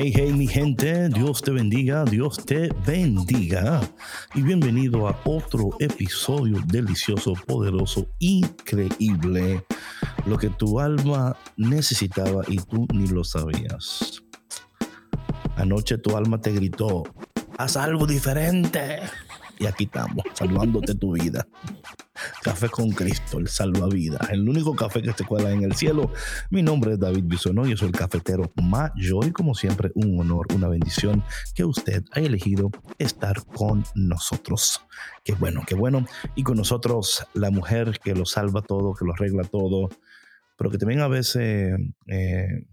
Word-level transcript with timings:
Hey, 0.00 0.12
hey, 0.14 0.32
mi 0.32 0.46
gente, 0.46 1.08
Dios 1.08 1.42
te 1.42 1.50
bendiga, 1.50 2.04
Dios 2.04 2.36
te 2.46 2.68
bendiga. 2.86 3.80
Y 4.32 4.42
bienvenido 4.42 5.08
a 5.08 5.20
otro 5.24 5.70
episodio 5.80 6.62
delicioso, 6.68 7.32
poderoso, 7.32 8.06
increíble. 8.20 9.64
Lo 10.24 10.38
que 10.38 10.50
tu 10.50 10.78
alma 10.78 11.36
necesitaba 11.56 12.44
y 12.46 12.58
tú 12.58 12.86
ni 12.94 13.08
lo 13.08 13.24
sabías. 13.24 14.22
Anoche 15.56 15.98
tu 15.98 16.16
alma 16.16 16.40
te 16.40 16.52
gritó, 16.52 17.02
haz 17.58 17.76
algo 17.76 18.06
diferente. 18.06 19.00
Y 19.58 19.66
aquí 19.66 19.84
estamos, 19.84 20.24
salvándote 20.34 20.94
tu 20.94 21.12
vida. 21.12 21.46
Café 22.42 22.68
con 22.68 22.90
Cristo, 22.90 23.38
el 23.38 23.48
salvavidas, 23.48 24.30
el 24.30 24.48
único 24.48 24.74
café 24.74 25.02
que 25.02 25.12
te 25.12 25.24
cuela 25.24 25.50
en 25.50 25.62
el 25.64 25.74
cielo. 25.74 26.12
Mi 26.50 26.62
nombre 26.62 26.92
es 26.92 27.00
David 27.00 27.24
Bisonó, 27.24 27.66
yo 27.66 27.76
soy 27.76 27.88
el 27.88 27.94
cafetero 27.94 28.52
mayor 28.62 29.26
y 29.26 29.32
como 29.32 29.54
siempre 29.54 29.90
un 29.94 30.20
honor, 30.20 30.46
una 30.54 30.68
bendición 30.68 31.24
que 31.54 31.64
usted 31.64 32.04
haya 32.12 32.26
elegido 32.26 32.70
estar 32.98 33.44
con 33.46 33.84
nosotros. 33.94 34.80
Qué 35.24 35.34
bueno, 35.34 35.62
qué 35.66 35.74
bueno. 35.74 36.06
Y 36.36 36.44
con 36.44 36.56
nosotros 36.56 37.26
la 37.34 37.50
mujer 37.50 37.98
que 38.02 38.14
lo 38.14 38.26
salva 38.26 38.62
todo, 38.62 38.94
que 38.94 39.04
lo 39.04 39.12
arregla 39.12 39.44
todo, 39.44 39.88
pero 40.56 40.70
que 40.70 40.78
también 40.78 41.00
a 41.00 41.08
veces, 41.08 41.78
eh, 42.06 42.66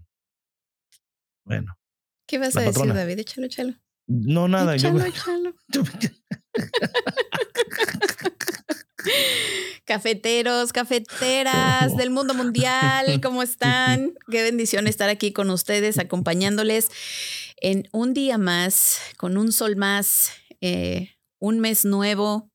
bueno. 1.44 1.76
¿Qué 2.26 2.38
vas 2.38 2.56
a 2.56 2.60
decir, 2.60 2.92
David? 2.92 3.20
Échalo, 3.20 3.46
échalo. 3.46 3.74
No, 4.08 4.48
nada. 4.48 4.74
Échalo, 4.74 5.04
échalo. 5.04 5.54
Cafeteros, 9.84 10.72
cafeteras 10.72 11.96
del 11.96 12.10
mundo 12.10 12.34
mundial, 12.34 13.20
¿cómo 13.22 13.42
están? 13.42 14.14
Qué 14.30 14.42
bendición 14.42 14.88
estar 14.88 15.08
aquí 15.08 15.32
con 15.32 15.50
ustedes, 15.50 15.98
acompañándoles 15.98 16.88
en 17.60 17.88
un 17.92 18.12
día 18.12 18.36
más, 18.36 18.98
con 19.16 19.36
un 19.36 19.52
sol 19.52 19.76
más, 19.76 20.30
eh, 20.60 21.10
un 21.38 21.60
mes 21.60 21.84
nuevo, 21.84 22.50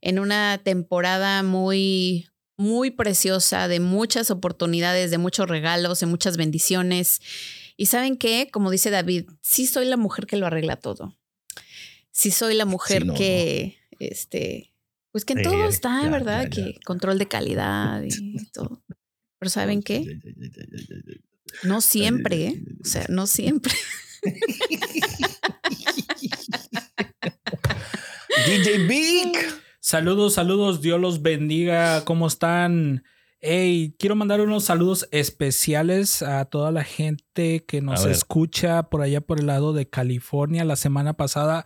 en 0.00 0.18
una 0.18 0.58
temporada 0.62 1.42
muy, 1.42 2.28
muy 2.56 2.90
preciosa, 2.90 3.66
de 3.68 3.80
muchas 3.80 4.30
oportunidades, 4.30 5.10
de 5.10 5.18
muchos 5.18 5.48
regalos, 5.48 6.00
de 6.00 6.06
muchas 6.06 6.36
bendiciones. 6.36 7.20
Y 7.76 7.86
saben 7.86 8.16
qué, 8.16 8.48
como 8.52 8.70
dice 8.70 8.90
David, 8.90 9.28
sí 9.42 9.66
soy 9.66 9.86
la 9.86 9.96
mujer 9.96 10.26
que 10.26 10.36
lo 10.36 10.46
arregla 10.46 10.76
todo. 10.76 11.16
Sí 12.12 12.30
soy 12.30 12.54
la 12.54 12.64
mujer 12.64 13.04
que, 13.16 13.78
este, 13.98 14.72
pues 15.12 15.24
que 15.24 15.34
en 15.34 15.42
todo 15.42 15.68
está, 15.68 16.08
¿verdad? 16.08 16.48
Que 16.50 16.78
control 16.84 17.18
de 17.18 17.28
calidad 17.28 18.02
y 18.06 18.50
todo. 18.52 18.82
Pero 19.38 19.50
¿saben 19.50 19.82
qué? 19.82 20.20
No 21.62 21.80
siempre, 21.80 22.46
¿eh? 22.46 22.62
O 22.82 22.86
sea, 22.86 23.06
no 23.08 23.26
siempre. 23.26 23.72
DJ 28.46 28.78
Big. 28.86 29.36
Saludos, 29.80 30.34
saludos, 30.34 30.82
Dios 30.82 31.00
los 31.00 31.22
bendiga. 31.22 32.04
¿Cómo 32.04 32.26
están? 32.26 33.02
Hey, 33.40 33.96
quiero 33.98 34.14
mandar 34.16 34.42
unos 34.42 34.64
saludos 34.64 35.08
especiales 35.12 36.22
a 36.22 36.44
toda 36.44 36.70
la 36.70 36.84
gente 36.84 37.64
que 37.64 37.80
nos 37.80 38.04
escucha 38.04 38.84
por 38.90 39.00
allá 39.00 39.22
por 39.22 39.40
el 39.40 39.46
lado 39.46 39.72
de 39.72 39.88
California. 39.88 40.64
La 40.64 40.76
semana 40.76 41.14
pasada 41.14 41.64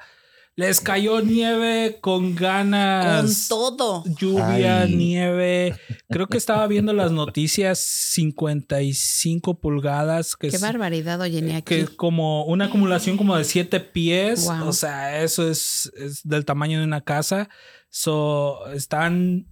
les 0.57 0.81
cayó 0.81 1.21
nieve 1.21 1.99
con 2.01 2.37
ganas. 2.37 3.49
Con 3.49 3.77
todo. 3.77 4.05
Lluvia, 4.19 4.87
nieve. 4.87 5.75
Creo 6.09 6.29
que 6.29 6.39
estaba 6.39 6.67
viendo 6.69 6.93
las 6.93 7.11
noticias 7.11 7.79
55 7.79 9.59
pulgadas. 9.59 10.37
Que 10.37 10.51
Qué 10.51 10.59
barbaridad, 10.59 11.21
oye, 11.21 11.43
ni 11.43 11.53
aquí. 11.53 11.75
Que 11.75 11.87
como 11.87 12.45
una 12.45 12.67
acumulación 12.67 13.17
como 13.17 13.37
de 13.37 13.45
7 13.45 13.81
pies. 13.81 14.49
O 14.65 14.73
sea, 14.73 15.23
eso 15.23 15.49
es, 15.49 15.91
es, 15.97 16.21
del 16.23 16.45
tamaño 16.45 16.79
de 16.79 16.85
una 16.85 17.01
casa. 17.01 17.49
So, 17.91 18.67
están 18.73 19.47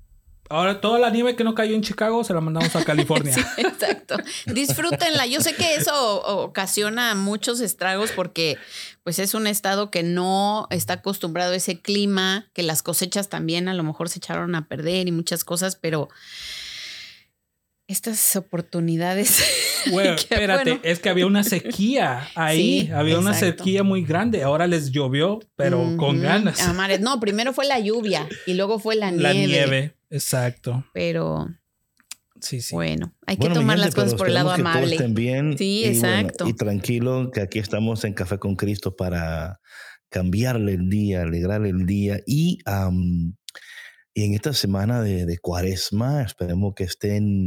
Ahora 0.48 0.80
toda 0.80 0.98
la 0.98 1.10
nieve 1.10 1.34
que 1.34 1.44
no 1.44 1.54
cayó 1.54 1.74
en 1.74 1.82
Chicago 1.82 2.24
se 2.24 2.34
la 2.34 2.40
mandamos 2.40 2.74
a 2.76 2.84
California. 2.84 3.34
exacto. 3.56 4.16
Disfrútenla. 4.46 5.26
Yo 5.26 5.40
sé 5.40 5.54
que 5.54 5.74
eso 5.76 6.22
ocasiona 6.22 7.14
muchos 7.14 7.60
estragos 7.60 8.10
porque 8.12 8.58
pues 9.02 9.18
es 9.18 9.34
un 9.34 9.46
estado 9.46 9.90
que 9.90 10.02
no 10.02 10.66
está 10.70 10.94
acostumbrado 10.94 11.52
a 11.52 11.56
ese 11.56 11.80
clima, 11.80 12.50
que 12.52 12.62
las 12.62 12.82
cosechas 12.82 13.28
también 13.28 13.68
a 13.68 13.74
lo 13.74 13.82
mejor 13.82 14.08
se 14.08 14.18
echaron 14.18 14.54
a 14.54 14.68
perder 14.68 15.08
y 15.08 15.12
muchas 15.12 15.44
cosas, 15.44 15.76
pero 15.76 16.08
estas 17.86 18.36
oportunidades. 18.36 19.42
Bueno, 19.90 20.12
espérate, 20.12 20.78
es 20.84 21.00
que 21.00 21.08
había 21.08 21.26
una 21.26 21.42
sequía 21.42 22.28
ahí, 22.36 22.88
había 22.94 23.18
una 23.18 23.34
sequía 23.34 23.82
muy 23.82 24.04
grande. 24.04 24.44
Ahora 24.44 24.68
les 24.68 24.92
llovió, 24.92 25.40
pero 25.56 25.96
con 25.96 26.20
ganas. 26.20 26.60
no, 27.00 27.18
primero 27.18 27.52
fue 27.52 27.66
la 27.66 27.80
lluvia 27.80 28.28
y 28.46 28.54
luego 28.54 28.78
fue 28.78 28.94
la 28.94 29.10
nieve. 29.10 29.22
La 29.24 29.32
nieve, 29.32 29.96
exacto. 30.12 30.84
Pero 30.92 31.48
Sí, 32.42 32.60
sí. 32.60 32.74
Bueno, 32.74 33.14
hay 33.24 33.36
que 33.36 33.48
tomar 33.50 33.78
las 33.78 33.94
cosas 33.94 34.14
por 34.14 34.26
el 34.26 34.34
lado 34.34 34.50
amable. 34.50 34.96
estén 34.96 35.14
bien 35.14 35.56
sí, 35.56 35.84
exacto. 35.84 36.48
y 36.48 36.54
tranquilo, 36.54 37.30
que 37.30 37.40
aquí 37.40 37.60
estamos 37.60 38.04
en 38.04 38.14
Café 38.14 38.38
con 38.38 38.56
Cristo 38.56 38.96
para 38.96 39.60
cambiarle 40.08 40.74
el 40.74 40.88
día, 40.88 41.22
alegrarle 41.22 41.70
el 41.70 41.86
día 41.86 42.20
y 42.26 42.58
y 44.14 44.24
en 44.24 44.34
esta 44.34 44.52
semana 44.52 45.00
de, 45.00 45.38
cuaresma, 45.38 46.22
esperemos 46.22 46.74
que 46.74 46.84
estén 46.84 47.46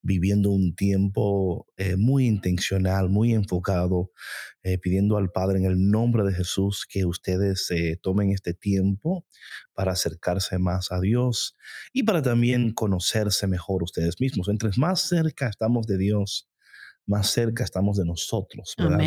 viviendo 0.00 0.50
un 0.50 0.74
tiempo 0.74 1.66
eh, 1.76 1.96
muy 1.96 2.26
intencional, 2.26 3.10
muy 3.10 3.34
enfocado, 3.34 4.12
eh, 4.66 4.78
pidiendo 4.78 5.16
al 5.16 5.30
Padre 5.30 5.60
en 5.60 5.64
el 5.64 5.90
nombre 5.92 6.24
de 6.24 6.32
Jesús 6.34 6.88
que 6.90 7.04
ustedes 7.04 7.70
eh, 7.70 8.00
tomen 8.02 8.32
este 8.32 8.52
tiempo 8.52 9.24
para 9.74 9.92
acercarse 9.92 10.58
más 10.58 10.90
a 10.90 10.98
Dios 10.98 11.56
y 11.92 12.02
para 12.02 12.20
también 12.20 12.72
conocerse 12.72 13.46
mejor 13.46 13.84
ustedes 13.84 14.20
mismos. 14.20 14.48
Entre 14.48 14.68
más 14.76 15.02
cerca 15.02 15.48
estamos 15.48 15.86
de 15.86 15.98
Dios, 15.98 16.48
más 17.06 17.28
cerca 17.28 17.62
estamos 17.62 17.96
de 17.96 18.06
nosotros, 18.06 18.74
¿verdad? 18.76 18.98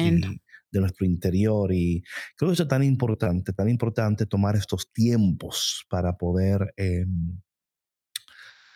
de 0.72 0.80
nuestro 0.80 1.06
interior. 1.06 1.74
Y 1.74 2.04
creo 2.38 2.52
que 2.52 2.54
eso 2.54 2.64
es 2.64 2.70
tan 2.70 2.84
importante, 2.84 3.52
tan 3.52 3.68
importante 3.68 4.26
tomar 4.26 4.56
estos 4.56 4.94
tiempos 4.94 5.86
para 5.90 6.16
poder 6.16 6.74
em, 6.78 7.38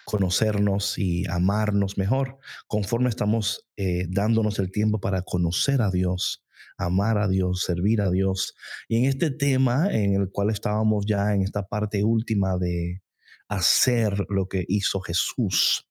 conocernos 0.04 0.98
y 0.98 1.26
amarnos 1.30 1.98
mejor, 1.98 2.40
conforme 2.68 3.08
estamos 3.08 3.66
eh, 3.78 4.06
dándonos 4.10 4.60
el 4.60 4.70
tiempo 4.70 5.00
para 5.00 5.22
conocer 5.22 5.82
a 5.82 5.90
Dios, 5.90 6.43
amar 6.78 7.18
a 7.18 7.28
Dios, 7.28 7.64
servir 7.64 8.02
a 8.02 8.10
Dios. 8.10 8.54
Y 8.88 8.98
en 8.98 9.06
este 9.06 9.32
tema 9.32 9.88
en 9.92 10.16
el 10.16 10.30
cual 10.32 10.50
estábamos 10.50 11.06
ya 11.06 11.34
en 11.34 11.42
esta 11.42 11.64
parte 11.64 12.04
última 12.04 12.58
de 12.58 13.02
hacer 13.48 14.26
lo 14.30 14.48
que 14.48 14.66
hizo 14.68 15.00
Jesús. 15.02 15.88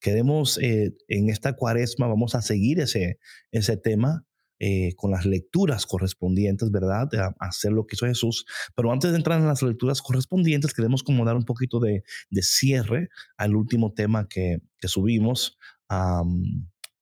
Queremos 0.00 0.58
eh, 0.58 0.92
en 1.08 1.30
esta 1.30 1.54
cuaresma, 1.54 2.08
vamos 2.08 2.34
a 2.34 2.42
seguir 2.42 2.80
ese, 2.80 3.18
ese 3.52 3.76
tema 3.76 4.26
eh, 4.58 4.94
con 4.96 5.10
las 5.10 5.26
lecturas 5.26 5.84
correspondientes, 5.84 6.70
¿verdad? 6.70 7.08
A 7.14 7.34
hacer 7.40 7.72
lo 7.72 7.86
que 7.86 7.94
hizo 7.94 8.06
Jesús. 8.06 8.46
Pero 8.74 8.90
antes 8.90 9.10
de 9.10 9.18
entrar 9.18 9.38
en 9.38 9.46
las 9.46 9.62
lecturas 9.62 10.00
correspondientes, 10.00 10.72
queremos 10.72 11.02
como 11.02 11.26
dar 11.26 11.36
un 11.36 11.44
poquito 11.44 11.78
de, 11.78 12.02
cierre 12.40 13.10
al 13.36 13.54
último 13.54 13.92
tema 13.92 14.26
que, 14.28 14.58
subimos 14.82 15.58
a, 15.90 16.22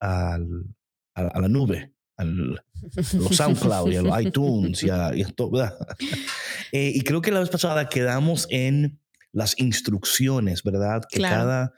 la 0.01 1.49
nube, 1.49 1.94
al 2.17 2.63
los 3.15 3.37
SoundCloud 3.37 3.93
y 3.93 3.97
a 3.97 4.03
los 4.03 4.23
iTunes 4.23 4.83
y, 4.83 4.91
a, 4.91 5.13
y, 5.15 5.23
eh, 6.73 6.93
y 6.95 7.01
creo 7.03 7.21
que 7.21 7.33
la 7.33 7.41
vez 7.41 7.49
pasada 7.49 7.89
quedamos 7.89 8.47
en 8.51 9.01
las 9.33 9.59
instrucciones, 9.59 10.63
¿verdad? 10.63 11.03
Que 11.11 11.21
cada 11.21 11.75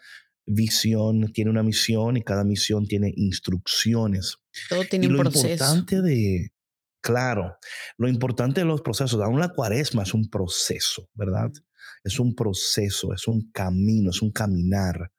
visión 0.47 1.33
tiene 1.33 1.50
una 1.50 1.62
misión 1.62 2.17
y 2.17 2.23
cada 2.23 2.44
misión 2.44 2.87
tiene 2.87 3.12
instrucciones. 3.17 4.37
Todo 4.69 4.85
tiene 4.85 5.06
y 5.06 5.09
un 5.09 5.15
lo 5.17 5.21
proceso. 5.21 5.49
importante 5.49 6.03
de, 6.03 6.53
claro, 7.00 7.56
lo 7.97 8.09
importante 8.09 8.61
de 8.61 8.67
los 8.67 8.83
procesos, 8.83 9.21
aún 9.21 9.41
la 9.41 9.49
cuaresma 9.49 10.03
es 10.03 10.15
un 10.15 10.29
proceso, 10.29 11.09
¿verdad? 11.15 11.50
Es 12.05 12.21
un 12.21 12.35
proceso, 12.35 13.12
es 13.12 13.27
un 13.27 13.50
camino, 13.50 14.11
es 14.11 14.23
un 14.23 14.31
caminar. 14.31 15.11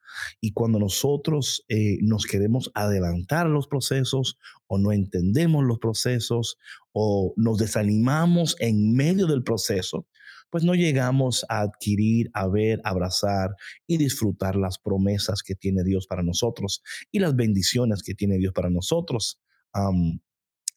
Y 0.41 0.51
cuando 0.53 0.79
nosotros 0.79 1.65
eh, 1.69 1.97
nos 2.01 2.25
queremos 2.25 2.71
adelantar 2.73 3.47
los 3.47 3.67
procesos 3.67 4.37
o 4.67 4.77
no 4.77 4.91
entendemos 4.91 5.63
los 5.63 5.79
procesos 5.79 6.57
o 6.91 7.33
nos 7.37 7.57
desanimamos 7.57 8.55
en 8.59 8.93
medio 8.93 9.27
del 9.27 9.43
proceso, 9.43 10.07
pues 10.49 10.63
no 10.63 10.75
llegamos 10.75 11.45
a 11.49 11.61
adquirir, 11.61 12.29
a 12.33 12.47
ver, 12.47 12.79
abrazar 12.83 13.49
y 13.85 13.97
disfrutar 13.97 14.55
las 14.55 14.77
promesas 14.79 15.43
que 15.43 15.55
tiene 15.55 15.83
Dios 15.83 16.07
para 16.07 16.23
nosotros 16.23 16.81
y 17.11 17.19
las 17.19 17.35
bendiciones 17.35 18.01
que 18.03 18.15
tiene 18.15 18.37
Dios 18.37 18.53
para 18.53 18.69
nosotros 18.69 19.41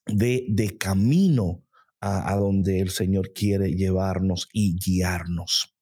de, 0.07 0.45
de, 0.49 0.77
camino 0.77 1.65
a 2.01 2.35
donde 2.37 2.81
el 2.81 2.91
Señor 2.91 3.33
quiere 3.33 3.73
llevarnos 3.73 4.49
y 4.53 4.77
guiarnos. 4.77 5.80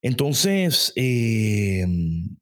Entonces, 0.00 0.92
eh, 0.94 1.80
en 1.82 2.38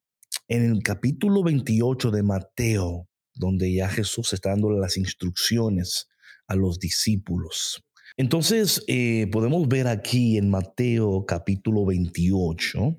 el 0.48 0.82
capítulo 0.82 1.42
28 1.42 2.10
de 2.10 2.22
Mateo, 2.22 3.08
donde 3.34 3.72
ya 3.72 3.88
Jesús 3.88 4.32
está 4.32 4.50
dando 4.50 4.70
las 4.70 4.96
instrucciones 4.96 6.08
a 6.46 6.54
los 6.54 6.78
discípulos. 6.78 7.82
Entonces, 8.18 8.82
eh, 8.88 9.26
podemos 9.32 9.68
ver 9.68 9.88
aquí 9.88 10.36
en 10.36 10.50
Mateo 10.50 11.24
capítulo 11.26 11.84
28, 11.86 12.96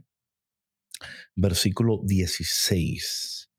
versículo 1.35 2.01
16. 2.03 3.49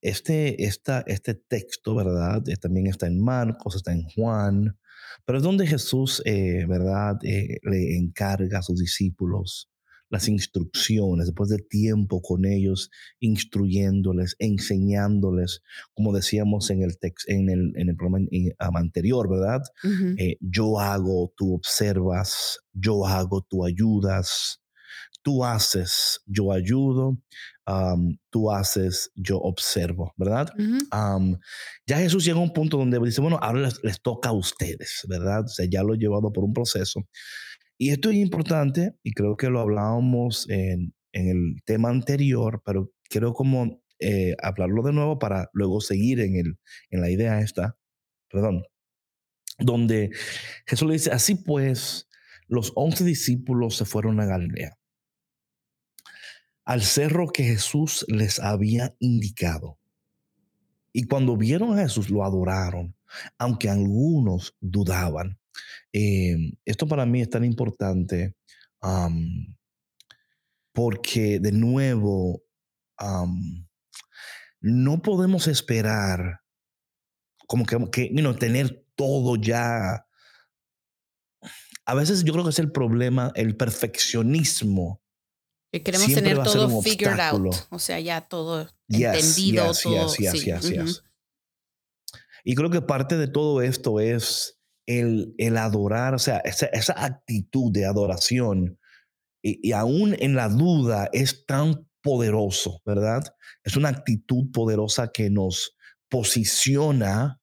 este, 0.00 0.64
esta, 0.64 1.02
este 1.06 1.34
texto, 1.34 1.94
¿verdad? 1.94 2.46
Eh, 2.48 2.56
también 2.56 2.86
está 2.86 3.06
en 3.06 3.20
Marcos, 3.20 3.76
está 3.76 3.92
en 3.92 4.02
Juan, 4.04 4.78
pero 5.24 5.38
es 5.38 5.44
donde 5.44 5.66
Jesús, 5.66 6.22
eh, 6.24 6.64
¿verdad?, 6.68 7.16
eh, 7.24 7.58
le 7.62 7.96
encarga 7.96 8.58
a 8.58 8.62
sus 8.62 8.78
discípulos 8.78 9.68
las 10.12 10.28
instrucciones, 10.28 11.26
después 11.26 11.48
de 11.48 11.56
tiempo 11.56 12.20
con 12.20 12.44
ellos, 12.44 12.90
instruyéndoles, 13.18 14.36
enseñándoles, 14.38 15.62
como 15.94 16.12
decíamos 16.12 16.68
en 16.68 16.82
el, 16.82 16.98
text, 16.98 17.30
en 17.30 17.48
el, 17.48 17.72
en 17.76 17.88
el 17.88 17.96
programa 17.96 18.28
anterior, 18.74 19.26
¿verdad? 19.30 19.62
Eh, 20.18 20.36
yo 20.40 20.78
hago, 20.78 21.32
tú 21.34 21.54
observas, 21.54 22.58
yo 22.74 23.06
hago, 23.06 23.40
tú 23.48 23.64
ayudas, 23.64 24.60
tú 25.22 25.44
haces, 25.44 26.20
yo 26.26 26.52
ayudo, 26.52 27.18
tú 28.30 28.50
haces, 28.50 29.10
yo 29.14 29.38
observo, 29.38 30.12
¿verdad? 30.16 30.48
ya 31.86 31.98
Jesús 31.98 32.24
llega 32.24 32.38
a 32.38 32.42
un 32.42 32.52
punto 32.52 32.76
donde 32.76 32.98
dice, 32.98 33.20
bueno, 33.20 33.38
ahora 33.40 33.70
les, 33.82 34.02
toca 34.02 34.30
a 34.30 34.32
ustedes, 34.32 35.06
¿verdad? 35.08 35.44
O 35.44 35.48
sea, 35.48 35.66
ya 35.70 35.82
lo 35.82 35.94
he 35.94 35.98
llevado 35.98 36.32
por 36.32 36.44
un 36.44 36.52
proceso. 36.52 37.00
Y 37.78 37.90
esto 37.90 38.10
es 38.10 38.16
importante, 38.16 38.94
y 39.02 39.12
creo 39.12 39.36
que 39.36 39.48
lo 39.48 39.60
hablábamos 39.60 40.48
en, 40.48 40.94
en 41.12 41.28
el 41.28 41.62
tema 41.64 41.88
anterior, 41.88 42.62
pero 42.64 42.92
quiero 43.08 43.32
como 43.32 43.82
eh, 43.98 44.34
hablarlo 44.42 44.82
de 44.82 44.92
nuevo 44.92 45.18
para 45.18 45.48
luego 45.52 45.80
seguir 45.80 46.20
en, 46.20 46.36
el, 46.36 46.58
en 46.90 47.00
la 47.00 47.10
idea 47.10 47.40
esta, 47.40 47.76
perdón, 48.30 48.62
donde 49.58 50.10
Jesús 50.66 50.88
le 50.88 50.94
dice, 50.94 51.10
así 51.12 51.36
pues, 51.36 52.08
los 52.48 52.72
once 52.74 53.04
discípulos 53.04 53.76
se 53.76 53.84
fueron 53.84 54.20
a 54.20 54.26
Galilea 54.26 54.76
al 56.72 56.80
cerro 56.80 57.28
que 57.28 57.44
Jesús 57.44 58.02
les 58.08 58.38
había 58.38 58.96
indicado. 58.98 59.78
Y 60.90 61.04
cuando 61.04 61.36
vieron 61.36 61.78
a 61.78 61.82
Jesús 61.82 62.08
lo 62.08 62.24
adoraron, 62.24 62.96
aunque 63.36 63.68
algunos 63.68 64.56
dudaban. 64.58 65.38
Em, 65.92 66.54
esto 66.64 66.88
para 66.88 67.04
mí 67.04 67.20
es 67.20 67.28
tan 67.28 67.44
importante 67.44 68.34
porque 70.72 71.40
de 71.40 71.52
nuevo 71.52 72.42
no 74.62 75.02
podemos 75.02 75.48
esperar 75.48 76.40
como 77.46 77.66
que, 77.66 77.76
que 77.90 78.34
tener 78.38 78.86
todo 78.94 79.36
ya. 79.36 80.06
A 81.84 81.94
veces 81.94 82.24
yo 82.24 82.32
creo 82.32 82.44
que 82.44 82.50
es 82.50 82.58
el 82.58 82.72
problema, 82.72 83.30
el 83.34 83.58
perfeccionismo 83.58 85.01
que 85.72 85.82
queremos 85.82 86.12
tener 86.12 86.42
todo 86.42 86.82
figured 86.82 87.18
out, 87.18 87.54
o 87.70 87.78
sea, 87.78 87.98
ya 87.98 88.20
todo 88.20 88.68
entendido, 88.88 89.72
todo. 89.72 90.06
Y 92.44 92.54
creo 92.54 92.70
que 92.70 92.82
parte 92.82 93.16
de 93.16 93.26
todo 93.26 93.62
esto 93.62 93.98
es 93.98 94.60
el, 94.86 95.34
el 95.38 95.56
adorar, 95.56 96.14
o 96.14 96.18
sea, 96.18 96.38
esa, 96.38 96.66
esa 96.66 97.02
actitud 97.02 97.72
de 97.72 97.86
adoración 97.86 98.78
y, 99.42 99.66
y, 99.66 99.72
aún 99.72 100.14
en 100.18 100.34
la 100.34 100.50
duda 100.50 101.08
es 101.12 101.46
tan 101.46 101.88
poderoso, 102.02 102.82
¿verdad? 102.84 103.22
Es 103.64 103.76
una 103.76 103.88
actitud 103.88 104.52
poderosa 104.52 105.10
que 105.10 105.30
nos 105.30 105.74
posiciona 106.10 107.40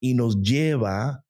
y 0.00 0.14
nos 0.14 0.40
lleva 0.40 1.24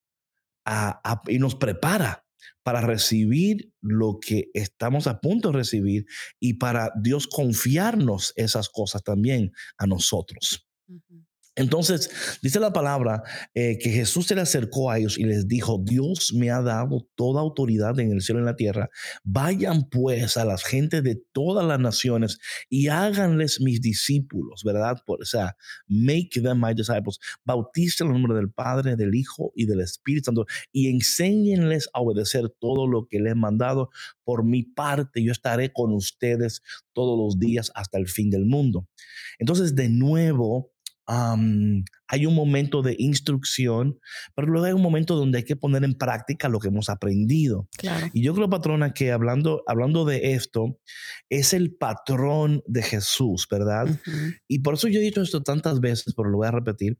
a, 0.67 1.01
a, 1.11 1.23
y 1.27 1.39
nos 1.39 1.55
prepara 1.55 2.28
para 2.69 2.83
recibir 2.83 3.73
lo 3.81 4.19
que 4.21 4.51
estamos 4.53 5.07
a 5.07 5.23
punto 5.23 5.49
de 5.49 5.57
recibir 5.57 6.05
y 6.39 6.59
para 6.59 6.93
Dios 7.01 7.27
confiarnos 7.27 8.35
esas 8.37 8.69
cosas 8.69 9.03
también 9.03 9.53
a 9.79 9.87
nosotros. 9.87 10.69
Entonces, 11.59 12.39
dice 12.41 12.61
la 12.61 12.73
palabra 12.73 13.25
eh, 13.53 13.79
que 13.79 13.91
Jesús 13.91 14.27
se 14.27 14.37
le 14.37 14.43
acercó 14.43 14.93
a 14.93 14.99
ellos 14.99 15.19
y 15.19 15.25
les 15.25 15.49
dijo, 15.49 15.83
Dios 15.85 16.33
me 16.33 16.51
ha 16.51 16.63
dado 16.63 17.09
toda 17.17 17.41
autoridad 17.41 17.99
en 17.99 18.13
el 18.13 18.23
cielo 18.23 18.39
y 18.39 18.43
en 18.43 18.47
la 18.47 18.55
tierra. 18.55 18.91
Vayan 19.25 19.89
pues 19.91 20.37
a 20.37 20.45
las 20.45 20.63
gentes 20.63 21.03
de 21.03 21.21
todas 21.33 21.67
las 21.67 21.81
naciones 21.81 22.39
y 22.71 22.87
háganles 22.87 23.61
mis 23.61 23.81
discípulos, 23.81 24.63
¿verdad? 24.65 24.99
O 25.05 25.25
sea, 25.25 25.57
make 25.89 26.41
them 26.41 26.61
my 26.65 26.75
disciples. 26.75 27.19
Bauticen 27.45 28.07
en 28.07 28.15
el 28.15 28.23
nombre 28.23 28.39
del 28.39 28.53
Padre, 28.53 28.95
del 28.95 29.17
Hijo 29.17 29.51
y 29.57 29.67
del 29.67 29.81
Espíritu 29.81 30.27
Santo 30.27 30.47
y 30.71 30.89
enséñenles 30.89 31.89
a 31.93 32.01
obedecer 32.01 32.51
todo 32.61 32.87
lo 32.87 33.09
que 33.09 33.19
les 33.19 33.33
he 33.33 33.35
mandado. 33.35 33.91
Por 34.23 34.45
mi 34.45 34.63
parte, 34.63 35.25
yo 35.25 35.33
estaré 35.33 35.73
con 35.73 35.93
ustedes 35.93 36.63
todos 36.93 37.19
los 37.19 37.41
días 37.41 37.73
hasta 37.75 37.99
el 37.99 38.07
fin 38.07 38.31
del 38.31 38.45
mundo. 38.45 38.87
Entonces, 39.41 39.75
de 39.75 39.89
nuevo, 39.89 40.73
hay 41.09 42.27
un 42.27 42.35
momento 42.35 42.83
de 42.83 42.95
instrucción, 42.99 43.99
pero 44.35 44.49
luego 44.49 44.67
hay 44.67 44.73
un 44.75 44.83
momento 44.83 45.17
donde 45.17 45.39
hay 45.39 45.45
que 45.45 45.57
poner 45.57 45.83
en 45.85 45.95
práctica 45.95 46.49
lo 46.49 46.59
que 46.59 46.69
hemos 46.69 46.91
aprendido. 46.91 47.69
Y 48.13 48.23
yo 48.23 48.35
creo, 48.35 48.51
patrona, 48.51 48.93
que 48.93 49.11
hablando, 49.11 49.63
hablando 49.67 50.05
de 50.05 50.35
esto, 50.35 50.79
es 51.31 51.55
el 51.55 51.75
patrón 51.75 52.63
de 52.67 52.83
Jesús, 52.83 53.47
¿verdad? 53.51 53.89
Y 54.49 54.59
por 54.59 54.75
eso 54.75 54.89
yo 54.89 55.01
he 55.01 55.03
dicho 55.03 55.23
esto 55.23 55.43
tantas 55.43 55.81
veces, 55.81 56.13
pero 56.15 56.29
lo 56.29 56.39
voy 56.39 56.49
a 56.49 56.53
repetir, 56.53 56.99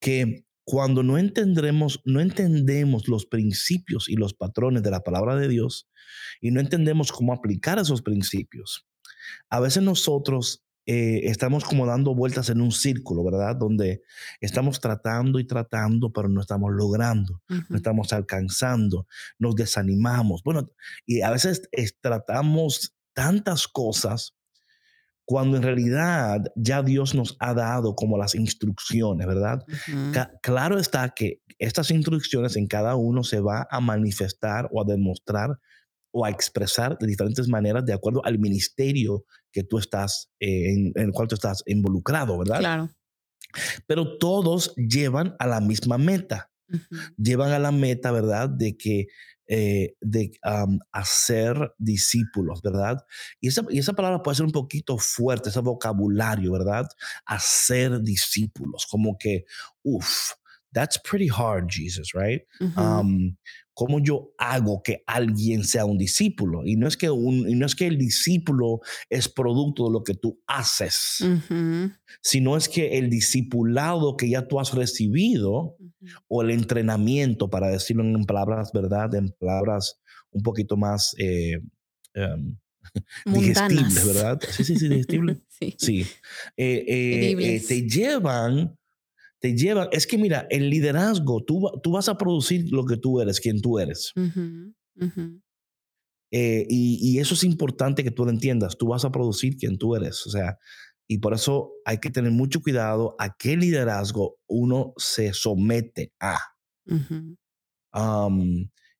que 0.00 0.44
cuando 0.62 1.02
no 1.02 1.18
entendremos, 1.18 2.00
no 2.04 2.20
entendemos 2.20 3.08
los 3.08 3.26
principios 3.26 4.08
y 4.08 4.16
los 4.16 4.34
patrones 4.34 4.82
de 4.82 4.90
la 4.90 5.00
palabra 5.00 5.34
de 5.34 5.48
Dios 5.48 5.88
y 6.40 6.50
no 6.50 6.60
entendemos 6.60 7.10
cómo 7.10 7.32
aplicar 7.32 7.78
esos 7.78 8.02
principios, 8.02 8.86
a 9.50 9.60
veces 9.60 9.82
nosotros 9.82 10.64
eh, 10.90 11.28
estamos 11.28 11.66
como 11.66 11.84
dando 11.84 12.14
vueltas 12.14 12.48
en 12.48 12.62
un 12.62 12.72
círculo, 12.72 13.22
¿verdad? 13.22 13.54
Donde 13.56 14.00
estamos 14.40 14.80
tratando 14.80 15.38
y 15.38 15.46
tratando, 15.46 16.10
pero 16.14 16.30
no 16.30 16.40
estamos 16.40 16.72
logrando, 16.72 17.42
no 17.68 17.76
estamos 17.76 18.14
alcanzando, 18.14 19.06
nos 19.38 19.54
desanimamos. 19.54 20.42
Bueno, 20.42 20.70
y 21.04 21.20
a 21.20 21.30
veces 21.30 21.68
tratamos 22.00 22.96
tantas 23.12 23.68
cosas 23.68 24.34
cuando 25.26 25.58
en 25.58 25.62
realidad 25.62 26.40
ya 26.56 26.82
Dios 26.82 27.14
nos 27.14 27.36
ha 27.38 27.52
dado 27.52 27.94
como 27.94 28.16
las 28.16 28.34
instrucciones, 28.34 29.26
¿verdad? 29.26 29.66
claro 30.40 30.78
está 30.78 31.10
que 31.10 31.42
estas 31.58 31.90
instrucciones 31.90 32.56
en 32.56 32.66
cada 32.66 32.94
uno 32.94 33.24
se 33.24 33.40
va 33.40 33.68
a 33.70 33.80
manifestar 33.80 34.70
o 34.72 34.80
a 34.80 34.86
demostrar 34.86 35.58
o 36.18 36.24
a 36.24 36.30
expresar 36.30 36.98
de 36.98 37.06
diferentes 37.06 37.46
maneras 37.46 37.84
de 37.84 37.92
acuerdo 37.92 38.24
al 38.24 38.40
ministerio 38.40 39.24
que 39.52 39.62
tú 39.62 39.78
estás, 39.78 40.30
eh, 40.40 40.72
en, 40.72 40.92
el 40.96 41.12
cual 41.12 41.28
tú 41.28 41.36
estás 41.36 41.62
involucrado, 41.66 42.36
¿verdad? 42.38 42.58
Claro. 42.58 42.90
Pero 43.86 44.18
todos 44.18 44.74
llevan 44.74 45.36
a 45.38 45.46
la 45.46 45.60
misma 45.60 45.96
meta. 45.96 46.50
Llevan 47.16 47.52
a 47.52 47.60
la 47.60 47.70
meta, 47.70 48.10
¿verdad? 48.10 48.48
De 48.48 48.76
que 48.76 49.06
eh, 49.46 49.94
de 50.00 50.32
hacer 50.90 51.72
discípulos, 51.78 52.60
¿verdad? 52.62 52.98
Y 53.40 53.48
esa, 53.48 53.62
y 53.70 53.78
esa 53.78 53.92
palabra 53.92 54.22
puede 54.22 54.34
ser 54.34 54.46
un 54.46 54.52
poquito 54.52 54.98
fuerte, 54.98 55.50
ese 55.50 55.60
vocabulario, 55.60 56.52
¿verdad? 56.52 56.86
Hacer 57.24 58.02
discípulos, 58.02 58.86
como 58.90 59.16
que, 59.16 59.44
uff, 59.82 60.32
that's 60.72 60.98
pretty 60.98 61.28
hard, 61.28 61.68
Jesus, 61.68 62.14
right? 62.14 62.42
um, 62.76 63.36
¿Cómo 63.74 64.00
yo 64.00 64.32
hago 64.38 64.82
que 64.82 65.04
alguien 65.06 65.62
sea 65.62 65.84
un 65.84 65.98
discípulo? 65.98 66.66
Y 66.66 66.74
no 66.74 66.88
es 66.88 66.96
que, 66.96 67.10
un, 67.10 67.48
y 67.48 67.54
no 67.54 67.64
es 67.64 67.76
que 67.76 67.86
el 67.86 67.96
discípulo 67.96 68.80
es 69.08 69.28
producto 69.28 69.86
de 69.86 69.92
lo 69.92 70.02
que 70.02 70.14
tú 70.14 70.40
haces, 70.48 71.24
sino 72.20 72.56
es 72.56 72.68
que 72.68 72.98
el 72.98 73.08
discipulado 73.08 74.16
que 74.16 74.28
ya 74.28 74.48
tú 74.48 74.58
has 74.58 74.74
recibido 74.74 75.76
o 76.26 76.42
el 76.42 76.50
entrenamiento, 76.50 77.50
para 77.50 77.68
decirlo 77.68 78.02
en 78.02 78.24
palabras, 78.24 78.72
¿verdad? 78.72 79.14
En 79.14 79.28
palabras 79.38 80.00
un 80.32 80.42
poquito 80.42 80.76
más 80.76 81.14
eh, 81.18 81.60
um, 82.16 82.56
digestibles, 83.26 84.06
¿verdad? 84.06 84.40
Sí, 84.50 84.64
sí, 84.64 84.76
sí, 84.76 84.88
digestibles. 84.88 85.38
sí. 85.48 85.74
sí. 85.78 86.06
Eh, 86.56 86.84
eh, 86.88 87.60
te 87.66 87.82
llevan 87.82 88.77
te 89.40 89.56
llevan, 89.56 89.88
es 89.92 90.06
que 90.06 90.18
mira, 90.18 90.46
el 90.50 90.68
liderazgo, 90.70 91.42
tú, 91.44 91.70
tú 91.82 91.92
vas 91.92 92.08
a 92.08 92.18
producir 92.18 92.70
lo 92.70 92.84
que 92.84 92.96
tú 92.96 93.20
eres, 93.20 93.40
quien 93.40 93.60
tú 93.60 93.78
eres. 93.78 94.12
Eh, 96.30 96.66
y, 96.68 97.18
eso 97.18 97.34
es 97.34 97.44
importante 97.44 98.04
que 98.04 98.10
tú 98.10 98.24
lo 98.24 98.30
entiendas, 98.30 98.76
tú 98.76 98.88
vas 98.88 99.04
a 99.04 99.12
producir 99.12 99.56
quien 99.56 99.78
tú 99.78 99.96
eres, 99.96 100.26
o 100.26 100.30
sea, 100.30 100.58
y 101.08 101.18
por 101.18 101.32
eso 101.32 101.72
hay 101.86 101.98
que 101.98 102.10
tener 102.10 102.32
mucho 102.32 102.60
cuidado 102.60 103.16
a 103.18 103.34
qué 103.38 103.56
liderazgo 103.56 104.38
uno 104.46 104.92
se 104.98 105.32
somete 105.32 106.12
a. 106.20 106.38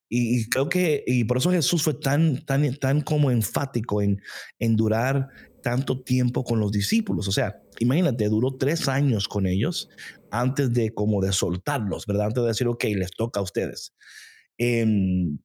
y, 0.09 0.49
creo 0.49 0.71
que, 0.71 1.05
y 1.07 1.25
por 1.25 1.37
eso 1.37 1.51
Jesús 1.51 1.83
fue 1.83 1.95
tan, 1.95 2.45
tan, 2.47 2.75
tan 2.77 3.03
como 3.03 3.31
enfático 3.31 4.01
en, 4.01 4.23
en 4.59 4.77
durar 4.77 5.29
tanto 5.63 6.03
tiempo 6.03 6.45
con 6.45 6.61
los 6.61 6.73
discípulos. 6.73 7.29
O 7.29 7.33
sea, 7.33 7.61
imagínate, 7.79 8.29
duró 8.29 8.57
tres 8.57 8.89
años 8.89 9.29
con 9.29 9.47
ellos 9.47 9.89
antes 10.31 10.73
de 10.73 10.93
como 10.93 11.21
de 11.21 11.33
soltarlos, 11.33 12.07
¿verdad? 12.07 12.27
Antes 12.27 12.43
de 12.43 12.49
decir, 12.49 12.69
ok, 12.69 12.85
les 12.97 13.11
toca 13.11 13.41
a 13.41 13.43
ustedes. 13.43 13.95
Em, 14.59 15.39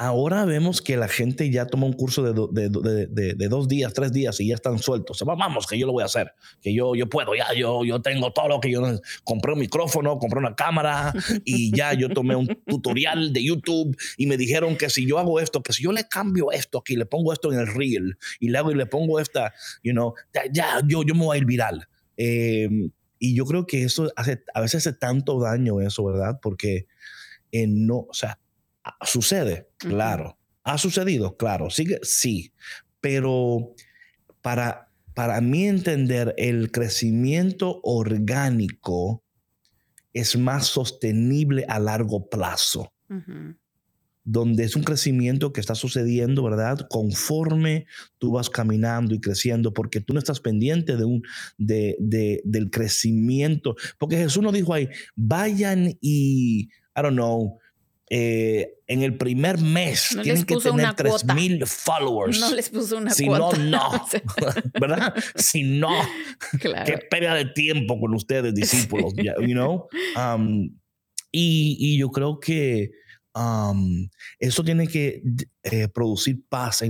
ahora 0.00 0.46
vemos 0.46 0.80
que 0.80 0.96
la 0.96 1.08
gente 1.08 1.50
ya 1.50 1.66
toma 1.66 1.84
un 1.84 1.92
curso 1.92 2.22
de, 2.22 2.32
dos 2.32 3.68
días, 3.68 3.92
tres 3.92 4.12
días 4.14 4.40
y 4.40 4.48
ya 4.48 4.54
están 4.54 4.78
sueltos. 4.78 5.22
Vamos, 5.26 5.66
que 5.66 5.78
yo 5.78 5.86
lo 5.86 5.92
voy 5.92 6.00
a 6.02 6.06
hacer, 6.06 6.32
que 6.62 6.72
yo, 6.72 6.94
yo 6.94 7.06
puedo, 7.10 7.34
ya, 7.34 7.52
yo, 7.54 7.84
yo 7.84 8.00
tengo 8.00 8.32
todo 8.32 8.48
lo 8.48 8.60
que 8.60 8.70
yo 8.70 8.80
compré 9.24 9.52
un 9.52 9.58
micrófono, 9.58 10.18
compré 10.18 10.38
una 10.38 10.54
cámara 10.54 11.12
y 11.44 11.76
ya 11.76 11.92
yo 11.92 12.08
tomé 12.08 12.34
un 12.34 12.46
tutorial 12.66 13.34
de 13.34 13.44
YouTube 13.44 13.94
y 14.16 14.24
me 14.24 14.38
dijeron 14.38 14.74
que 14.78 14.88
si 14.88 15.06
yo 15.06 15.18
hago 15.18 15.38
esto, 15.38 15.62
que 15.62 15.74
si 15.74 15.82
yo 15.82 15.92
le 15.92 16.08
cambio 16.08 16.50
esto 16.50 16.78
aquí, 16.78 16.96
le 16.96 17.04
pongo 17.04 17.34
esto 17.34 17.52
en 17.52 17.58
el 17.58 17.66
reel 17.66 18.16
y 18.40 18.48
le 18.48 18.56
hago 18.56 18.70
y 18.70 18.76
le 18.76 18.86
pongo 18.86 19.20
esta, 19.20 19.52
you 19.82 19.92
know, 19.92 20.14
ya, 20.50 20.80
yo, 20.86 21.02
yo 21.02 21.14
me 21.14 21.26
voy 21.26 21.36
a 21.36 21.40
ir 21.40 21.44
viral. 21.44 21.86
Em, 22.16 22.90
y 23.18 23.34
yo 23.34 23.44
creo 23.44 23.66
que 23.66 23.82
eso 23.82 24.10
hace, 24.16 24.42
a 24.54 24.62
veces 24.62 24.86
hace 24.86 24.96
tanto 24.96 25.38
daño 25.40 25.82
eso, 25.82 26.02
¿verdad? 26.06 26.38
Porque 26.40 26.86
eh, 27.52 27.66
no, 27.68 28.06
o 28.08 28.14
sea, 28.14 28.38
sucede, 29.02 29.68
claro. 29.78 30.38
¿Ha 30.62 30.78
sucedido? 30.78 31.36
Claro. 31.36 31.70
Sigue, 31.70 31.98
sí. 32.02 32.52
Pero 33.00 33.74
para, 34.42 34.90
para 35.14 35.40
mí 35.40 35.66
entender, 35.66 36.34
el 36.36 36.70
crecimiento 36.70 37.80
orgánico 37.82 39.24
es 40.12 40.36
más 40.36 40.66
sostenible 40.66 41.64
a 41.68 41.78
largo 41.78 42.28
plazo 42.28 42.92
donde 44.24 44.64
es 44.64 44.76
un 44.76 44.82
crecimiento 44.82 45.52
que 45.52 45.60
está 45.60 45.74
sucediendo, 45.74 46.44
¿verdad? 46.44 46.86
Conforme 46.88 47.86
tú 48.18 48.32
vas 48.32 48.50
caminando 48.50 49.14
y 49.14 49.20
creciendo, 49.20 49.72
porque 49.72 50.00
tú 50.00 50.12
no 50.12 50.18
estás 50.18 50.40
pendiente 50.40 50.96
de 50.96 51.04
un, 51.04 51.22
de, 51.58 51.96
del 52.44 52.70
crecimiento. 52.70 53.76
Porque 53.98 54.16
Jesús 54.16 54.42
nos 54.42 54.52
dijo 54.52 54.74
ahí, 54.74 54.88
vayan 55.16 55.96
y, 56.00 56.68
I 56.96 57.02
don't 57.02 57.14
know, 57.14 57.58
eh, 58.12 58.74
en 58.88 59.02
el 59.02 59.16
primer 59.16 59.58
mes 59.58 60.18
tienen 60.20 60.44
que 60.44 60.56
tener 60.56 60.94
3000 60.94 61.64
followers. 61.64 62.40
No 62.40 62.52
les 62.52 62.68
puso 62.68 62.96
una 62.96 63.12
si 63.12 63.26
cuota. 63.26 63.54
Si 63.54 63.62
no, 63.62 63.70
no. 63.92 64.06
¿Verdad? 64.80 65.14
Si 65.36 65.62
no, 65.62 65.92
claro. 66.58 66.86
qué 66.86 66.98
pérdida 67.08 67.36
de 67.36 67.44
tiempo 67.46 68.00
con 68.00 68.12
ustedes, 68.14 68.52
discípulos, 68.54 69.14
you 69.14 69.54
know? 69.54 69.86
Um, 70.16 70.76
y, 71.30 71.76
y 71.78 71.98
yo 71.98 72.10
creo 72.10 72.40
que 72.40 72.90
eso 74.38 74.64
tiene 74.64 74.86
que 74.86 75.22
eh, 75.62 75.88
producir 75.88 76.42
paz. 76.48 76.82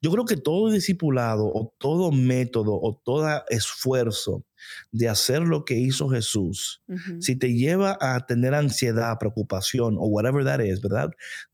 Yo 0.00 0.10
creo 0.10 0.24
que 0.24 0.36
todo 0.36 0.70
discipulado 0.70 1.46
o 1.46 1.72
todo 1.78 2.10
método 2.12 2.78
o 2.80 2.94
todo 2.94 3.28
esfuerzo 3.48 4.44
de 4.92 5.08
hacer 5.08 5.42
lo 5.42 5.64
que 5.64 5.74
hizo 5.74 6.08
Jesús, 6.08 6.82
si 7.20 7.36
te 7.36 7.52
lleva 7.52 7.98
a 8.00 8.24
tener 8.26 8.54
ansiedad, 8.54 9.18
preocupación 9.18 9.96
o 9.98 10.06
whatever 10.06 10.44
that 10.44 10.60
is, 10.60 10.80
¿verdad? 10.80 11.10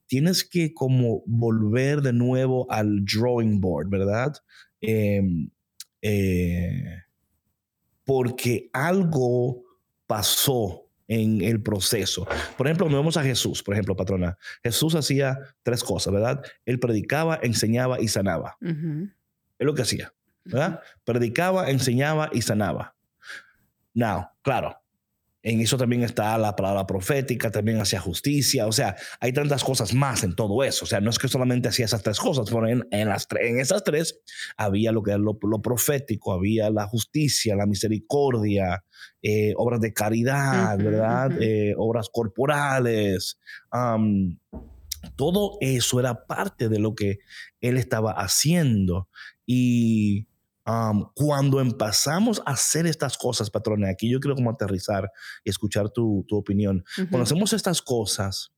Tienes 0.06 0.44
que 0.44 0.72
como 0.74 1.22
volver 1.26 2.02
de 2.02 2.12
nuevo 2.12 2.70
al 2.70 3.04
drawing 3.04 3.60
board, 3.60 3.88
¿verdad? 3.88 4.34
Em, 4.80 5.50
eh, 6.02 7.02
porque 8.04 8.70
algo 8.72 9.62
pasó 10.06 10.89
en 11.10 11.42
el 11.42 11.60
proceso. 11.60 12.26
Por 12.56 12.68
ejemplo, 12.68 12.86
vemos 12.86 13.16
a 13.16 13.24
Jesús, 13.24 13.64
por 13.64 13.74
ejemplo, 13.74 13.96
patrona. 13.96 14.38
Jesús 14.62 14.94
hacía 14.94 15.40
tres 15.64 15.82
cosas, 15.82 16.12
¿verdad? 16.12 16.40
Él 16.64 16.78
predicaba, 16.78 17.40
enseñaba 17.42 18.00
y 18.00 18.06
sanaba. 18.06 18.56
Es 18.60 19.66
lo 19.66 19.74
que 19.74 19.82
hacía, 19.82 20.14
¿verdad? 20.44 20.80
Predicaba, 21.04 21.68
enseñaba 21.68 22.30
y 22.32 22.42
sanaba. 22.42 22.94
Now, 23.92 24.28
claro, 24.42 24.79
en 25.42 25.60
eso 25.60 25.78
también 25.78 26.02
está 26.02 26.36
la 26.36 26.54
palabra 26.54 26.86
profética, 26.86 27.50
también 27.50 27.80
hacía 27.80 28.00
justicia, 28.00 28.66
o 28.66 28.72
sea, 28.72 28.96
hay 29.20 29.32
tantas 29.32 29.64
cosas 29.64 29.94
más 29.94 30.22
en 30.22 30.34
todo 30.34 30.62
eso, 30.64 30.84
o 30.84 30.88
sea, 30.88 31.00
no 31.00 31.10
es 31.10 31.18
que 31.18 31.28
solamente 31.28 31.68
hacía 31.68 31.86
esas 31.86 32.02
tres 32.02 32.18
cosas, 32.18 32.50
pero 32.50 32.66
en, 32.68 33.08
las, 33.08 33.26
en 33.40 33.58
esas 33.58 33.82
tres 33.82 34.20
había 34.56 34.92
lo 34.92 35.02
que 35.02 35.12
era 35.12 35.18
lo, 35.18 35.38
profético, 35.62 36.32
había 36.32 36.70
la 36.70 36.86
justicia, 36.86 37.56
la 37.56 37.66
misericordia, 37.66 38.84
eh, 39.22 39.54
obras 39.56 39.80
de 39.80 39.92
caridad, 39.92 40.76
¿verdad? 40.78 41.30
Eh, 41.40 41.74
obras 41.76 42.08
corporales. 42.12 43.38
todo 45.16 45.56
eso 45.60 46.00
era 46.00 46.26
parte 46.26 46.68
de 46.68 46.78
lo 46.78 46.94
que 46.94 47.18
él 47.60 47.78
estaba 47.78 48.12
haciendo 48.12 49.08
y 49.46 50.26
cuando 51.14 51.60
empezamos 51.60 52.42
a 52.46 52.52
hacer 52.52 52.86
estas 52.86 53.16
cosas, 53.16 53.50
patrona, 53.50 53.90
aquí 53.90 54.10
yo 54.10 54.20
quiero 54.20 54.34
como 54.34 54.50
aterrizar 54.50 55.10
y 55.44 55.50
escuchar 55.50 55.90
tu, 55.90 56.24
tu 56.28 56.36
opinión. 56.36 56.84
Cuando 56.96 57.22
hacemos 57.22 57.52
estas 57.52 57.82
cosas, 57.82 58.52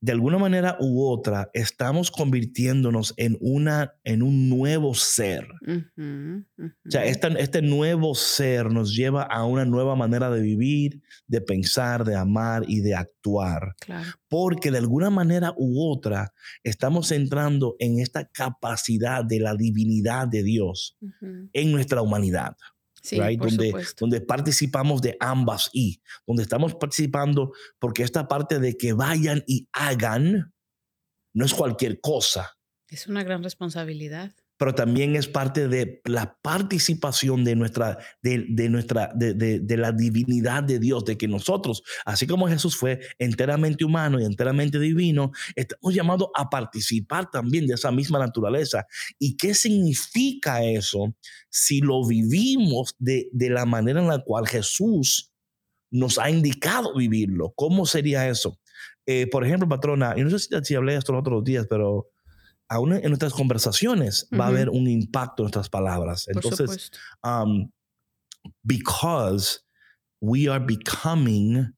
de 0.00 0.12
alguna 0.12 0.38
manera 0.38 0.76
u 0.78 1.04
otra, 1.08 1.50
estamos 1.52 2.10
convirtiéndonos 2.10 3.14
en, 3.16 3.36
una, 3.40 3.94
en 4.04 4.22
un 4.22 4.48
nuevo 4.48 4.94
ser. 4.94 5.48
O 5.66 6.90
sea, 6.90 7.04
este, 7.04 7.28
este, 7.42 7.62
nuevo 7.62 8.14
ser 8.14 8.70
nos 8.70 8.94
lleva 8.94 9.22
a 9.22 9.44
una 9.44 9.64
nueva 9.64 9.96
manera 9.96 10.30
de 10.30 10.40
vivir, 10.40 11.02
de 11.26 11.40
pensar, 11.40 12.04
de 12.04 12.14
amar 12.14 12.64
y 12.68 12.80
de 12.80 12.94
actuar. 12.94 13.74
Porque 14.28 14.70
de 14.70 14.78
alguna 14.78 15.10
manera 15.10 15.52
u 15.56 15.90
otra 15.90 16.32
estamos 16.62 17.10
entrando 17.10 17.74
en 17.80 17.98
esta 17.98 18.28
capacidad 18.28 19.24
de 19.24 19.40
la 19.40 19.54
divinidad 19.54 20.28
de 20.28 20.44
Dios 20.44 20.96
en 21.52 21.72
nuestra 21.72 22.02
humanidad 22.02 22.56
donde, 23.36 23.74
donde 23.98 24.20
participamos 24.20 25.02
de 25.02 25.16
ambas 25.20 25.70
y 25.72 26.00
donde 26.26 26.42
estamos 26.42 26.74
participando 26.74 27.52
porque 27.78 28.02
esta 28.02 28.28
parte 28.28 28.58
de 28.58 28.76
que 28.76 28.92
vayan 28.92 29.44
y 29.46 29.68
hagan 29.72 30.52
no 31.34 31.44
es 31.44 31.54
cualquier 31.54 32.00
cosa. 32.00 32.56
Es 32.88 33.06
una 33.06 33.22
gran 33.22 33.42
responsabilidad 33.42 34.32
pero 34.58 34.74
también 34.74 35.16
es 35.16 35.28
parte 35.28 35.68
de 35.68 36.02
la 36.04 36.36
participación 36.42 37.44
de 37.44 37.54
nuestra, 37.54 37.98
de, 38.22 38.68
nuestra, 38.68 39.10
de, 39.14 39.32
de, 39.34 39.76
la 39.76 39.92
divinidad 39.92 40.64
de 40.64 40.80
Dios, 40.80 41.04
de 41.04 41.16
que 41.16 41.28
nosotros, 41.28 41.82
así 42.04 42.26
como 42.26 42.48
Jesús 42.48 42.76
fue 42.76 42.98
enteramente 43.18 43.84
humano 43.84 44.20
y 44.20 44.24
enteramente 44.24 44.80
divino, 44.80 45.30
estamos 45.54 45.94
llamados 45.94 46.28
a 46.34 46.50
participar 46.50 47.30
también 47.30 47.66
de 47.66 47.74
esa 47.74 47.92
misma 47.92 48.18
naturaleza. 48.18 48.84
¿Y 49.18 49.36
qué 49.36 49.54
significa 49.54 50.64
eso 50.64 51.14
si 51.48 51.80
lo 51.80 52.04
vivimos 52.06 52.96
de, 52.98 53.30
la 53.32 53.64
manera 53.64 54.00
en 54.00 54.08
la 54.08 54.18
cual 54.18 54.48
Jesús 54.48 55.32
nos 55.90 56.18
ha 56.18 56.30
indicado 56.30 56.96
vivirlo? 56.96 57.52
¿Cómo 57.54 57.86
sería 57.86 58.28
eso? 58.28 58.58
Eh, 59.06 59.28
por 59.30 59.46
ejemplo, 59.46 59.68
patrona, 59.68 60.14
y 60.16 60.22
no 60.22 60.30
sé 60.30 60.40
si, 60.40 60.48
si 60.64 60.74
hablé 60.74 60.96
esto 60.96 61.12
los 61.12 61.20
otros 61.20 61.44
días, 61.44 61.66
pero 61.70 62.10
aún 62.68 62.92
en 62.92 63.08
nuestras 63.08 63.32
conversaciones 63.32 64.28
va 64.38 64.46
a 64.46 64.48
haber 64.48 64.68
un 64.68 64.86
impacto 64.86 65.42
en 65.42 65.44
nuestras 65.44 65.68
palabras. 65.68 66.26
Entonces, 66.28 66.90
um, 67.24 67.70
because 68.62 69.60
we 70.20 70.48
are 70.48 70.64
becoming 70.64 71.72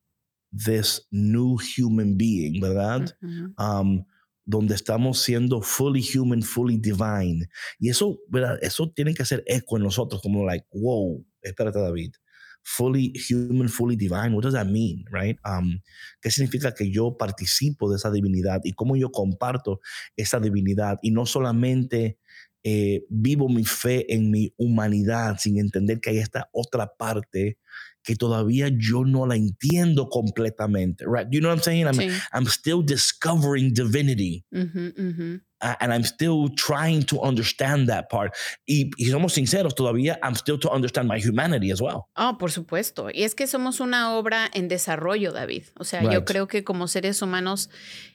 this 0.53 1.07
new 1.13 1.57
human 1.59 2.17
being, 2.17 2.61
¿verdad? 2.61 3.17
um, 3.59 4.05
donde 4.45 4.75
estamos 4.75 5.23
siendo 5.23 5.63
fully 5.63 6.03
human, 6.03 6.43
fully 6.43 6.77
divine. 6.77 7.49
Y 7.79 7.89
eso, 7.89 8.19
¿verdad? 8.29 8.59
Eso 8.63 8.91
tiene 8.91 9.15
que 9.15 9.23
hacer 9.23 9.45
eco 9.47 9.77
en 9.77 9.85
nosotros, 9.85 10.21
como 10.21 10.45
like, 10.45 10.67
wow, 10.73 11.25
espérate 11.41 11.79
David, 11.79 12.15
fully 12.63 13.13
human, 13.15 13.69
fully 13.69 13.97
divine. 13.97 14.35
What 14.35 14.45
does 14.45 14.55
that 14.55 14.67
mean, 14.67 15.05
right? 15.11 15.39
Um, 15.45 15.81
¿Qué 16.23 16.31
significa 16.31 16.75
que 16.75 16.91
yo 16.91 17.17
participo 17.17 17.91
de 17.91 17.97
esa 17.97 18.11
divinidad 18.11 18.61
y 18.65 18.73
cómo 18.73 18.97
yo 18.97 19.11
comparto 19.11 19.81
esa 20.17 20.41
divinidad? 20.41 20.99
Y 21.03 21.11
no 21.11 21.27
solamente 21.27 22.19
eh, 22.63 23.05
vivo 23.09 23.49
mi 23.49 23.65
fe 23.65 24.13
en 24.13 24.31
mi 24.31 24.53
humanidad 24.59 25.39
sin 25.39 25.59
entender 25.59 26.01
que 26.01 26.11
hay 26.11 26.19
esta 26.19 26.49
otra 26.53 26.93
parte 26.97 27.59
que 28.03 28.17
todavía 28.17 28.69
yo 28.69 29.05
no 29.05 29.27
la 29.27 29.37
entiendo 29.37 30.09
completamente, 30.09 31.05
right? 31.07 31.29
You 31.31 31.41
know 31.41 31.51
what 31.51 31.59
I'm 31.59 31.63
saying? 31.63 31.87
I'm, 31.87 31.95
sí. 31.95 32.11
I'm 32.33 32.47
still 32.47 32.83
discovering 32.83 33.73
divinity. 33.75 34.45
Uh 34.53 34.59
-huh, 34.59 34.93
uh 34.97 35.17
-huh. 35.17 35.41
Uh, 35.63 35.75
and 35.81 35.93
I'm 35.93 36.05
still 36.05 36.49
trying 36.49 37.03
to 37.05 37.21
understand 37.21 37.89
that 37.89 38.09
part. 38.09 38.35
Y, 38.67 38.91
y, 38.97 39.11
somos 39.11 39.35
sinceros, 39.35 39.75
todavía 39.75 40.19
I'm 40.23 40.35
still 40.35 40.59
to 40.61 40.71
understand 40.71 41.07
my 41.09 41.19
humanity 41.19 41.71
as 41.71 41.81
well. 41.83 42.09
Oh, 42.17 42.37
por 42.39 42.51
supuesto. 42.51 43.11
Y 43.13 43.25
es 43.25 43.35
que 43.35 43.47
somos 43.47 43.81
una 43.81 44.17
obra 44.17 44.49
en 44.55 44.69
desarrollo, 44.69 45.33
David. 45.33 45.65
O 45.79 45.85
sea, 45.85 46.01
right. 46.01 46.13
yo 46.13 46.25
creo 46.25 46.49
que 46.49 46.65
como 46.65 46.89
seres 46.89 47.21
humanos, 47.21 47.69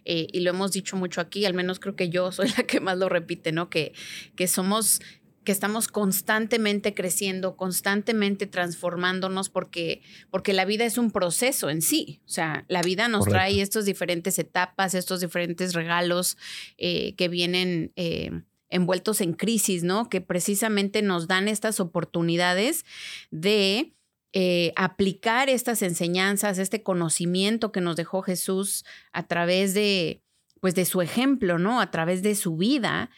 eh, 0.06 0.28
y 0.32 0.40
lo 0.40 0.50
hemos 0.50 0.72
dicho 0.72 0.96
mucho 0.96 1.22
aquí, 1.22 1.46
al 1.46 1.54
menos 1.54 1.80
creo 1.80 1.96
que 1.96 2.10
yo 2.10 2.32
soy 2.32 2.50
la 2.58 2.64
que 2.64 2.80
más 2.80 2.98
lo 2.98 3.10
repite, 3.10 3.52
¿no? 3.52 3.70
Que, 3.70 3.94
que 4.36 4.48
somos 4.48 5.02
que 5.46 5.54
estamos 5.54 5.88
constantemente 5.88 6.94
creciendo, 6.94 7.56
constantemente 7.56 8.48
transformándonos 8.48 9.50
porque, 9.50 10.02
porque 10.30 10.52
la 10.52 10.66
vida 10.66 10.84
es 10.84 10.98
un 10.98 11.12
proceso 11.12 11.70
en 11.70 11.82
sí. 11.82 12.22
O 12.26 12.30
sea, 12.30 12.66
la 12.68 12.82
vida 12.82 13.08
nos 13.08 13.20
Correcto. 13.20 13.38
trae 13.38 13.62
estas 13.62 13.86
diferentes 13.86 14.38
etapas, 14.40 14.94
estos 14.94 15.22
diferentes 15.22 15.74
regalos 15.74 16.38
eh, 16.78 17.16
que 17.16 17.30
vienen 17.30 17.94
eh, 17.96 18.32
envueltos 18.70 19.22
en 19.22 19.34
crisis, 19.34 19.84
¿no? 19.84 20.10
Que 20.10 20.20
precisamente 20.20 21.02
nos 21.02 21.28
dan 21.28 21.48
estas 21.48 21.80
oportunidades 21.80 22.84
de 23.32 23.94
eh, 24.34 24.74
aplicar 24.76 25.48
estas 25.50 25.82
enseñanzas, 25.82 26.58
este 26.58 26.84
conocimiento 26.84 27.72
que 27.72 27.80
nos 27.80 27.96
dejó 27.96 28.22
Jesús 28.22 28.84
a 29.14 29.28
través 29.28 29.74
de, 29.74 30.24
pues 30.60 30.76
de 30.76 30.86
su 30.86 31.02
ejemplo, 31.02 31.58
¿no? 31.58 31.80
A 31.80 31.92
través 31.92 32.24
de 32.24 32.36
su 32.36 32.58
vida. 32.58 33.12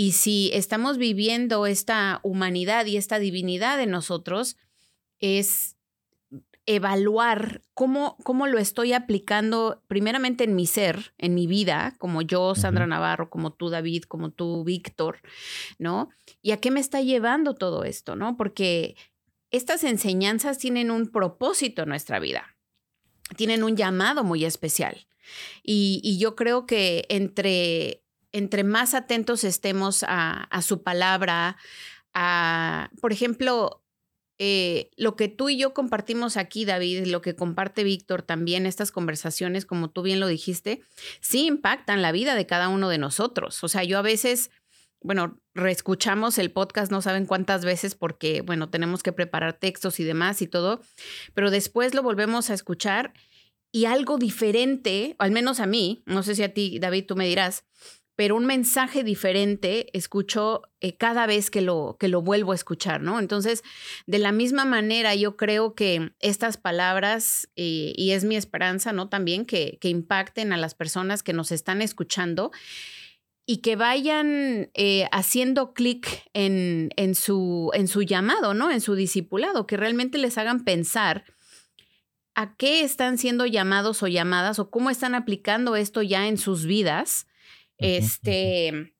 Y 0.00 0.12
si 0.12 0.50
estamos 0.54 0.96
viviendo 0.96 1.66
esta 1.66 2.20
humanidad 2.22 2.86
y 2.86 2.96
esta 2.96 3.18
divinidad 3.18 3.78
en 3.82 3.90
nosotros, 3.90 4.56
es 5.18 5.76
evaluar 6.64 7.60
cómo, 7.74 8.16
cómo 8.24 8.46
lo 8.46 8.58
estoy 8.58 8.94
aplicando 8.94 9.82
primeramente 9.88 10.44
en 10.44 10.54
mi 10.54 10.66
ser, 10.66 11.12
en 11.18 11.34
mi 11.34 11.46
vida, 11.46 11.96
como 11.98 12.22
yo, 12.22 12.54
Sandra 12.54 12.84
uh 12.84 12.86
-huh. 12.86 12.92
Navarro, 12.92 13.28
como 13.28 13.52
tú, 13.52 13.68
David, 13.68 14.04
como 14.04 14.30
tú, 14.30 14.64
Víctor, 14.64 15.20
¿no? 15.78 16.08
Y 16.40 16.52
a 16.52 16.56
qué 16.56 16.70
me 16.70 16.80
está 16.80 17.02
llevando 17.02 17.54
todo 17.54 17.84
esto, 17.84 18.16
¿no? 18.16 18.38
Porque 18.38 18.96
estas 19.50 19.84
enseñanzas 19.84 20.56
tienen 20.56 20.90
un 20.90 21.08
propósito 21.08 21.82
en 21.82 21.90
nuestra 21.90 22.18
vida, 22.20 22.56
tienen 23.36 23.62
un 23.62 23.76
llamado 23.76 24.24
muy 24.24 24.46
especial. 24.46 25.06
Y, 25.62 26.00
y 26.02 26.18
yo 26.18 26.34
creo 26.36 26.64
que 26.64 27.04
entre, 27.10 27.99
entre 28.32 28.64
más 28.64 28.94
atentos 28.94 29.44
estemos 29.44 30.04
a, 30.06 30.48
su 30.62 30.82
palabra, 30.82 31.56
a, 32.14 32.90
por 33.00 33.12
ejemplo, 33.12 33.82
eh, 34.38 34.90
lo 34.96 35.16
que 35.16 35.28
tú 35.28 35.50
y 35.50 35.58
yo 35.58 35.74
compartimos 35.74 36.38
aquí, 36.38 36.64
David, 36.64 37.06
lo 37.06 37.20
que 37.20 37.36
comparte 37.36 37.84
Víctor 37.84 38.22
también, 38.22 38.64
estas 38.64 38.90
conversaciones, 38.90 39.66
como 39.66 39.90
tú 39.90 40.00
bien 40.00 40.18
lo 40.18 40.28
dijiste, 40.28 40.80
sí 41.20 41.46
impactan 41.46 42.00
la 42.00 42.10
vida 42.10 42.34
de 42.34 42.46
cada 42.46 42.68
uno 42.68 42.88
de 42.88 42.96
nosotros. 42.96 43.62
O 43.62 43.68
sea, 43.68 43.84
yo 43.84 43.98
a 43.98 44.02
veces, 44.02 44.50
bueno, 45.02 45.38
reescuchamos 45.54 46.38
el 46.38 46.52
podcast, 46.52 46.90
no 46.90 47.02
saben 47.02 47.26
cuántas 47.26 47.66
veces, 47.66 47.94
porque, 47.94 48.40
bueno, 48.40 48.70
tenemos 48.70 49.02
que 49.02 49.12
preparar 49.12 49.52
textos 49.52 50.00
y 50.00 50.04
demás 50.04 50.40
y 50.40 50.46
todo, 50.46 50.80
pero 51.34 51.50
después 51.50 51.94
lo 51.94 52.02
volvemos 52.02 52.48
a 52.48 52.54
escuchar 52.54 53.12
y 53.72 53.84
algo 53.84 54.16
diferente, 54.16 55.16
al 55.18 55.32
menos 55.32 55.60
a 55.60 55.66
mí, 55.66 56.02
no 56.06 56.22
sé 56.22 56.34
si 56.34 56.42
a 56.42 56.54
ti, 56.54 56.78
David, 56.80 57.04
tú 57.06 57.14
me 57.14 57.26
dirás, 57.26 57.64
pero 58.20 58.36
un 58.36 58.44
mensaje 58.44 59.02
diferente 59.02 59.86
escucho 59.96 60.60
eh, 60.82 60.94
cada 60.94 61.24
vez 61.24 61.50
que 61.50 61.62
lo, 61.62 61.96
que 61.98 62.08
lo 62.08 62.20
vuelvo 62.20 62.52
a 62.52 62.54
escuchar, 62.54 63.00
¿no? 63.00 63.18
Entonces, 63.18 63.64
de 64.06 64.18
la 64.18 64.30
misma 64.30 64.66
manera, 64.66 65.14
yo 65.14 65.38
creo 65.38 65.74
que 65.74 66.12
estas 66.20 66.58
palabras, 66.58 67.48
eh, 67.56 67.94
y 67.96 68.10
es 68.10 68.24
mi 68.24 68.36
esperanza, 68.36 68.92
¿no? 68.92 69.08
También 69.08 69.46
que, 69.46 69.78
que, 69.80 69.88
impacten 69.88 70.52
a 70.52 70.58
las 70.58 70.74
personas 70.74 71.22
que 71.22 71.32
nos 71.32 71.50
están 71.50 71.80
escuchando 71.80 72.50
y 73.46 73.62
que 73.62 73.74
vayan 73.76 74.70
eh, 74.74 75.08
haciendo 75.12 75.72
clic 75.72 76.28
en, 76.34 76.90
en, 76.96 77.14
su, 77.14 77.70
en 77.72 77.88
su 77.88 78.02
llamado, 78.02 78.52
¿no? 78.52 78.70
En 78.70 78.82
su 78.82 78.96
discipulado, 78.96 79.66
que 79.66 79.78
realmente 79.78 80.18
les 80.18 80.36
hagan 80.36 80.64
pensar 80.64 81.24
a 82.34 82.54
qué 82.56 82.82
están 82.82 83.16
siendo 83.16 83.46
llamados 83.46 84.02
o 84.02 84.08
llamadas 84.08 84.58
o 84.58 84.68
cómo 84.70 84.90
están 84.90 85.14
aplicando 85.14 85.74
esto 85.74 86.02
ya 86.02 86.28
en 86.28 86.36
sus 86.36 86.66
vidas. 86.66 87.26
Este, 87.80 88.94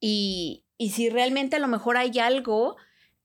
y, 0.00 0.64
y 0.78 0.90
si 0.90 1.10
realmente 1.10 1.56
a 1.56 1.58
lo 1.58 1.68
mejor 1.68 1.96
hay 1.96 2.18
algo 2.18 2.76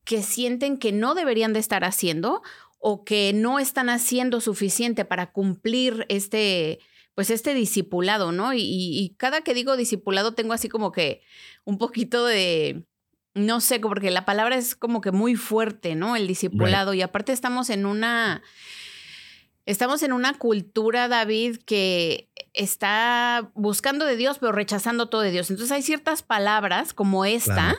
que 0.04 0.22
sienten 0.22 0.78
que 0.78 0.92
no 0.92 1.14
deberían 1.14 1.52
de 1.52 1.60
estar 1.60 1.84
haciendo 1.84 2.42
o 2.78 3.04
que 3.04 3.32
no 3.32 3.58
están 3.58 3.88
haciendo 3.88 4.40
suficiente 4.40 5.04
para 5.04 5.32
cumplir 5.32 6.04
este, 6.10 6.80
pues 7.14 7.30
este 7.30 7.54
discipulado, 7.54 8.32
¿no? 8.32 8.52
Y, 8.52 8.60
y, 8.60 9.14
cada 9.16 9.40
que 9.40 9.54
digo 9.54 9.76
discipulado 9.76 10.34
tengo 10.34 10.52
así 10.52 10.68
como 10.68 10.92
que 10.92 11.22
un 11.64 11.78
poquito 11.78 12.26
de, 12.26 12.84
no 13.32 13.60
sé, 13.60 13.80
porque 13.80 14.10
la 14.10 14.26
palabra 14.26 14.56
es 14.56 14.74
como 14.74 15.00
que 15.00 15.12
muy 15.12 15.34
fuerte, 15.34 15.94
¿no? 15.94 16.16
El 16.16 16.26
discipulado. 16.26 16.92
Right. 16.92 17.00
Y 17.00 17.02
aparte 17.02 17.32
estamos 17.32 17.70
en 17.70 17.86
una, 17.86 18.42
Estamos 19.66 20.02
en 20.02 20.12
una 20.12 20.34
cultura, 20.34 21.08
David, 21.08 21.58
que 21.64 22.28
está 22.52 23.50
buscando 23.54 24.04
de 24.04 24.16
Dios, 24.16 24.38
pero 24.38 24.52
rechazando 24.52 25.08
todo 25.08 25.22
de 25.22 25.30
Dios. 25.30 25.50
Entonces 25.50 25.72
hay 25.72 25.82
ciertas 25.82 26.22
palabras 26.22 26.92
como 26.92 27.24
esta 27.24 27.54
claro. 27.54 27.78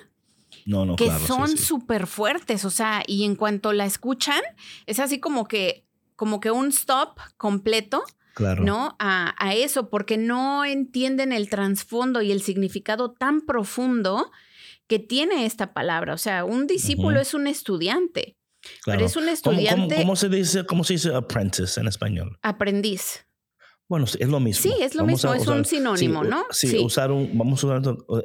no, 0.65 0.85
no, 0.85 0.95
que 0.95 1.05
claro, 1.05 1.25
son 1.25 1.47
sí, 1.49 1.57
súper 1.57 2.07
sí. 2.07 2.13
fuertes. 2.13 2.65
O 2.65 2.71
sea, 2.71 3.03
y 3.05 3.23
en 3.23 3.35
cuanto 3.35 3.71
la 3.71 3.85
escuchan, 3.85 4.41
es 4.87 4.99
así 4.99 5.19
como 5.19 5.47
que, 5.47 5.85
como 6.15 6.39
que 6.39 6.51
un 6.51 6.69
stop 6.69 7.19
completo. 7.37 8.03
Claro. 8.33 8.65
¿No? 8.65 8.97
A, 8.99 9.33
a 9.37 9.53
eso, 9.55 9.89
porque 9.89 10.17
no 10.17 10.65
entienden 10.65 11.31
el 11.31 11.49
trasfondo 11.49 12.21
y 12.21 12.33
el 12.33 12.41
significado 12.41 13.13
tan 13.13 13.39
profundo 13.39 14.29
que 14.87 14.99
tiene 14.99 15.45
esta 15.45 15.73
palabra. 15.73 16.13
O 16.13 16.17
sea, 16.17 16.43
un 16.43 16.67
discípulo 16.67 17.11
uh 17.11 17.19
-huh. 17.19 17.21
es 17.21 17.33
un 17.33 17.47
estudiante. 17.47 18.35
Claro. 18.83 18.99
Pero 18.99 19.05
es 19.05 19.15
un 19.15 19.29
estudiante. 19.29 19.75
¿Cómo, 19.75 19.87
cómo, 19.87 20.01
cómo, 20.01 20.15
se 20.15 20.29
dice, 20.29 20.65
¿Cómo 20.65 20.83
se 20.83 20.93
dice 20.93 21.13
apprentice 21.13 21.79
en 21.79 21.87
español? 21.87 22.37
Aprendiz. 22.41 23.25
Bueno, 23.87 24.05
es 24.05 24.27
lo 24.27 24.39
mismo. 24.39 24.63
Sí, 24.63 24.73
es 24.81 24.95
lo 24.95 25.03
vamos 25.03 25.23
mismo, 25.23 25.31
a, 25.31 25.35
es 25.35 25.43
usar, 25.43 25.57
un 25.57 25.65
sinónimo, 25.65 26.23
sí, 26.23 26.29
¿no? 26.29 26.43
Sí, 26.49 26.67
sí, 26.69 26.79
usar 26.79 27.11
un, 27.11 27.37
vamos 27.37 27.63
a 27.63 27.67
usar, 27.67 27.83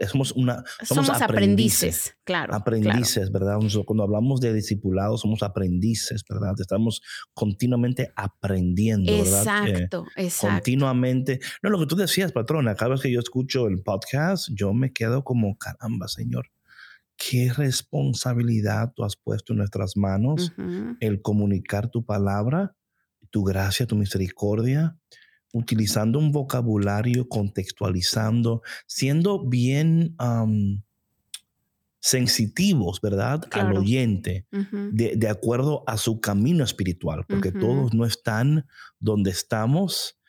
somos 0.09 0.33
una, 0.33 0.65
somos, 0.83 1.07
somos 1.07 1.21
aprendices, 1.21 1.23
aprendices, 1.23 2.17
claro. 2.25 2.55
Aprendices, 2.55 3.31
claro. 3.31 3.59
¿verdad? 3.61 3.85
Cuando 3.85 4.05
hablamos 4.05 4.41
de 4.41 4.55
discipulados, 4.55 5.21
somos 5.21 5.43
aprendices, 5.43 6.25
¿verdad? 6.27 6.55
Estamos 6.59 7.03
continuamente 7.35 8.11
aprendiendo, 8.17 9.13
exacto, 9.13 9.35
¿verdad? 9.35 9.69
Exacto, 9.69 10.07
exacto. 10.17 10.55
Continuamente. 10.57 11.41
No, 11.63 11.69
lo 11.69 11.79
que 11.79 11.87
tú 11.87 11.97
decías, 11.97 12.33
patrona, 12.33 12.75
cada 12.75 12.93
vez 12.93 13.03
que 13.03 13.13
yo 13.13 13.21
escucho 13.21 13.67
el 13.67 13.83
podcast, 13.83 14.49
yo 14.55 14.73
me 14.73 14.95
quedo 14.95 15.25
como, 15.25 15.59
caramba, 15.59 16.09
señor 16.09 16.47
qué 17.21 17.53
responsabilidad 17.53 18.93
tú 18.95 19.05
has 19.05 19.15
puesto 19.17 19.53
en 19.53 19.59
nuestras 19.59 19.97
manos 19.97 20.53
uh 20.57 20.63
-huh. 20.63 20.97
el 21.01 21.21
comunicar 21.21 21.91
tu 21.91 22.03
palabra, 22.03 22.75
tu 23.31 23.45
gracia, 23.45 23.87
tu 23.87 23.95
misericordia, 23.95 24.97
utilizando 25.53 26.19
un 26.19 26.33
vocabulario, 26.33 27.29
contextualizando, 27.29 28.63
siendo 28.87 29.47
bien 29.47 30.17
um, 30.19 30.83
sensitivos, 32.01 33.01
¿verdad? 33.03 33.43
Claro. 33.51 33.69
Al 33.69 33.77
oyente, 33.77 34.47
uh 34.53 34.59
-huh. 34.59 34.91
de, 34.93 35.17
de, 35.17 35.29
acuerdo 35.29 35.85
a 35.87 35.99
su 35.99 36.21
camino 36.21 36.65
espiritual, 36.65 37.25
porque 37.29 37.51
uh 37.51 37.53
-huh. 37.53 37.61
todos 37.61 37.95
no 37.95 38.07
están 38.07 38.65
donde 38.99 39.31
estamos 39.31 40.20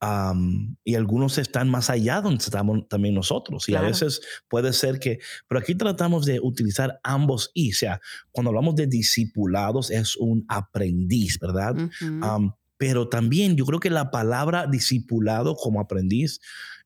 Um, 0.00 0.76
y 0.84 0.94
algunos 0.94 1.38
están 1.38 1.68
más 1.68 1.90
allá 1.90 2.20
donde 2.20 2.44
estamos 2.44 2.88
también 2.88 3.14
nosotros. 3.14 3.68
Y 3.68 3.72
claro. 3.72 3.86
a 3.86 3.90
veces 3.90 4.20
puede 4.48 4.72
ser 4.72 5.00
que, 5.00 5.18
pero 5.48 5.60
aquí 5.60 5.74
tratamos 5.74 6.24
de 6.24 6.38
utilizar 6.40 7.00
ambos 7.02 7.50
y, 7.52 7.72
o 7.72 7.74
sea, 7.74 8.00
cuando 8.30 8.50
hablamos 8.50 8.76
de 8.76 8.86
discipulados 8.86 9.90
es 9.90 10.16
un 10.16 10.44
aprendiz, 10.48 11.38
¿verdad? 11.40 11.74
Uh 11.76 11.88
-huh. 11.88 12.36
um, 12.36 12.52
pero 12.76 13.08
también 13.08 13.56
yo 13.56 13.64
creo 13.64 13.80
que 13.80 13.90
la 13.90 14.12
palabra 14.12 14.68
discipulado 14.68 15.56
como 15.56 15.80
aprendiz, 15.80 16.40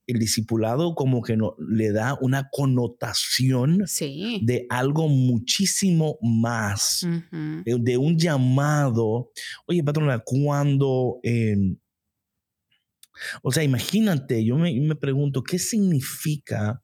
el 0.07 0.19
discipulado 0.19 0.95
como 0.95 1.21
que 1.21 1.37
no, 1.37 1.55
le 1.59 1.93
da 1.93 2.17
una 2.23 2.49
connotación 2.51 3.83
sí. 3.87 4.41
de 4.43 4.67
algo 4.71 5.09
muchísimo 5.09 6.17
más, 6.23 7.03
uh 7.03 7.09
-huh. 7.09 7.63
de, 7.65 7.79
de, 7.79 7.99
un 7.99 8.19
llamado. 8.19 9.31
Oye, 9.67 9.85
patrona, 9.85 10.19
cuando... 10.25 11.21
Eh, 11.23 11.77
o 13.43 13.53
sea, 13.53 13.63
imagínate, 13.63 14.45
yo 14.45 14.57
me, 14.57 14.73
me 14.81 14.97
pregunto, 14.97 15.43
¿qué 15.43 15.59
significa 15.59 16.83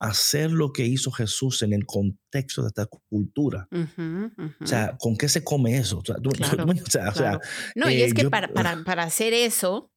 hacer 0.00 0.50
lo 0.50 0.72
que 0.72 0.86
hizo 0.86 1.12
Jesús 1.12 1.62
en 1.62 1.74
el 1.74 1.84
contexto 1.84 2.62
de 2.62 2.68
esta 2.68 2.86
cultura. 2.86 3.68
O 4.60 4.66
sea, 4.66 4.96
¿con 4.98 5.16
qué 5.16 5.28
se 5.28 5.44
come 5.44 5.76
eso? 5.76 6.02
no, 7.76 7.90
y 7.90 8.02
es 8.02 8.14
que 8.14 8.28
para, 8.30 8.48
para, 8.48 8.82
para 8.82 9.02
hacer 9.04 9.34
eso, 9.34 9.92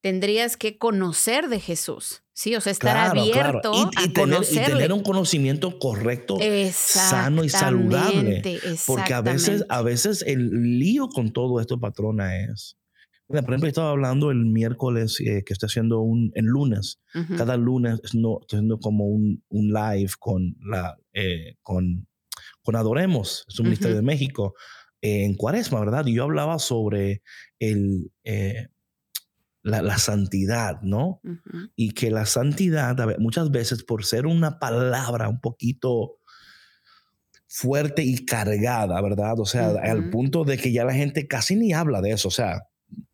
tendrías 0.00 0.56
que 0.56 0.78
conocer 0.78 1.48
de 1.48 1.58
Jesús. 1.58 2.22
Sí, 2.32 2.54
o 2.54 2.60
sea, 2.60 2.70
estar 2.70 2.96
abierto 2.96 3.72
y, 3.74 3.80
a 3.96 4.12
tener, 4.12 4.42
y, 4.48 4.54
tener, 4.54 4.92
un 4.92 5.02
conocimiento 5.02 5.76
correcto, 5.80 6.38
sano 6.72 7.42
y 7.42 7.48
saludable. 7.48 8.42
Porque 8.86 9.12
a 9.12 9.22
veces, 9.22 9.64
a 9.68 9.82
veces 9.82 10.22
el 10.24 10.78
lío 10.78 11.08
con 11.08 11.32
todo 11.32 11.60
esto, 11.60 11.80
patrona, 11.80 12.44
es. 12.44 12.77
Por 13.28 13.50
ejemplo, 13.50 13.68
estaba 13.68 13.90
hablando 13.90 14.30
el 14.30 14.46
miércoles 14.46 15.20
eh, 15.20 15.42
que 15.44 15.52
estoy 15.52 15.66
haciendo 15.66 16.00
un 16.00 16.32
en 16.34 16.46
lunes. 16.46 17.00
Cada 17.36 17.56
lunes 17.56 18.00
no, 18.14 18.38
estoy 18.40 18.58
haciendo 18.58 18.78
como 18.80 19.06
un, 19.06 19.42
un 19.48 19.72
live 19.72 20.10
con 20.18 20.56
la 20.64 20.96
eh, 21.12 21.56
con, 21.62 22.06
con 22.62 22.76
Adoremos, 22.76 23.44
es 23.48 23.58
un 23.58 23.66
ministerio 23.66 23.96
de 23.96 24.02
México, 24.02 24.54
en 25.02 25.34
Cuaresma, 25.34 25.80
¿verdad? 25.80 26.06
Y 26.06 26.14
yo 26.14 26.24
hablaba 26.24 26.58
sobre 26.58 27.22
el 27.58 28.10
eh, 28.24 28.68
la, 29.62 29.98
santidad, 29.98 30.80
¿no? 30.82 31.20
Y 31.76 31.90
que 31.92 32.10
la 32.10 32.24
santidad, 32.24 32.96
muchas 33.18 33.50
veces 33.50 33.84
por 33.84 34.04
ser 34.04 34.26
una 34.26 34.58
palabra 34.58 35.28
un 35.28 35.40
poquito 35.40 36.18
fuerte 37.46 38.02
y 38.02 38.24
cargada, 38.24 39.00
¿verdad? 39.00 39.40
O 39.40 39.46
sea, 39.46 39.70
al 39.82 40.10
punto 40.10 40.44
de 40.44 40.58
que 40.58 40.72
ya 40.72 40.84
la 40.84 40.94
gente 40.94 41.26
casi 41.26 41.56
ni 41.56 41.72
habla 41.72 42.00
de 42.00 42.12
eso, 42.12 42.28
o 42.28 42.30
sea, 42.30 42.67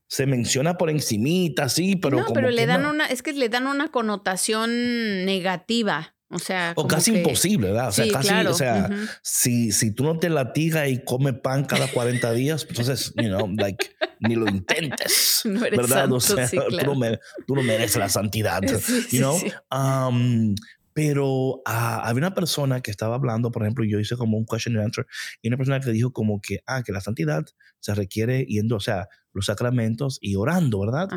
se 0.09 0.27
menciona 0.27 0.77
por 0.77 0.91
encimita, 0.91 1.69
sí, 1.69 1.97
pero... 1.97 2.19
No, 2.19 2.27
pero 2.33 2.51
le 2.51 2.67
dan 2.67 2.87
una, 2.87 3.07
es 3.07 3.23
que 3.23 3.33
le 3.33 3.49
dan 3.49 3.67
una 3.67 3.89
connotación 3.89 5.25
negativa. 5.25 6.15
O 6.31 6.39
sea, 6.41 6.73
o 6.75 6.89
casi 6.89 7.15
imposible, 7.15 7.69
¿verdad? 7.69 7.89
O 7.89 7.93
sea, 7.93 8.07
casi, 8.11 8.35
o 8.47 8.55
sea, 8.55 8.91
si, 9.23 9.71
si 9.71 9.95
tú 9.95 10.03
no 10.03 10.19
te 10.19 10.29
latigas 10.31 10.89
y 10.89 11.05
comes 11.05 11.35
pan 11.35 11.65
cada 11.65 11.87
40 11.87 12.33
días, 12.33 12.65
pues 12.65 12.81
entonces, 12.81 13.13
you 13.17 13.29
know, 13.29 13.47
like, 13.57 13.95
ni 14.19 14.35
lo 14.35 14.49
intentes, 14.49 15.43
¿verdad? 15.45 16.11
o 16.11 16.19
sea, 16.19 16.49
tú, 17.47 17.55
no 17.55 17.63
mereces 17.63 17.97
la 17.97 18.09
santidad, 18.09 18.63
you 19.13 19.19
know? 19.19 19.39
Um, 19.71 20.57
pero 20.95 21.61
ah, 21.67 22.01
había 22.09 22.21
una 22.21 22.35
persona 22.35 22.81
que 22.81 22.91
estaba 22.91 23.17
hablando, 23.17 23.51
por 23.51 23.63
ejemplo, 23.63 23.85
yo 23.85 24.01
hice 24.01 24.17
como 24.17 24.39
un 24.39 24.47
question 24.47 24.77
and 24.77 24.87
answer, 24.87 25.07
y 25.43 25.49
una 25.49 25.59
persona 25.59 25.81
que 25.81 25.91
dijo 25.91 26.13
como 26.13 26.41
que, 26.41 26.61
ah, 26.67 26.83
que 26.83 26.93
la 26.93 27.01
santidad 27.03 27.45
se 27.81 27.95
requiere 27.95 28.47
yendo, 28.47 28.77
o 28.77 28.81
sea, 28.81 29.09
los 29.33 29.47
sacramentos 29.47 30.19
y 30.23 30.37
orando, 30.37 30.81
¿verdad? 30.81 31.09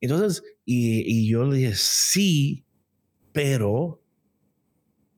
Entonces, 0.00 0.42
y, 0.64 1.02
y 1.06 1.28
yo 1.28 1.44
le 1.44 1.58
dije, 1.58 1.74
sí, 1.74 2.64
pero 3.32 4.00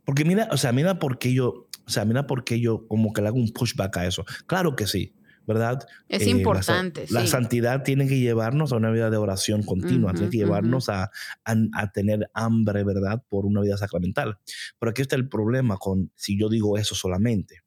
porque 0.07 0.25
mira, 0.25 0.49
o 0.53 0.57
sea, 0.57 0.73
mira 0.73 0.99
por 0.99 1.19
qué 1.19 1.35
yo, 1.35 1.69
o 1.85 1.91
sea, 1.91 2.05
mira 2.05 2.27
por 2.27 2.45
qué 2.45 2.61
yo 2.61 2.87
como 2.87 3.13
que 3.13 3.21
le 3.21 3.29
hago 3.29 3.39
un 3.39 3.53
pushback 3.53 3.97
a 3.99 4.07
eso. 4.07 4.25
Claro 4.47 4.77
que 4.77 4.87
sí, 4.87 5.16
¿verdad? 5.47 5.87
Es 6.09 6.23
eh, 6.23 6.31
importante. 6.31 7.07
La, 7.11 7.27
santidad 7.27 7.83
tiene 7.83 8.09
que 8.09 8.19
llevarnos 8.19 8.73
a 8.73 8.77
una 8.77 8.91
vida 8.91 9.11
de 9.11 9.17
oración 9.17 9.63
continua, 9.63 10.13
tiene 10.13 10.31
que 10.31 10.39
llevarnos 10.39 10.89
a, 10.89 11.11
a, 11.45 11.93
tener 11.93 12.29
hambre, 12.35 12.85
¿verdad? 12.85 13.23
Por 13.29 13.47
una 13.47 13.61
vida 13.61 13.77
sacramental. 13.77 14.39
Pero 14.79 14.91
aquí 14.91 15.03
está 15.03 15.17
el 15.17 15.29
problema 15.29 15.77
con 15.77 16.11
si 16.17 16.39
yo 16.39 16.49
digo 16.49 16.77
eso 16.77 16.95
solamente. 16.95 17.63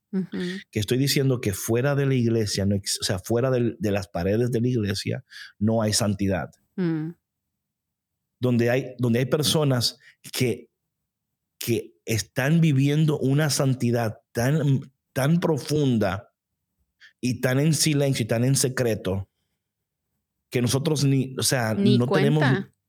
Que 0.71 0.79
estoy 0.79 0.97
diciendo 0.97 1.39
que 1.39 1.53
fuera 1.53 1.93
de 1.93 2.07
la 2.07 2.15
iglesia, 2.15 2.65
no, 2.65 2.75
o 2.75 3.03
sea, 3.03 3.19
fuera 3.19 3.51
de, 3.51 3.75
de, 3.77 3.91
las 3.91 4.07
paredes 4.07 4.51
de 4.51 4.59
la 4.59 4.67
iglesia, 4.67 5.23
no 5.59 5.83
hay 5.83 5.93
santidad. 5.93 6.49
Mm. 6.75 7.11
Donde, 8.41 8.71
hay, 8.71 8.95
donde 8.97 9.19
hay 9.19 9.25
personas 9.25 9.99
que, 10.33 10.71
que 11.59 11.93
están 12.05 12.59
viviendo 12.59 13.19
una 13.19 13.51
santidad 13.51 14.21
tan, 14.31 14.91
tan 15.13 15.39
profunda 15.39 16.28
y 17.21 17.41
tan 17.41 17.60
en 17.60 17.73
silencio 17.73 18.23
y 18.23 18.27
tan 18.27 18.43
en 18.43 18.55
secreto 18.55 19.29
que 20.51 20.62
nosotros 20.62 21.03
ni, 21.03 21.36
o 21.38 21.43
sea, 21.43 21.73
no 21.75 22.08
tenemos 22.08 22.43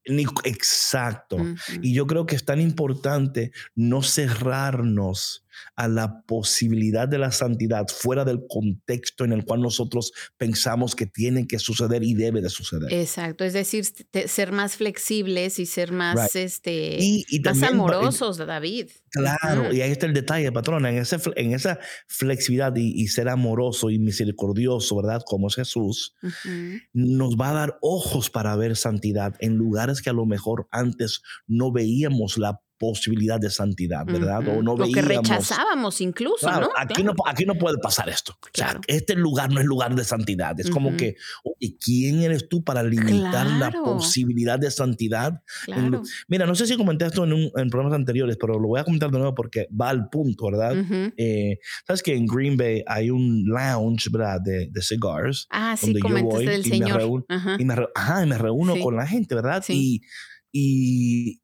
ni, 0.05 0.25
exacto. 0.43 1.37
Y 1.81 1.93
yo 1.93 2.07
creo 2.07 2.25
que 2.25 2.35
es 2.35 2.43
tan 2.43 2.59
importante 2.59 3.51
no 3.75 4.01
cerrarnos 4.01 5.40
a 5.75 5.87
la 5.87 6.21
posibilidad 6.23 7.07
de 7.07 7.17
la 7.17 7.31
santidad 7.31 7.87
fuera 7.87 8.25
del 8.25 8.41
contexto 8.47 9.25
en 9.25 9.33
el 9.33 9.45
cual 9.45 9.61
nosotros 9.61 10.11
pensamos 10.37 10.95
que 10.95 11.05
tiene 11.05 11.47
que 11.47 11.59
suceder 11.59 12.03
y 12.03 12.13
debe 12.13 12.41
de 12.41 12.49
suceder. 12.49 12.91
Exacto, 12.93 13.43
es 13.43 13.53
decir, 13.53 13.85
ser 14.27 14.51
más 14.51 14.75
flexibles 14.75 15.59
y 15.59 15.65
ser 15.65 15.91
más, 15.91 16.35
este, 16.35 16.99
más 17.43 17.63
amorosos, 17.63 18.37
David. 18.37 18.89
Claro, 19.11 19.73
y 19.73 19.81
ahí 19.81 19.91
está 19.91 20.05
el 20.05 20.13
detalle, 20.13 20.51
patrona, 20.51 20.89
en, 20.89 20.97
ese, 20.97 21.17
en 21.35 21.53
esa 21.53 21.79
flexibilidad 22.07 22.73
y, 22.75 23.07
ser 23.07 23.27
amoroso 23.27 23.89
y 23.89 23.99
misericordioso, 23.99 24.95
¿verdad? 24.95 25.21
Como 25.25 25.47
es 25.47 25.55
Jesús, 25.55 26.15
nos 26.93 27.35
va 27.35 27.49
a 27.49 27.53
dar 27.53 27.77
ojos 27.81 28.29
para 28.29 28.55
ver 28.55 28.77
santidad 28.77 29.35
en 29.39 29.55
lugares 29.55 30.01
que 30.01 30.09
a 30.09 30.13
lo 30.13 30.25
mejor 30.25 30.67
antes 30.71 31.21
no 31.47 31.71
veíamos 31.71 32.37
la 32.37 32.61
posibilidad 32.81 33.39
de 33.39 33.51
santidad, 33.51 34.03
¿verdad? 34.07 34.39
O 34.47 34.63
no 34.63 34.75
Lo 34.75 34.91
que 34.91 35.03
rechazábamos 35.03 36.01
incluso, 36.01 36.49
¿no? 36.49 36.67
Aquí, 36.75 37.03
¿no? 37.03 37.13
aquí 37.27 37.45
no 37.45 37.53
puede 37.53 37.77
pasar 37.77 38.09
esto. 38.09 38.35
O 38.41 38.47
sea, 38.51 38.81
este 38.87 39.13
lugar 39.13 39.51
no 39.51 39.59
es 39.59 39.67
lugar 39.67 39.93
de 39.93 40.03
santidad. 40.03 40.59
Es 40.59 40.71
como 40.71 40.97
que, 40.97 41.15
oye, 41.43 41.77
¿quién 41.79 42.23
eres 42.23 42.49
tú 42.49 42.63
para 42.63 42.81
limitar 42.81 43.45
la 43.45 43.71
posibilidad 43.71 44.57
de 44.57 44.71
santidad? 44.71 45.43
Mira, 46.27 46.47
no 46.47 46.55
sé 46.55 46.65
si 46.65 46.75
comenté 46.75 47.05
esto 47.05 47.23
en, 47.23 47.33
un, 47.33 47.51
en, 47.55 47.69
programas 47.69 47.95
anteriores, 47.95 48.35
pero 48.41 48.57
lo 48.57 48.67
voy 48.69 48.79
a 48.79 48.83
comentar 48.83 49.11
de 49.11 49.19
nuevo 49.19 49.35
porque 49.35 49.67
va 49.79 49.89
al 49.89 50.09
punto, 50.09 50.45
¿verdad? 50.45 50.75
Eh, 51.17 51.59
Sabes 51.85 52.01
que 52.01 52.15
en 52.15 52.25
Green 52.25 52.57
Bay 52.57 52.83
hay 52.87 53.11
un 53.11 53.45
lounge, 53.45 54.09
¿verdad? 54.11 54.41
De, 54.41 54.69
de 54.71 54.81
cigars. 54.81 55.47
Ah, 55.51 55.75
sí, 55.77 55.93
donde 55.93 56.19
yo 56.19 56.23
voy 56.25 56.45
del 56.47 56.65
y, 56.65 56.79
Me 56.79 56.93
reúno, 56.93 57.25
y, 57.59 57.63
me 57.63 57.75
ajá, 57.93 58.23
y 58.23 58.27
me 58.27 58.39
reúno 58.39 58.79
con 58.79 58.95
la 58.95 59.05
gente, 59.05 59.35
¿verdad? 59.35 59.61
Sí. 59.63 59.73
Y 59.73 60.01
y 60.51 61.41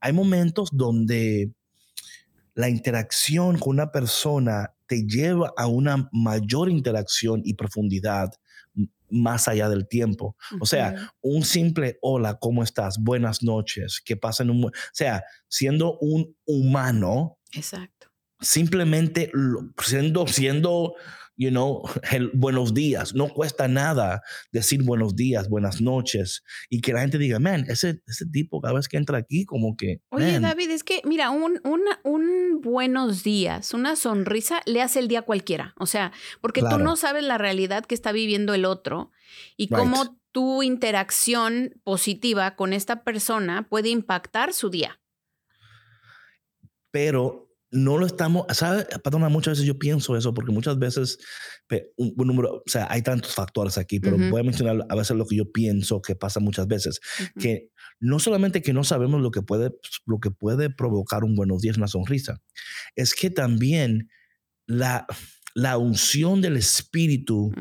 hay 0.00 0.12
momentos 0.12 0.70
donde 0.72 1.52
la 2.54 2.68
interacción 2.68 3.58
con 3.58 3.70
una 3.70 3.92
persona 3.92 4.74
te 4.86 5.04
lleva 5.06 5.52
a 5.56 5.66
una 5.66 6.08
mayor 6.12 6.70
interacción 6.70 7.42
y 7.44 7.54
profundidad 7.54 8.32
más 9.10 9.48
allá 9.48 9.68
del 9.68 9.86
tiempo. 9.86 10.36
O 10.60 10.66
sea, 10.66 11.12
un 11.20 11.44
simple 11.44 11.98
hola, 12.02 12.38
¿cómo 12.38 12.62
estás? 12.62 12.98
Buenas 12.98 13.42
noches, 13.42 14.02
¿qué 14.04 14.16
pasa 14.16 14.42
en 14.42 14.50
un... 14.50 14.64
O 14.66 14.70
sea, 14.92 15.24
siendo 15.48 15.98
un 15.98 16.36
humano. 16.44 17.38
Exacto. 17.52 18.07
Simplemente 18.40 19.32
siendo, 19.78 20.26
siendo 20.26 20.94
you 21.38 21.50
know, 21.50 21.82
el 22.10 22.30
buenos 22.34 22.74
días. 22.74 23.14
No 23.14 23.28
cuesta 23.28 23.68
nada 23.68 24.22
decir 24.52 24.82
buenos 24.82 25.16
días, 25.16 25.48
buenas 25.48 25.80
noches 25.80 26.42
y 26.68 26.80
que 26.80 26.92
la 26.92 27.00
gente 27.00 27.16
diga, 27.16 27.38
man, 27.38 27.64
ese, 27.68 28.02
ese 28.06 28.26
tipo 28.26 28.60
cada 28.60 28.74
vez 28.74 28.88
que 28.88 28.98
entra 28.98 29.16
aquí 29.16 29.46
como 29.46 29.76
que... 29.76 30.02
Oye, 30.10 30.40
David, 30.40 30.70
es 30.70 30.84
que, 30.84 31.00
mira, 31.04 31.30
un, 31.30 31.60
un 31.64 32.60
buenos 32.60 33.22
días, 33.22 33.72
una 33.72 33.96
sonrisa 33.96 34.60
le 34.66 34.82
hace 34.82 34.98
el 34.98 35.08
día 35.08 35.20
a 35.20 35.22
cualquiera. 35.22 35.74
O 35.78 35.86
sea, 35.86 36.12
porque 36.40 36.60
tú 36.60 36.78
no 36.78 36.96
sabes 36.96 37.22
la 37.22 37.38
realidad 37.38 37.86
que 37.86 37.94
está 37.94 38.12
viviendo 38.12 38.52
el 38.52 38.64
otro 38.64 39.12
y 39.56 39.68
cómo 39.68 40.18
tu 40.32 40.62
interacción 40.62 41.80
positiva 41.84 42.56
con 42.56 42.72
esta 42.72 43.04
persona 43.04 43.68
puede 43.68 43.88
impactar 43.88 44.52
su 44.52 44.70
día. 44.70 45.00
Pero 46.90 47.47
no 47.70 47.98
lo 47.98 48.06
estamos, 48.06 48.46
¿sabes? 48.52 48.86
Patrona, 49.02 49.28
muchas 49.28 49.52
veces 49.52 49.66
yo 49.66 49.78
pienso 49.78 50.16
eso 50.16 50.32
porque 50.32 50.52
muchas 50.52 50.78
veces, 50.78 51.18
un, 51.96 52.14
número, 52.26 52.56
o 52.56 52.62
sea, 52.66 52.86
hay 52.90 53.02
tantos 53.02 53.34
factores 53.34 53.76
aquí, 53.76 54.00
pero 54.00 54.16
voy 54.16 54.40
a 54.40 54.44
mencionar 54.44 54.86
a 54.88 54.94
veces 54.94 55.16
lo 55.16 55.26
que 55.26 55.36
yo 55.36 55.52
pienso 55.52 56.00
que 56.00 56.14
pasa 56.14 56.40
muchas 56.40 56.66
veces, 56.66 57.00
que 57.38 57.70
no 58.00 58.18
solamente 58.18 58.62
que 58.62 58.72
no 58.72 58.84
sabemos 58.84 59.20
lo 59.20 59.30
que 59.30 59.42
puede, 59.42 59.72
lo 60.06 60.18
que 60.18 60.30
puede 60.30 60.70
provocar 60.70 61.24
un 61.24 61.34
buenos 61.34 61.60
días, 61.60 61.76
una 61.76 61.88
sonrisa, 61.88 62.40
es 62.96 63.14
que 63.14 63.30
también 63.30 64.08
la, 64.66 65.06
la 65.58 65.76
unción 65.76 66.40
del 66.40 66.56
Espíritu 66.56 67.52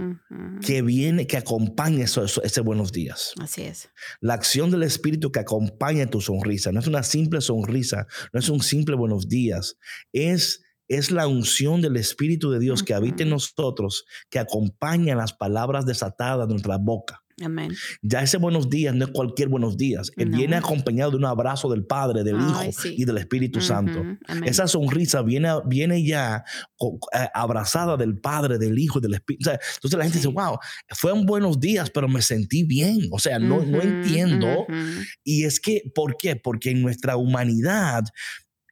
que 0.61 0.83
viene, 0.83 1.25
que 1.25 1.35
acompaña 1.35 2.03
eso, 2.03 2.23
ese 2.23 2.61
buenos 2.61 2.91
días. 2.91 3.33
Así 3.41 3.63
es. 3.63 3.89
La 4.21 4.35
acción 4.35 4.69
del 4.69 4.83
Espíritu 4.83 5.31
que 5.31 5.39
acompaña 5.39 6.05
tu 6.05 6.21
sonrisa. 6.21 6.71
No 6.71 6.79
es 6.79 6.85
una 6.85 7.01
simple 7.01 7.41
sonrisa, 7.41 8.05
no 8.33 8.39
es 8.39 8.49
un 8.49 8.61
simple 8.61 8.95
buenos 8.95 9.27
días. 9.27 9.79
Es, 10.13 10.61
es 10.87 11.09
la 11.09 11.25
unción 11.27 11.81
del 11.81 11.97
Espíritu 11.97 12.51
de 12.51 12.59
Dios 12.59 12.83
que 12.83 12.93
habita 12.93 13.23
en 13.23 13.31
nosotros, 13.31 14.05
que 14.29 14.37
acompaña 14.37 15.15
las 15.15 15.33
palabras 15.33 15.87
desatadas 15.87 16.47
de 16.47 16.53
nuestra 16.53 16.77
boca. 16.77 17.23
Amén. 17.43 17.75
Ya 18.01 18.21
ese 18.23 18.37
buenos 18.37 18.67
días 18.67 18.95
no 18.95 19.05
es 19.05 19.11
cualquier 19.11 19.49
buenos 19.49 19.77
días. 19.77 20.11
Él 20.17 20.29
viene 20.29 20.55
acompañado 20.55 21.11
de 21.11 21.17
un 21.17 21.25
abrazo 21.25 21.69
del 21.69 21.85
Padre, 21.85 22.23
del 22.23 22.37
Hijo 22.37 22.61
y 22.85 23.05
del 23.05 23.17
Espíritu 23.19 23.61
Santo. 23.61 24.03
Esa 24.43 24.67
sonrisa 24.67 25.21
viene, 25.21 25.49
viene 25.65 26.03
ya 26.03 26.43
eh, 26.81 27.27
abrazada 27.35 27.95
del 27.95 28.17
Padre, 28.17 28.57
del 28.57 28.79
Hijo 28.79 28.97
y 28.97 29.01
del 29.03 29.13
Espíritu. 29.13 29.51
entonces 29.51 29.97
la 29.97 30.03
gente 30.03 30.17
dice, 30.17 30.29
wow, 30.29 30.57
fueron 30.95 31.27
buenos 31.27 31.59
días, 31.59 31.91
pero 31.91 32.07
me 32.07 32.23
sentí 32.23 32.63
bien. 32.63 33.07
O 33.11 33.19
sea, 33.19 33.37
no, 33.37 33.63
no 33.63 33.81
entiendo. 33.81 34.65
Y 35.23 35.43
es 35.43 35.59
que, 35.59 35.83
¿por 35.93 36.17
qué? 36.17 36.37
Porque 36.37 36.71
en 36.71 36.81
nuestra 36.81 37.17
humanidad 37.17 38.03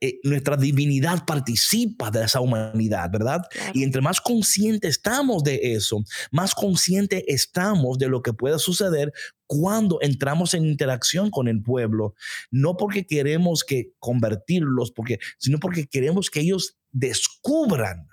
eh, 0.05 0.19
nuestra 0.23 0.55
divinidad 0.57 1.25
participa 1.25 2.11
de 2.11 2.23
esa 2.23 2.39
humanidad, 2.39 3.09
¿verdad? 3.11 3.41
Y 3.73 3.83
entre 3.83 4.01
más 4.01 4.21
conscientes 4.21 4.91
estamos 4.91 5.43
de 5.43 5.73
eso, 5.73 6.03
más 6.31 6.53
conscientes 6.53 7.23
estamos 7.27 7.97
de 7.97 8.07
lo 8.07 8.21
que 8.21 8.33
puede 8.33 8.59
suceder 8.59 9.11
cuando 9.47 9.99
entramos 10.01 10.53
en 10.53 10.65
interacción 10.65 11.29
con 11.29 11.47
el 11.47 11.61
pueblo, 11.61 12.15
no 12.51 12.77
porque 12.77 13.05
queremos 13.05 13.63
que 13.63 13.93
convertirlos, 13.99 14.91
porque, 14.91 15.19
sino 15.37 15.59
porque 15.59 15.87
queremos 15.87 16.29
que 16.29 16.41
ellos 16.41 16.77
descubran 16.95 18.07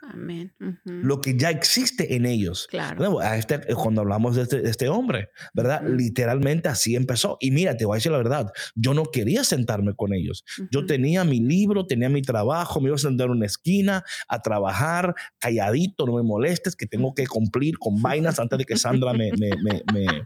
lo 0.85 1.21
que 1.21 1.37
ya 1.37 1.51
existe 1.51 2.17
en 2.17 2.27
ellos. 2.27 2.67
Claro. 2.69 3.23
Este, 3.23 3.55
eh, 3.55 3.75
cuando 3.77 4.01
hablamos 4.01 4.35
de 4.35 4.43
este, 4.43 4.69
este 4.69 4.89
hombre, 4.89 5.29
¿verdad? 5.55 5.83
Literalmente 5.87 6.69
así 6.69 6.97
empezó. 6.97 7.37
Y 7.39 7.53
mira, 7.53 7.77
te 7.77 7.85
voy 7.85 7.95
a 7.95 7.99
decir 7.99 8.11
la 8.11 8.19
verdad, 8.19 8.51
yo 8.75 8.93
no 8.93 9.05
quería 9.05 9.45
sentarme 9.45 9.95
con 9.95 10.13
ellos. 10.13 10.45
Yo 10.73 10.85
tenía 10.85 11.23
mi 11.23 11.39
libro, 11.39 11.87
tenía 11.87 12.09
mi 12.09 12.23
trabajo, 12.23 12.81
me 12.81 12.89
iba 12.89 12.97
a 12.97 12.99
sentar 12.99 13.27
en 13.27 13.37
una 13.37 13.47
esquina 13.47 14.03
a 14.27 14.43
trabajar 14.43 15.15
calladito, 15.39 16.05
no 16.05 16.17
me 16.17 16.25
molestes, 16.25 16.75
que 16.75 16.87
tengo 16.87 17.15
que 17.15 17.29
cumplir 17.29 17.79
con 17.79 18.03
vainas 18.03 18.41
antes 18.41 18.59
de 18.59 18.65
que 18.65 18.77
Sandra 18.77 19.13
me... 19.13 19.31
me, 19.39 19.51
me, 19.93 20.25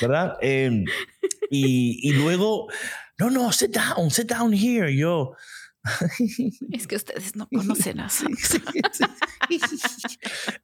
¿Verdad? 0.00 0.36
Em, 0.42 0.84
y, 1.50 2.00
y 2.02 2.12
luego, 2.12 2.68
no, 3.18 3.30
no, 3.30 3.52
sit 3.52 3.70
down, 3.70 4.10
sit 4.10 4.30
down 4.30 4.52
here. 4.52 4.94
Yo, 4.94 5.32
es 6.72 6.86
que 6.86 6.96
ustedes 6.96 7.36
no 7.36 7.48
conocen 7.54 8.00
a 8.00 8.08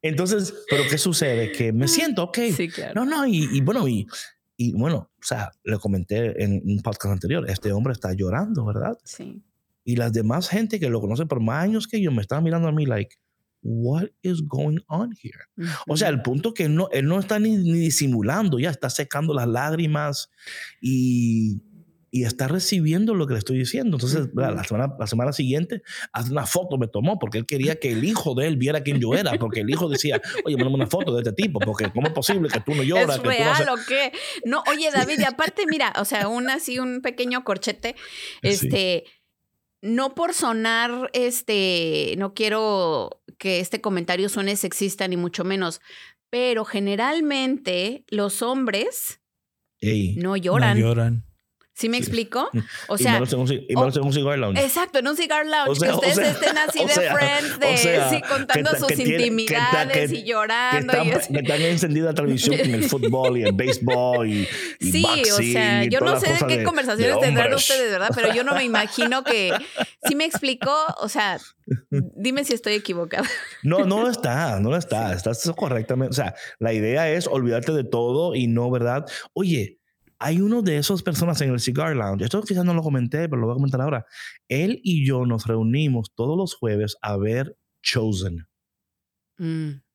Entonces, 0.01 0.53
¿pero 0.69 0.83
qué 0.89 0.97
sucede? 0.97 1.51
Que 1.51 1.73
me 1.73 1.87
siento, 1.87 2.23
ok. 2.23 2.39
No, 2.95 3.05
no, 3.05 3.25
y, 3.27 3.61
bueno, 3.61 3.87
y, 3.87 4.07
y, 4.57 4.73
bueno, 4.73 5.11
o 5.19 5.23
sea, 5.23 5.51
le 5.63 5.77
comenté 5.79 6.43
en 6.43 6.61
un 6.65 6.81
podcast 6.81 7.13
anterior, 7.13 7.49
este 7.49 7.71
hombre 7.71 7.93
está 7.93 8.13
llorando, 8.13 8.65
¿verdad? 8.65 8.97
Sí. 9.03 9.43
Y 9.83 9.95
las 9.97 10.13
demás 10.13 10.49
gente 10.49 10.79
que 10.79 10.89
lo 10.89 11.01
conoce 11.01 11.25
por 11.25 11.41
más 11.41 11.63
años 11.63 11.87
que 11.87 12.01
yo 12.01 12.11
me 12.11 12.21
están 12.21 12.43
mirando 12.43 12.67
a 12.67 12.71
mí 12.71 12.85
like, 12.85 13.15
what 13.65 14.05
is 14.21 14.47
going 14.47 14.77
on 14.87 15.11
here? 15.21 15.39
O 15.87 15.97
sea, 15.97 16.09
el 16.09 16.21
punto 16.21 16.53
que 16.53 16.69
no, 16.69 16.87
él 16.91 17.07
no 17.07 17.19
está 17.19 17.39
ni, 17.39 17.57
ni 17.57 17.79
disimulando, 17.79 18.59
ya 18.59 18.69
está 18.69 18.89
secando 18.91 19.33
las 19.33 19.47
lágrimas 19.47 20.29
y 20.79 21.63
y 22.15 22.23
está 22.23 22.47
recibiendo 22.47 23.13
lo 23.13 23.27
que 23.27 23.33
le 23.33 23.39
estoy 23.39 23.57
diciendo. 23.57 23.97
Entonces, 23.97 24.29
la 24.33 24.63
semana, 24.63 24.95
la 24.97 25.05
semana 25.05 25.33
siguiente, 25.33 25.81
hace 26.13 26.31
una 26.31 26.45
foto 26.45 26.77
me 26.77 26.87
tomó 26.87 27.19
porque 27.19 27.39
él 27.39 27.45
quería 27.45 27.75
que 27.75 27.91
el 27.91 28.05
hijo 28.05 28.33
de 28.35 28.47
él 28.47 28.55
viera 28.55 28.83
quién 28.83 29.01
yo 29.01 29.15
era, 29.15 29.33
porque 29.39 29.59
el 29.59 29.69
hijo 29.69 29.89
decía, 29.89 30.21
oye, 30.45 30.55
mándame 30.55 30.75
una 30.75 30.87
foto 30.87 31.13
de 31.13 31.23
este 31.23 31.33
tipo, 31.33 31.59
porque 31.59 31.91
¿cómo 31.91 32.07
es 32.07 32.13
posible 32.13 32.47
que 32.47 32.61
tú 32.61 32.73
no 32.73 32.83
lloras? 32.83 33.17
¿Es 33.17 33.21
real 33.21 33.67
o 33.67 33.75
qué? 33.85 34.13
No, 34.45 34.63
oye, 34.71 34.91
David, 34.93 35.19
y 35.19 35.23
aparte, 35.25 35.65
mira, 35.67 35.91
o 35.99 36.05
sea, 36.05 36.29
un 36.29 36.49
así, 36.49 36.79
un 36.79 37.01
pequeño 37.01 37.43
corchete, 37.43 37.97
este... 38.41 39.03
No 39.81 40.15
por 40.15 40.33
sonar, 40.33 41.11
este, 41.13 42.15
no 42.17 42.33
quiero 42.33 43.21
que 43.37 43.59
este 43.59 43.81
comentario 43.81 44.29
suene 44.29 44.55
sexista 44.55 45.07
ni 45.07 45.15
mucho 45.15 45.43
menos, 45.43 45.79
pero 46.31 46.65
generalmente 46.65 48.03
los 48.07 48.41
hombres 48.41 49.19
no 50.15 50.37
lloran. 50.37 50.79
No 50.79 50.87
lloran. 50.87 51.24
¿Sí 51.75 51.89
me 51.89 51.97
explico? 51.97 52.49
O 52.87 52.97
sea. 52.97 53.11
Y 53.11 53.13
menos 53.13 53.33
en 53.33 54.03
un, 54.03 54.13
cigar 54.13 54.37
lounge. 54.37 54.61
Exacto, 54.61 54.99
en 54.99 55.07
un 55.07 55.17
cigar 55.17 55.45
lounge. 55.45 55.79
que 55.79 55.91
ustedes 55.91 56.17
estén 56.17 56.57
así 56.57 56.79
de 56.85 56.93
friends, 56.93 57.59
de 57.59 57.77
sí, 58.09 58.21
contando 58.21 58.71
sus 58.77 58.91
intimidades 58.99 60.11
y 60.11 60.23
llorando. 60.23 60.93
Que, 60.93 61.09
están, 61.09 61.35
están 61.35 61.61
encendida 61.61 62.05
la 62.07 62.13
televisión 62.13 62.57
con 62.57 62.73
el 62.73 62.83
fútbol 62.89 63.37
y 63.37 63.43
el 63.43 63.53
béisbol 63.53 64.29
y, 64.29 64.47
y 64.79 64.91
Sí, 64.91 65.05
o 65.31 65.37
sea, 65.37 65.83
yo 65.85 65.99
no 65.99 66.19
sé 66.19 66.33
de 66.33 66.47
qué 66.47 66.63
conversaciones 66.63 67.19
tendrán 67.19 67.53
ustedes, 67.53 67.91
¿verdad? 67.91 68.11
Pero 68.15 68.33
yo 68.33 68.43
no 68.43 68.53
me 68.53 68.63
imagino 68.63 69.23
que. 69.23 69.51
¿Sí 70.07 70.15
me 70.15 70.25
explico? 70.25 70.71
O 70.99 71.09
sea, 71.09 71.39
dime 71.89 72.43
si 72.43 72.53
estoy 72.53 72.73
equivocada. 72.73 73.27
No, 73.63 73.85
no 73.85 74.03
lo 74.03 74.09
está, 74.09 74.59
no 74.59 74.69
lo 74.69 74.77
está. 74.77 75.13
Estás 75.13 75.51
correctamente. 75.55 76.11
O 76.11 76.15
sea, 76.15 76.35
la 76.59 76.73
idea 76.73 77.09
es 77.09 77.27
olvidarte 77.27 77.71
de 77.71 77.83
todo 77.83 78.35
y 78.35 78.47
no, 78.47 78.69
¿verdad? 78.69 79.05
Oye 79.33 79.79
hay 80.19 80.41
uno 80.41 80.61
de 80.61 80.77
esas 80.77 81.03
personas 81.03 81.41
en 81.41 81.51
el 81.51 81.59
Cigar 81.59 81.95
Lounge, 81.95 82.25
esto 82.25 82.41
quizás 82.41 82.65
no 82.65 82.73
lo 82.73 82.81
comenté, 82.81 83.29
pero 83.29 83.37
lo 83.37 83.47
voy 83.47 83.53
a 83.53 83.57
comentar 83.57 83.81
ahora. 83.81 84.05
Él 84.47 84.79
y 84.83 85.05
yo 85.05 85.25
nos 85.25 85.45
reunimos 85.45 86.13
todos 86.15 86.37
los 86.37 86.55
jueves 86.55 86.97
a 87.01 87.17
ver 87.17 87.57
Chosen. 87.81 88.47
Mm. 89.37 89.85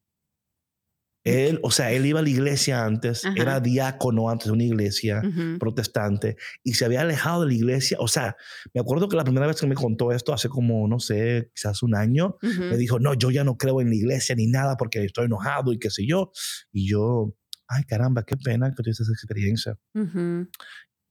Él, 1.22 1.60
o 1.62 1.70
sea, 1.70 1.92
él 1.92 2.06
iba 2.06 2.20
a 2.20 2.22
la 2.22 2.30
iglesia 2.30 2.84
antes, 2.84 3.24
era 3.36 3.60
diácono 3.60 4.30
antes 4.30 4.46
de 4.46 4.52
una 4.52 4.64
iglesia 4.64 5.22
protestante 5.58 6.36
y 6.64 6.74
se 6.74 6.86
había 6.86 7.02
alejado 7.02 7.42
de 7.42 7.48
la 7.48 7.54
iglesia. 7.54 7.98
O 8.00 8.08
sea, 8.08 8.36
me 8.72 8.80
acuerdo 8.80 9.06
que 9.08 9.16
la 9.16 9.24
primera 9.24 9.46
vez 9.46 9.60
que 9.60 9.66
me 9.66 9.74
contó 9.74 10.12
esto, 10.12 10.32
hace 10.32 10.48
como, 10.48 10.88
no 10.88 10.98
sé, 10.98 11.50
quizás 11.54 11.82
un 11.82 11.94
año, 11.94 12.36
me 12.40 12.76
dijo, 12.78 12.98
no, 12.98 13.12
yo 13.12 13.30
ya 13.30 13.44
no 13.44 13.58
creo 13.58 13.82
en 13.82 13.90
la 13.90 13.96
iglesia 13.96 14.34
ni 14.34 14.46
nada 14.46 14.78
porque 14.78 15.04
estoy 15.04 15.26
enojado 15.26 15.74
y 15.74 15.78
qué 15.78 15.90
sé 15.90 16.06
yo. 16.06 16.32
Y 16.72 16.88
yo, 16.88 17.34
ay 17.70 17.84
caramba, 17.84 18.24
qué 18.24 18.36
pena 18.36 18.70
que 18.70 18.82
tuviste 18.82 19.02
esa 19.02 19.12
experiencia. 19.12 19.78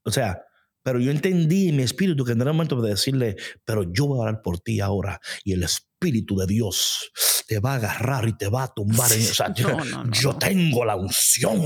O 0.04 0.10
sea, 0.10 0.42
pero 0.82 0.98
yo 0.98 1.10
entendí 1.10 1.68
en 1.68 1.76
mi 1.76 1.82
espíritu 1.82 2.24
que 2.24 2.32
en 2.32 2.40
el 2.40 2.46
momento 2.46 2.80
de 2.80 2.90
decirle, 2.90 3.36
pero 3.64 3.92
yo 3.92 4.06
voy 4.06 4.18
a 4.18 4.22
orar 4.22 4.42
por 4.42 4.60
ti 4.60 4.80
ahora 4.80 5.20
y 5.44 5.52
el 5.52 5.62
espíritu 5.62 6.36
de 6.36 6.46
Dios 6.46 7.10
te 7.46 7.58
va 7.58 7.72
a 7.72 7.76
agarrar 7.76 8.28
y 8.28 8.36
te 8.36 8.48
va 8.48 8.64
a 8.64 8.68
tumbar. 8.72 9.12
En, 9.12 9.20
o 9.20 9.34
sea, 9.34 9.52
yo, 10.12 10.36
tengo 10.36 10.84
la 10.84 10.96
unción. 10.96 11.60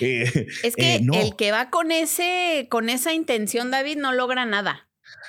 Eh, 0.00 0.46
es 0.62 0.76
que 0.76 0.96
eh, 0.96 1.06
el 1.12 1.36
que 1.36 1.52
va 1.52 1.70
con, 1.70 1.92
ese, 1.92 2.66
con 2.70 2.90
esa 2.90 3.14
intención, 3.14 3.70
David, 3.70 3.98
no 3.98 4.12
logra 4.12 4.44
nada. 4.44 4.88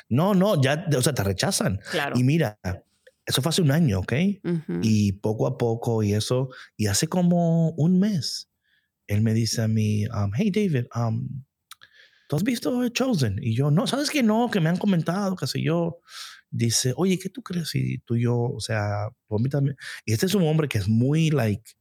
No, 0.09 0.33
no, 0.33 0.61
ya, 0.61 0.85
o 0.95 1.01
sea, 1.01 1.13
te 1.13 1.23
rechazan. 1.23 1.79
Claro. 1.91 2.17
Y 2.17 2.23
mira, 2.23 2.59
eso 3.25 3.41
fue 3.41 3.49
hace 3.49 3.61
un 3.61 3.71
año, 3.71 3.99
¿ok? 3.99 4.13
Y 4.81 5.13
poco 5.13 5.47
a 5.47 5.57
poco 5.57 6.03
y 6.03 6.13
eso, 6.13 6.49
y 6.77 6.88
hace 6.88 7.07
como 7.07 7.71
un 7.71 7.99
mes, 7.99 8.51
él 9.07 9.21
me 9.21 9.33
dice 9.33 9.61
a 9.61 9.67
mí, 9.67 10.05
um, 10.07 10.31
hey 10.35 10.51
David, 10.51 10.85
um, 10.95 11.43
¿tú 12.29 12.35
has 12.35 12.43
visto 12.43 12.88
Chosen? 12.89 13.39
Y 13.41 13.55
yo, 13.55 13.71
no, 13.71 13.88
¿sabes 13.88 14.09
que 14.09 14.23
no? 14.23 14.49
Que 14.51 14.59
me 14.59 14.69
han 14.69 14.77
comentado, 14.77 15.35
qué 15.35 15.47
sé 15.47 15.61
yo. 15.61 15.99
Dice, 16.51 16.93
oye, 16.95 17.19
¿qué 17.19 17.29
tú 17.29 17.41
crees 17.41 17.69
si 17.69 17.97
tú 17.99 18.15
y 18.15 18.23
yo, 18.23 18.39
o 18.39 18.59
sea, 18.59 19.09
tú 19.27 19.38
también? 19.49 19.75
Y 20.05 20.13
este 20.13 20.27
es 20.27 20.35
un 20.35 20.43
hombre 20.43 20.67
que 20.67 20.77
es 20.77 20.88
muy, 20.88 21.29
like, 21.29 21.71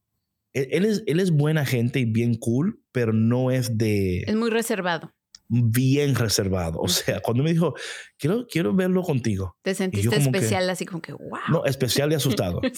él, 0.52 0.68
él, 0.70 0.85
es, 0.85 1.02
él 1.07 1.20
es 1.20 1.30
buena 1.30 1.64
gente 1.64 2.00
y 2.00 2.07
bien 2.07 2.35
cool, 2.35 2.83
pero 2.90 3.12
no 3.12 3.50
es 3.50 3.76
de... 3.76 4.20
Es 4.26 4.35
muy 4.35 4.50
reservado 4.50 5.14
bien 5.48 6.14
reservado. 6.14 6.80
O 6.80 6.88
sea, 6.88 7.20
cuando 7.20 7.42
me 7.42 7.52
dijo, 7.52 7.74
quiero, 8.18 8.46
quiero 8.46 8.74
verlo 8.74 9.02
contigo. 9.02 9.57
Te 9.62 9.74
sentiste 9.74 10.16
especial, 10.16 10.68
así 10.70 10.87
como 10.87 11.02
que, 11.02 11.12
wow. 11.12 11.38
No, 11.48 11.64
especial 11.64 12.12
y 12.12 12.14
asustado. 12.14 12.61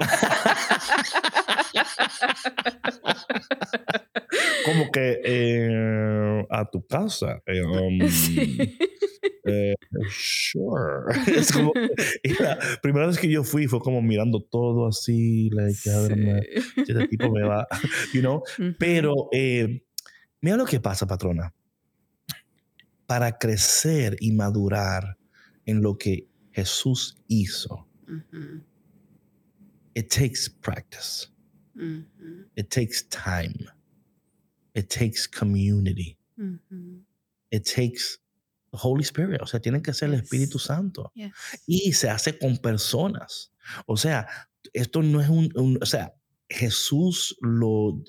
como 4.64 4.90
que 4.90 5.20
eh, 5.24 6.46
a 6.50 6.68
tu 6.70 6.86
casa. 6.86 7.42
Eh, 7.46 7.62
um, 7.62 8.00
eh, 9.44 9.74
sure. 10.08 11.12
es 11.26 11.52
como, 11.52 11.72
la 12.40 12.58
primera 12.82 13.06
vez 13.06 13.18
que 13.18 13.28
yo 13.28 13.44
fui 13.44 13.66
fue 13.66 13.80
como 13.80 14.00
mirando 14.02 14.42
todo 14.42 14.86
así, 14.86 15.50
like, 15.50 15.74
sí. 15.74 15.90
este 16.76 17.08
tipo 17.08 17.30
me 17.30 17.42
va, 17.42 17.66
you 18.12 18.20
know. 18.20 18.42
Pero 18.78 19.28
mira 20.40 20.56
lo 20.56 20.64
que 20.64 20.80
pasa, 20.80 21.06
patrona 21.06 21.54
para 23.10 23.36
crecer 23.38 24.16
y 24.20 24.30
madurar 24.30 25.18
en 25.66 25.82
lo 25.82 25.98
que 25.98 26.28
Jesús 26.52 27.16
hizo. 27.26 27.88
It 29.94 30.08
takes 30.08 30.48
practice. 30.48 31.26
It 32.54 32.70
takes 32.70 33.02
time. 33.08 33.66
It 34.76 34.88
takes 34.88 35.26
community. 35.26 36.16
It 37.50 37.64
takes 37.64 38.20
the 38.70 38.78
Holy 38.78 39.02
Spirit. 39.02 39.42
O 39.42 39.46
sea, 39.46 39.58
tiene 39.58 39.82
que 39.82 39.92
ser 39.92 40.10
el 40.10 40.14
Espíritu 40.14 40.60
Santo. 40.60 41.10
Y 41.66 41.92
se 41.92 42.08
hace 42.10 42.38
con 42.38 42.58
personas. 42.58 43.50
O 43.86 43.96
sea, 43.96 44.28
esto 44.72 45.02
no 45.02 45.20
es 45.20 45.28
un, 45.28 45.78
o 45.82 45.84
sea, 45.84 46.14
Jesús 46.48 47.36
lo 47.40 48.04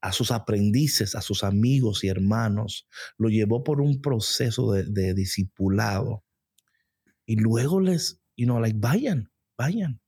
a 0.00 0.12
sus 0.12 0.30
aprendices, 0.30 1.14
a 1.14 1.20
sus 1.20 1.44
amigos 1.44 2.04
y 2.04 2.08
hermanos, 2.08 2.86
lo 3.18 3.28
llevó 3.28 3.64
por 3.64 3.80
un 3.80 4.00
proceso 4.00 4.72
de, 4.72 5.14
discipulado. 5.14 6.24
Y 7.26 7.36
luego 7.36 7.80
les, 7.80 8.20
you 8.36 8.46
know, 8.46 8.60
like, 8.60 8.78
vayan, 8.78 9.30
vayan. 9.56 10.00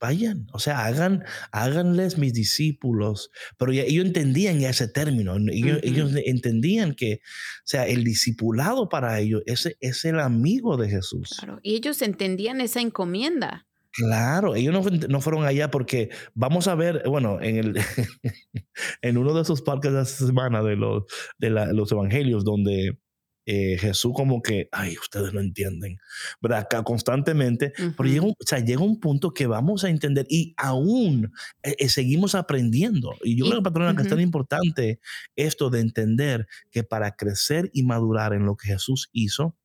Vayan, 0.00 0.48
o 0.52 0.58
sea, 0.58 0.84
hagan, 0.84 1.24
háganles 1.50 2.18
mis 2.18 2.34
discípulos. 2.34 3.30
Pero 3.56 3.72
ellos 3.72 4.04
entendían 4.04 4.60
ese 4.60 4.88
término, 4.88 5.36
ellos, 5.50 5.78
ellos, 5.82 6.12
entendían 6.26 6.94
que, 6.94 7.20
o 7.22 7.66
sea, 7.66 7.86
el 7.86 8.04
discipulado 8.04 8.88
para 8.88 9.18
ellos 9.20 9.42
ese 9.46 9.76
es 9.80 10.04
el 10.04 10.20
amigo 10.20 10.76
de 10.76 10.90
Jesús. 10.90 11.36
Claro, 11.38 11.58
y 11.62 11.76
ellos 11.76 12.02
entendían 12.02 12.60
esa 12.60 12.80
encomienda. 12.80 13.66
Claro, 13.96 14.56
ellos 14.56 14.90
no, 15.08 15.20
fueron 15.20 15.44
allá 15.44 15.70
porque 15.70 16.10
vamos 16.34 16.66
a 16.66 16.74
ver, 16.74 17.04
bueno, 17.06 17.40
en, 17.40 17.56
el, 17.56 17.74
en 19.02 19.18
uno 19.18 19.32
de 19.34 19.42
esos 19.42 19.62
parques 19.62 19.92
de 19.92 20.02
esta 20.02 20.26
semana 20.26 20.62
de 20.64 20.74
los, 20.74 21.04
de 21.38 21.50
los 21.50 21.92
evangelios, 21.92 22.44
donde 22.44 22.98
eh, 23.46 23.76
Jesús 23.78 24.12
como 24.14 24.42
que, 24.42 24.68
ay, 24.72 24.96
ustedes 24.98 25.32
no 25.32 25.40
entienden, 25.40 25.98
¿verdad? 26.40 26.66
Constantemente, 26.82 27.72
pero 27.96 28.08
llega 28.08 28.24
un, 28.24 28.30
o 28.32 28.46
sea, 28.46 28.60
llega 28.60 28.82
un 28.82 28.98
punto 28.98 29.32
que 29.34 29.46
vamos 29.46 29.84
a 29.84 29.90
entender 29.90 30.26
y 30.30 30.54
aún 30.56 31.32
eh, 31.62 31.76
eh, 31.78 31.88
seguimos 31.88 32.34
aprendiendo. 32.34 33.14
Y 33.22 33.36
yo 33.36 33.46
creo, 33.48 33.62
patrona, 33.62 33.94
que 33.94 34.02
es 34.02 34.08
tan 34.08 34.20
importante 34.20 34.98
esto 35.36 35.70
de 35.70 35.80
entender 35.80 36.48
que 36.70 36.84
para 36.84 37.16
crecer 37.16 37.70
y 37.74 37.82
madurar 37.82 38.32
en 38.32 38.46
lo 38.46 38.56
que 38.56 38.68
Jesús 38.68 39.10
hizo, 39.12 39.56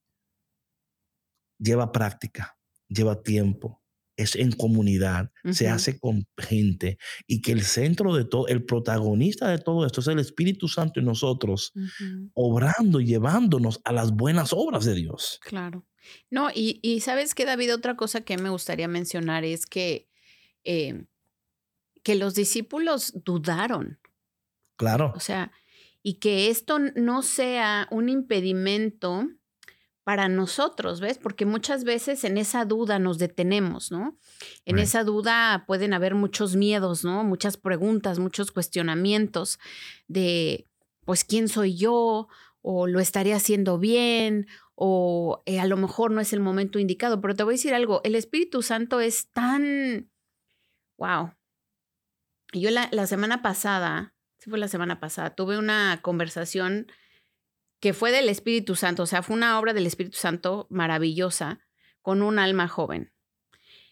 lleva 1.58 1.92
práctica, 1.92 2.58
lleva 2.90 3.24
tiempo, 3.24 3.79
es 4.20 4.36
en 4.36 4.52
comunidad, 4.52 5.32
se 5.52 5.70
hace 5.70 5.98
con 5.98 6.28
gente 6.38 6.98
y 7.26 7.42
que 7.42 7.54
el 7.54 7.64
centro 7.64 8.14
de 8.14 8.26
todo, 8.26 8.48
el 8.48 8.66
protagonista 8.66 9.50
de 9.50 9.60
todo 9.60 9.86
esto 9.86 10.02
es 10.02 10.08
el 10.08 10.20
Espíritu 10.20 10.68
Santo 10.68 11.00
en 11.00 11.06
nosotros, 11.06 11.72
obrando 12.34 13.00
y 13.00 13.06
llevándonos 13.06 13.80
a 13.86 13.94
las 13.94 14.12
buenas 14.12 14.52
obras 14.52 14.84
de 14.84 14.96
Dios. 14.96 15.40
Claro. 15.42 15.86
No, 16.30 16.50
y, 16.54 17.00
sabes 17.02 17.34
que 17.34 17.46
David, 17.46 17.74
otra 17.74 17.96
cosa 17.96 18.22
que 18.22 18.38
me 18.38 18.50
gustaría 18.50 18.88
mencionar 18.88 19.46
es 19.46 19.66
que, 19.66 20.10
eh, 20.64 21.06
que 22.04 22.16
los 22.16 22.36
discípulos 22.36 23.14
dudaron. 23.24 24.00
Claro. 24.76 25.14
O 25.16 25.20
sea, 25.20 25.52
y 26.04 26.16
que 26.16 26.50
esto 26.50 26.80
no 26.80 27.22
sea 27.22 27.88
un 27.92 28.10
impedimento 28.10 29.28
para 30.10 30.28
nosotros, 30.28 31.02
¿ves? 31.02 31.20
Porque 31.20 31.46
muchas 31.46 31.84
veces 31.84 32.24
en 32.24 32.40
esa 32.40 32.66
duda 32.66 32.98
nos 32.98 33.20
detenemos, 33.20 33.92
¿no? 33.92 34.18
En 34.66 34.80
esa 34.80 35.04
duda 35.04 35.66
pueden 35.68 35.94
haber 35.94 36.16
muchos 36.16 36.56
miedos, 36.56 37.04
¿no? 37.04 37.24
Muchas 37.24 37.58
preguntas, 37.58 38.18
muchos 38.18 38.52
cuestionamientos 38.52 39.60
de, 40.08 40.68
pues, 41.06 41.24
¿quién 41.24 41.48
soy 41.48 41.78
yo? 41.78 42.28
O 42.64 42.88
lo 42.88 43.00
estaré 43.00 43.36
haciendo 43.36 43.78
bien, 43.78 44.48
o 44.74 45.44
eh, 45.46 45.60
a 45.60 45.68
lo 45.68 45.78
mejor 45.78 46.10
no 46.10 46.22
es 46.22 46.34
el 46.34 46.40
momento 46.40 46.80
indicado. 46.80 47.22
Pero 47.22 47.36
te 47.36 47.44
voy 47.44 47.54
a 47.54 47.58
decir 47.58 47.76
algo, 47.76 48.02
el 48.04 48.16
Espíritu 48.16 48.64
Santo 48.64 49.02
es 49.02 49.30
tan, 49.30 50.10
wow. 50.98 51.36
Yo 52.52 52.72
la, 52.72 52.90
la 52.92 53.06
semana 53.06 53.44
pasada, 53.44 54.16
sí 54.40 54.50
fue 54.50 54.58
la 54.58 54.70
semana 54.70 55.00
pasada, 55.00 55.36
tuve 55.36 55.60
una 55.60 56.00
conversación 56.02 56.88
que 57.80 57.94
fue 57.94 58.12
del 58.12 58.30
Espíritu 58.30 58.76
Santo, 58.76 59.04
o 59.04 59.06
sea, 59.06 59.24
fue 59.24 59.36
una 59.36 59.58
obra 59.60 59.74
del 59.74 59.88
Espíritu 59.88 60.18
Santo 60.18 60.68
maravillosa 60.70 61.60
con 62.02 62.22
un 62.22 62.40
alma 62.40 62.68
joven. 62.68 63.12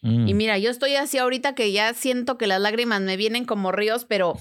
Y 0.01 0.33
mm. 0.33 0.37
mira, 0.37 0.57
yo 0.57 0.69
estoy 0.69 0.95
así 0.95 1.17
ahorita 1.17 1.55
que 1.55 1.71
ya 1.71 1.93
siento 1.93 2.37
que 2.37 2.47
las 2.47 2.61
lágrimas 2.61 3.01
me 3.01 3.17
vienen 3.17 3.45
como 3.45 3.71
ríos, 3.71 4.05
pero 4.05 4.35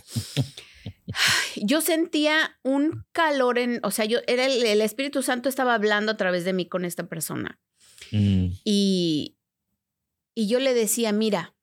yo 1.57 1.81
sentía 1.81 2.59
un 2.63 3.05
calor 3.13 3.59
en, 3.59 3.81
o 3.83 3.91
sea, 3.91 4.05
yo 4.05 4.19
era 4.27 4.45
el, 4.47 4.81
Espíritu 4.81 5.23
Santo 5.23 5.49
estaba 5.49 5.75
hablando 5.75 6.13
a 6.13 6.17
través 6.17 6.45
de 6.45 6.53
mí 6.53 6.69
con 6.69 6.85
esta 6.85 7.09
persona. 7.09 7.59
Mm. 8.13 8.49
Y, 8.65 9.39
y 10.35 10.47
yo 10.47 10.61
le 10.61 10.75
decía, 10.75 11.13
mira, 11.13 11.55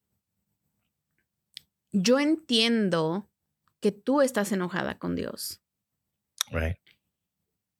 yo 1.92 2.20
entiendo 2.20 3.30
que 3.80 3.92
tú 3.92 4.22
estás 4.22 4.52
enojada 4.52 4.98
con 4.98 5.16
Dios. 5.16 5.62
Right. 6.52 6.78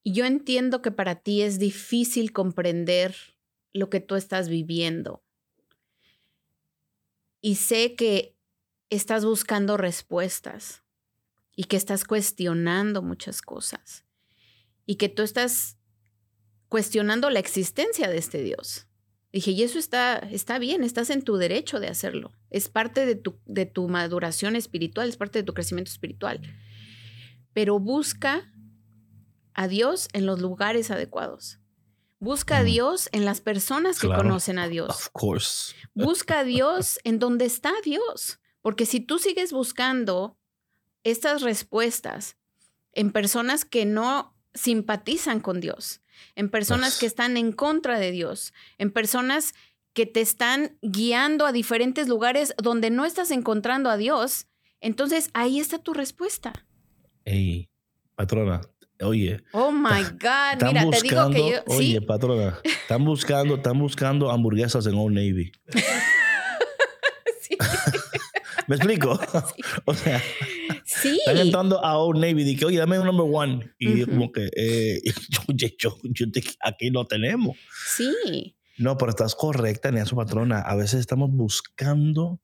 Yo 0.06 0.26
entiendo 0.26 0.82
que 0.82 0.92
para 0.92 1.16
ti 1.16 1.42
es 1.42 1.60
difícil 1.60 2.34
comprender 2.34 3.16
lo 3.72 3.90
que 3.90 4.00
tú 4.00 4.16
estás 4.16 4.50
viviendo. 4.50 5.24
Y 7.42 7.56
sé 7.56 7.96
que 7.96 8.36
estás 8.90 9.26
buscando 9.26 9.78
respuestas 9.78 10.84
y 11.56 11.66
que 11.66 11.78
estás 11.78 12.06
cuestionando 12.06 13.02
muchas 13.02 13.42
cosas 13.42 14.06
y 14.86 14.96
que 14.96 15.10
tú 15.10 15.24
estás 15.24 15.78
cuestionando 16.70 17.30
la 17.30 17.40
existencia 17.40 18.10
de 18.10 18.18
este 18.18 18.44
Dios. 18.44 18.88
Dije, 19.32 19.52
y 19.52 19.64
eso 19.64 19.80
está, 19.80 20.18
está 20.18 20.60
bien, 20.60 20.84
estás 20.84 21.10
en 21.10 21.24
tu 21.24 21.38
derecho 21.38 21.80
de 21.80 21.88
hacerlo. 21.88 22.32
Es 22.52 22.70
parte 22.70 23.06
de 23.06 23.16
tu, 23.16 23.40
de 23.46 23.66
tu 23.66 23.88
maduración 23.88 24.56
espiritual, 24.56 25.10
es 25.10 25.18
parte 25.18 25.40
de 25.40 25.44
tu 25.44 25.54
crecimiento 25.54 25.90
espiritual. 25.90 26.40
Pero 27.52 27.80
busca 27.80 28.53
a 29.54 29.68
Dios 29.68 30.08
en 30.14 30.26
los 30.26 30.40
lugares 30.40 30.92
adecuados. 30.92 31.60
Busca 32.20 32.60
a 32.60 32.64
Dios 32.64 33.10
en 33.12 33.26
las 33.26 33.42
personas 33.42 34.00
que 34.00 34.08
conocen 34.08 34.58
a 34.58 34.70
Dios. 34.70 34.90
Of 34.90 35.10
course. 35.12 35.76
Busca 35.94 36.40
a 36.40 36.44
Dios 36.44 37.00
en 37.04 37.20
donde 37.20 37.46
está 37.46 37.74
Dios. 37.84 38.40
Porque 38.62 38.86
si 38.86 39.02
tú 39.02 39.20
sigues 39.20 39.52
buscando 39.52 40.38
estas 41.04 41.42
respuestas 41.42 42.38
en 42.94 43.12
personas 43.12 43.66
que 43.66 43.86
no 43.86 44.38
simpatizan 44.54 45.42
con 45.42 45.60
Dios, 45.60 46.02
en 46.36 46.50
personas 46.50 46.98
que 46.98 47.06
están 47.06 47.36
en 47.36 47.52
contra 47.52 48.00
de 48.00 48.12
Dios, 48.12 48.54
en 48.78 48.92
personas 48.92 49.54
que 49.94 50.06
te 50.06 50.22
están 50.22 50.78
guiando 50.82 51.46
a 51.46 51.52
diferentes 51.52 52.08
lugares 52.08 52.54
donde 52.58 52.90
no 52.90 53.06
estás 53.06 53.32
encontrando 53.32 53.90
a 53.90 53.98
Dios, 53.98 54.48
entonces 54.80 55.30
ahí 55.34 55.60
está 55.60 55.80
tu 55.80 55.94
respuesta. 55.94 56.54
Hey, 57.26 57.70
patrona, 58.16 58.62
Oye. 59.04 59.44
Oh 59.52 59.72
my 59.72 60.04
God. 60.20 60.64
Mira, 60.68 60.90
te 60.90 61.02
digo 61.02 61.30
que 61.30 61.52
yo. 61.52 61.64
Oye, 61.68 62.02
patrona, 62.02 62.60
están 62.64 63.06
buscando, 63.06 63.56
están 63.56 63.80
buscando 63.80 64.32
hamburguesas 64.32 64.86
en 64.88 64.96
Old 64.96 65.16
Navy. 65.16 65.52
sí. 67.42 67.58
¿Me 68.68 68.76
explico? 68.76 69.20
O 69.86 69.94
sea, 69.94 70.22
sí. 70.86 71.18
están 71.20 71.38
entrando 71.38 71.84
a 71.84 71.98
Old 71.98 72.20
Navy 72.20 72.50
y 72.50 72.56
que, 72.56 72.66
oye, 72.66 72.78
dame 72.78 72.98
un 73.00 73.06
number 73.06 73.28
one. 73.30 73.74
Y 73.78 74.06
como 74.06 74.32
que, 74.32 74.50
eh, 74.56 75.02
yo, 75.78 75.98
yo, 76.14 76.26
aquí 76.62 76.90
lo 76.90 77.06
tenemos. 77.06 77.58
Sí. 77.86 78.56
No, 78.78 78.98
pero 78.98 79.10
estás 79.10 79.36
correcta 79.36 79.90
en 79.90 79.98
eso, 79.98 80.16
patrona. 80.16 80.62
A 80.62 80.76
veces 80.76 81.02
estamos 81.02 81.30
buscando 81.32 82.40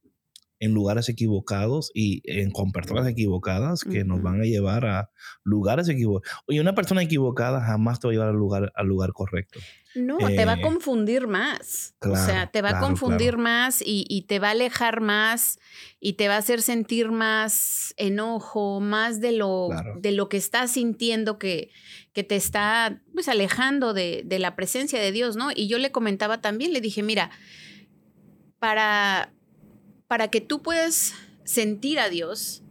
en 0.60 0.74
lugares 0.74 1.08
equivocados 1.10 1.92
y 1.94 2.22
en, 2.26 2.52
con 2.52 2.72
personas 2.72 3.08
equivocadas 3.08 3.84
que 3.84 4.04
nos 4.04 4.22
van 4.22 4.42
a 4.42 4.44
llevar 4.44 4.86
a 4.86 5.10
lugares 5.44 5.88
equivocados. 5.88 6.38
Oye, 6.48 6.60
una 6.60 6.76
persona 6.76 7.02
equivocada 7.02 7.62
jamás 7.62 8.00
te 8.00 8.08
va 8.08 8.12
a 8.12 8.14
llevar 8.14 8.30
al 8.30 8.36
lugar, 8.36 8.72
al 8.76 8.88
lugar 8.88 9.14
correcto. 9.14 9.60
No, 9.96 10.18
te 10.18 10.46
va 10.46 10.54
a 10.54 10.58
eh, 10.58 10.62
confundir 10.62 11.28
más. 11.28 11.96
o 12.02 12.16
sea, 12.16 12.52
te 12.52 12.62
va 12.62 12.78
a 12.78 12.80
confundir 12.80 13.38
más 13.38 13.82
y, 13.84 14.26
te 14.28 14.38
va 14.38 14.50
a 14.50 14.52
alejar 14.52 15.02
más 15.02 15.60
y 16.00 16.14
te 16.14 16.28
va 16.28 16.36
a 16.36 16.40
hacer 16.40 16.62
sentir 16.62 17.10
más 17.10 17.94
enojo, 17.98 18.82
más 18.82 19.20
de 19.20 19.32
lo, 19.32 19.70
de 19.98 20.12
lo 20.12 20.30
que 20.30 20.38
estás 20.38 20.72
sintiendo 20.72 21.40
que, 21.40 21.72
que 22.14 22.24
te 22.24 22.36
está 22.36 23.02
pues 23.14 23.28
alejando 23.28 23.94
de, 23.94 24.22
de 24.26 24.40
la 24.40 24.56
presencia 24.56 25.00
de 25.00 25.12
Dios, 25.12 25.36
¿no? 25.36 25.50
Y 25.56 25.68
yo 25.68 25.80
le 25.80 25.92
comentaba 25.92 26.40
también, 26.40 26.72
le 26.72 26.82
dije, 26.82 27.02
mira, 27.02 27.32
para 28.60 29.34
para 30.10 30.30
que 30.30 30.42
tú 30.42 30.64
puedas 30.64 31.14
sentir 31.44 32.00
a 32.00 32.10
Dios, 32.10 32.64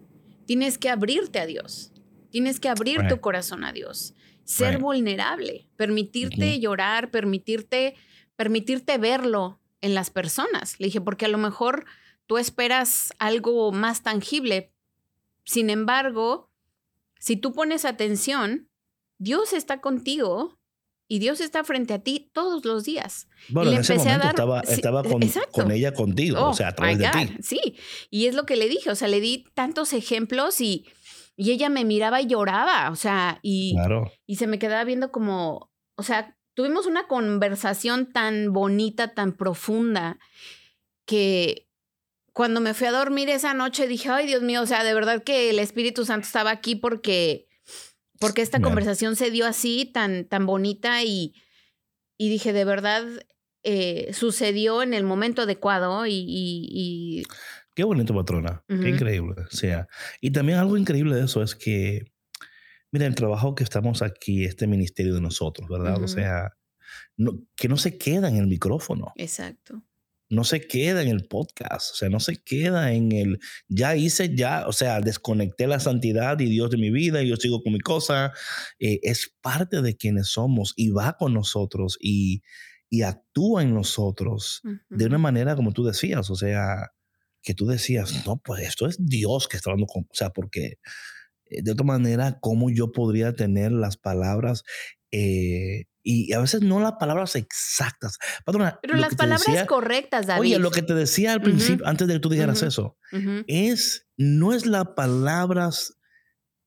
tienes 0.45 0.77
que 0.77 0.91
abrirte 0.91 1.39
a 1.39 1.47
Dios, 1.47 1.93
tienes 2.31 2.59
que 2.59 2.69
abrir 2.69 3.07
tu 3.09 3.21
corazón 3.21 3.63
a 3.63 3.73
Dios, 3.73 4.15
ser 4.43 4.79
vulnerable, 4.79 5.69
permitirte 5.77 6.59
llorar, 6.59 7.13
permitirte, 7.13 7.95
permitirte 8.35 8.99
verlo 8.99 9.61
en 9.81 9.95
las 9.95 10.11
personas. 10.11 10.81
Le 10.81 10.87
dije, 10.87 11.01
porque 11.01 11.27
a 11.27 11.29
lo 11.29 11.39
mejor 11.39 11.85
tú 12.27 12.39
esperas 12.39 13.15
algo 13.21 13.71
más 13.71 14.03
tangible. 14.03 14.73
Sin 15.45 15.71
embargo, 15.71 16.51
si 17.21 17.37
tú 17.37 17.53
pones 17.53 17.85
atención, 17.85 18.69
Dios 19.19 19.53
está 19.53 19.81
contigo 19.81 20.58
y 21.09 21.19
Dios 21.19 21.41
está 21.41 21.65
frente 21.65 21.95
a 21.95 21.99
ti 22.01 22.31
todos 22.33 22.65
los 22.67 22.85
días. 22.85 23.29
Bueno, 23.49 23.73
en 23.73 23.79
ese 23.79 23.95
momento 23.95 24.29
estaba, 24.29 24.61
estaba 24.61 25.03
con, 25.03 25.71
ella 25.73 25.95
contigo, 25.95 26.49
o 26.49 26.55
sea, 26.55 26.69
a 26.69 26.71
oh, 26.73 26.75
través 26.75 26.99
de 26.99 27.09
ti. 27.09 27.37
Sí, 27.43 27.77
y 28.11 28.27
es 28.27 28.35
lo 28.35 28.45
que 28.45 28.57
le 28.57 28.69
dije, 28.69 28.91
o 28.91 28.95
sea, 28.95 29.09
le 29.09 29.21
di 29.21 29.47
tantos 29.55 29.95
ejemplos 29.95 30.61
y, 30.61 30.87
y 31.35 31.51
ella 31.51 31.71
me 31.71 31.87
miraba 31.87 32.21
y 32.21 32.27
lloraba, 32.27 32.91
o 32.91 32.97
sea, 32.97 33.41
y, 33.43 33.75
y 34.27 34.37
se 34.37 34.47
me 34.47 34.59
quedaba 34.59 34.85
viendo 34.85 35.11
como, 35.11 35.73
o 35.97 36.03
sea, 36.03 36.37
tuvimos 36.53 36.87
una 36.87 37.07
conversación 37.07 38.13
tan 38.13 38.53
bonita, 38.53 39.15
tan 39.15 39.33
profunda, 39.33 40.19
que 41.07 41.69
cuando 42.35 42.61
me 42.61 42.75
fui 42.75 42.87
a 42.87 42.93
dormir 42.93 43.31
esa 43.31 43.55
noche 43.55 43.89
dije, 43.89 44.11
ay 44.11 44.27
Dios 44.27 44.43
mío, 44.43 44.63
o 44.63 44.67
sea, 44.67 44.85
de 44.85 44.93
verdad 44.93 45.25
que 45.25 45.51
el 45.51 45.59
Espíritu 45.59 46.05
Santo 46.05 46.27
estaba 46.27 46.51
aquí 46.51 46.77
porque 46.77 47.48
porque 48.21 48.43
esta 48.43 48.61
conversación 48.61 49.17
se 49.17 49.31
dio 49.31 49.47
así, 49.47 49.91
tan, 49.93 50.25
tan 50.25 50.47
bonita 50.47 51.05
y, 51.05 51.35
y 52.17 52.29
dije, 52.29 52.53
de 52.53 52.65
verdad, 52.65 53.05
eh, 53.63 54.13
sucedió 54.13 54.83
en 54.83 54.95
el 54.95 55.05
momento 55.05 55.43
adecuado 55.43 56.05
y... 56.07 57.25
Qué 57.75 57.85
bonito, 57.85 58.13
patrona. 58.13 58.65
Qué 58.67 58.89
increíble. 58.89 59.37
O 59.43 59.55
sea, 59.55 59.87
y 60.21 60.33
también 60.33 60.59
algo 60.59 60.77
increíble 60.77 61.15
de 61.15 61.27
eso 61.27 61.43
es 61.45 61.55
que, 61.55 62.03
mira, 62.91 63.07
el 63.07 63.15
trabajo 63.15 63.55
que 63.55 63.63
estamos 63.63 64.03
aquí, 64.03 64.45
este 64.45 64.67
ministerio 64.67 65.15
de 65.15 65.21
nosotros, 65.21 65.69
¿verdad? 65.69 66.03
O 66.03 66.09
sea, 66.09 66.51
no, 67.17 67.41
que 67.57 67.69
no 67.69 67.77
se 67.77 67.97
queda 67.97 68.29
en 68.29 68.37
el 68.37 68.49
micrófono. 68.49 69.13
Exacto. 69.15 69.85
No 70.31 70.45
se 70.45 70.67
queda 70.67 71.03
en 71.03 71.09
el 71.09 71.27
podcast, 71.27 71.93
o 71.93 71.95
sea, 71.97 72.09
no 72.09 72.21
se 72.21 72.37
queda 72.37 72.93
en 72.93 73.13
el, 73.13 73.39
ya 73.69 73.97
hice, 73.97 74.35
ya, 74.35 74.67
o 74.67 74.73
sea, 74.73 75.01
desconecté 75.01 75.67
la 75.67 75.81
santidad 75.81 76.39
y 76.41 76.47
Dios 76.47 76.71
de 76.71 76.77
mi 76.77 76.91
vida 76.91 77.23
y 77.23 77.29
yo 77.29 77.37
sigo 77.37 77.63
con 77.63 77.73
mi 77.73 77.81
cosa. 77.81 78.33
Eh, 78.79 79.01
es 79.03 79.35
parte 79.41 79.81
de 79.81 79.97
quienes 79.97 80.29
somos 80.29 80.75
y 80.77 80.91
va 80.91 81.17
con 81.19 81.35
nosotros 81.35 81.97
y, 82.01 82.43
y 82.91 83.03
actúa 83.03 83.63
en 83.63 83.75
nosotros 83.75 84.63
de 84.89 85.07
una 85.07 85.19
manera 85.19 85.57
como 85.57 85.73
tú 85.73 85.85
decías, 85.85 86.31
o 86.31 86.35
sea, 86.35 86.93
que 87.43 87.55
tú 87.55 87.67
decías, 87.67 88.27
no, 88.27 88.39
pues 88.39 88.63
esto 88.63 88.87
es 88.87 88.97
Dios 88.99 89.49
que 89.49 89.57
está 89.57 89.71
hablando 89.71 89.87
con, 89.87 90.03
o 90.03 90.15
sea, 90.15 90.31
porque 90.31 90.79
eh, 91.47 91.63
de 91.63 91.73
otra 91.73 91.85
manera, 91.85 92.39
¿cómo 92.41 92.71
yo 92.71 92.93
podría 92.93 93.35
tener 93.35 93.73
las 93.73 93.97
palabras? 93.97 94.65
Eh, 95.11 95.85
y 96.11 96.33
a 96.33 96.41
veces 96.41 96.63
no 96.63 96.81
las 96.81 96.93
palabras 96.93 97.37
exactas. 97.37 98.17
Pero 98.47 98.97
las 98.97 99.15
palabras 99.15 99.67
correctas, 99.67 100.27
David. 100.27 100.41
Oye, 100.41 100.59
lo 100.59 100.71
que 100.71 100.81
te 100.81 100.95
decía 100.95 101.35
al 101.35 101.43
principio, 101.43 101.87
antes 101.87 102.09
de 102.09 102.15
que 102.15 102.21
tú 102.21 102.31
dijeras 102.31 102.63
eso, 102.63 102.97
es, 103.47 104.09
no 104.17 104.55
es 104.55 104.65
las 104.65 104.87
palabras 104.97 105.99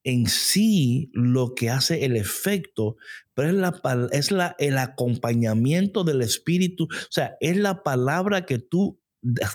en 0.03 0.27
sí 0.27 1.09
lo 1.15 1.55
que 1.55 1.71
hace 1.71 2.05
el 2.05 2.17
efecto, 2.17 2.97
pero 3.33 3.49
es, 3.49 3.55
la, 3.55 4.09
es 4.11 4.31
la, 4.31 4.55
el 4.59 4.77
acompañamiento 4.77 6.03
del 6.03 6.21
Espíritu. 6.21 6.83
O 6.83 7.11
sea, 7.11 7.35
es 7.39 7.57
la 7.57 7.81
palabra 7.81 8.45
que 8.45 8.59
tú 8.59 9.00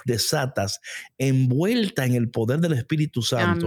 desatas 0.04 0.80
envuelta 1.18 2.04
en 2.04 2.14
el 2.14 2.30
poder 2.30 2.60
del 2.60 2.72
Espíritu 2.74 3.22
Santo. 3.22 3.66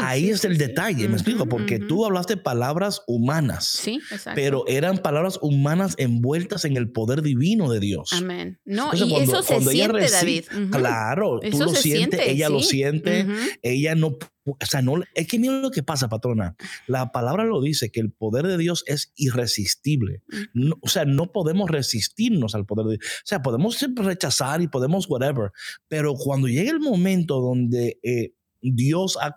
Ahí 0.00 0.30
es 0.30 0.44
el 0.44 0.58
detalle, 0.58 1.08
me 1.08 1.14
explico, 1.14 1.46
porque 1.46 1.78
tú 1.78 2.04
hablaste 2.04 2.36
palabras 2.36 3.02
humanas, 3.06 3.66
sí, 3.66 4.00
pero 4.34 4.64
eran 4.66 4.98
palabras 4.98 5.38
humanas 5.42 5.94
envueltas 5.98 6.64
en 6.64 6.76
el 6.76 6.90
poder 6.90 7.22
divino 7.22 7.70
de 7.70 7.80
Dios. 7.80 8.12
Amén. 8.12 8.58
No, 8.64 8.92
y 8.94 9.14
eso 9.22 9.42
se 9.42 9.60
siente, 9.60 10.10
David. 10.10 10.44
Claro, 10.70 11.40
tú 11.40 11.58
lo 11.58 11.68
sientes, 11.70 12.20
ella 12.24 12.48
lo 12.48 12.62
siente, 12.62 13.26
ella 13.62 13.94
no 13.94 14.18
o 14.46 14.66
sea, 14.66 14.80
no, 14.80 15.02
es 15.14 15.26
que 15.26 15.38
mira 15.38 15.60
lo 15.60 15.70
que 15.70 15.82
pasa, 15.82 16.08
patrona. 16.08 16.56
La 16.86 17.10
palabra 17.10 17.44
lo 17.44 17.60
dice, 17.60 17.90
que 17.90 18.00
el 18.00 18.12
poder 18.12 18.46
de 18.46 18.58
Dios 18.58 18.84
es 18.86 19.12
irresistible. 19.16 20.22
o 20.80 20.88
sea, 20.88 21.04
no 21.04 21.32
podemos 21.32 21.70
resistirnos 21.70 22.54
al 22.54 22.64
poder 22.64 22.86
de 22.86 22.96
Dios. 22.98 23.06
O 23.06 23.26
sea, 23.26 23.42
podemos 23.42 23.78
rechazar 23.96 24.62
y 24.62 24.68
podemos 24.68 25.08
whatever, 25.08 25.50
pero 25.88 26.14
cuando 26.14 26.48
llega 26.48 26.70
el 26.70 26.80
momento 26.80 27.40
donde 27.40 27.98
eh, 28.02 28.34
Dios, 28.62 29.18
ha, 29.20 29.34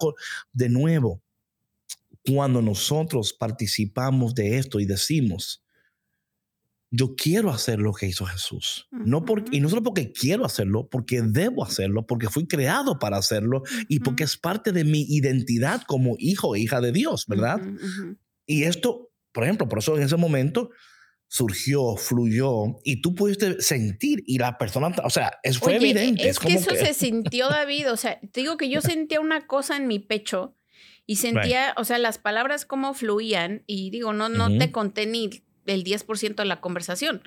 de 0.54 0.70
nuevo, 0.70 1.22
cuando 2.26 2.62
nosotros 2.62 3.34
participamos 3.34 4.36
de 4.36 4.58
esto 4.58 4.80
y 4.80 4.86
decimos, 4.86 5.64
yo 6.92 7.16
quiero 7.16 7.52
hacer 7.52 7.80
lo 7.80 7.94
que 7.94 8.08
hizo 8.08 8.26
Jesús. 8.26 8.88
no 8.92 9.24
porque, 9.26 9.56
y 9.56 9.60
no 9.60 9.70
solo 9.70 9.84
porque 9.84 10.12
quiero 10.12 10.46
hacerlo, 10.46 10.88
porque 10.90 11.22
debo 11.22 11.64
hacerlo, 11.64 12.06
porque 12.08 12.30
fui 12.30 12.48
creado 12.48 12.98
para 12.98 13.18
hacerlo 13.18 13.64
y 13.88 14.00
porque 14.00 14.24
es 14.24 14.38
parte 14.38 14.72
de 14.72 14.84
mi 14.84 15.04
identidad 15.04 15.84
como 15.88 16.16
hijo 16.18 16.56
e 16.56 16.60
hija 16.60 16.82
de 16.82 16.92
Dios, 16.92 17.26
¿verdad? 17.28 17.62
Y 18.46 18.64
esto, 18.64 19.12
por 19.32 19.44
ejemplo, 19.44 19.68
por 19.68 19.80
eso 19.80 19.96
en 19.98 20.04
ese 20.04 20.18
momento 20.18 20.72
surgió, 21.28 21.96
fluyó 21.96 22.80
y 22.84 23.02
tú 23.02 23.14
pudiste 23.14 23.62
sentir 23.62 24.24
y 24.26 24.40
la 24.40 24.58
persona, 24.58 24.92
o 25.04 25.12
sea, 25.12 25.40
es, 25.44 25.60
fue 25.60 25.76
evidente. 25.76 26.28
Es, 26.28 26.40
que 26.40 26.54
eso 26.54 26.72
se 26.72 26.96
sintió, 26.96 27.50
David. 27.50 27.92
O 27.92 27.98
sea, 27.98 28.20
te 28.20 28.42
digo 28.42 28.58
que 28.58 28.70
yo 28.70 28.82
sentía 28.82 29.20
una 29.20 29.46
cosa 29.46 29.78
en 29.78 29.86
mi 29.86 30.00
pecho 30.00 30.56
y 31.06 31.18
sentía, 31.18 31.74
o 31.78 31.84
sea, 31.84 32.00
las 32.00 32.18
palabras 32.18 32.66
cómo 32.66 32.96
fluían 32.96 33.64
y 33.68 33.92
digo, 33.92 34.12
no, 34.14 34.28
no 34.28 34.58
te 34.58 34.72
conté 34.72 35.06
ni 35.06 35.30
el 35.70 35.84
10% 35.84 36.36
de 36.36 36.46
la 36.46 36.62
conversación, 36.62 37.22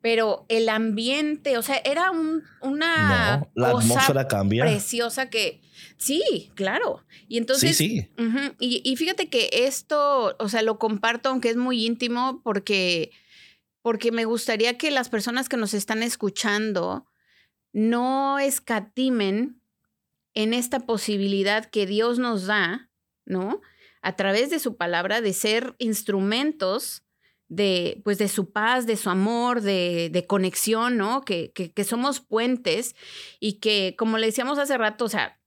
pero 0.00 0.46
el 0.48 0.68
ambiente, 0.68 1.56
o 1.58 1.62
sea, 1.62 1.80
era 1.84 2.10
un, 2.10 2.42
una 2.60 3.46
la 3.54 3.68
atmósfera 3.70 4.28
cambia. 4.28 4.64
preciosa 4.64 5.30
que 5.30 5.60
sí, 5.96 6.50
claro. 6.54 7.04
Y 7.28 7.38
entonces, 7.38 7.76
sí, 7.76 8.08
sí. 8.18 8.54
y, 8.58 8.96
fíjate 8.96 9.28
que 9.28 9.48
esto, 9.52 10.36
o 10.38 10.48
sea, 10.48 10.62
lo 10.62 10.78
comparto 10.78 11.28
aunque 11.28 11.50
es 11.50 11.56
muy 11.56 11.86
íntimo 11.86 12.40
porque, 12.42 13.10
porque 13.82 14.12
me 14.12 14.24
gustaría 14.24 14.76
que 14.76 14.90
las 14.90 15.08
personas 15.08 15.48
que 15.48 15.56
nos 15.56 15.74
están 15.74 16.02
escuchando 16.02 17.06
no 17.72 18.38
escatimen 18.38 19.60
en 20.34 20.52
esta 20.52 20.80
posibilidad 20.80 21.64
que 21.64 21.86
Dios 21.86 22.18
nos 22.18 22.46
da, 22.46 22.90
¿no? 23.24 23.60
A 24.02 24.16
través 24.16 24.50
de 24.50 24.58
su 24.58 24.76
palabra, 24.76 25.20
de 25.20 25.32
ser 25.32 25.74
instrumentos 25.78 27.03
de, 27.54 28.00
pues 28.04 28.18
de 28.18 28.28
su 28.28 28.50
paz, 28.50 28.86
de 28.86 28.96
su 28.96 29.10
amor, 29.10 29.60
de, 29.60 30.10
de 30.10 30.26
conexión, 30.26 30.96
¿no? 30.96 31.24
Que, 31.24 31.52
que, 31.52 31.84
somos 31.84 32.20
puentes 32.20 32.94
y 33.40 33.54
que, 33.54 33.94
como 33.98 34.18
le 34.18 34.26
decíamos 34.26 34.58
hace 34.58 34.76
rato, 34.76 35.04
o 35.04 35.08
sea, 35.08 35.40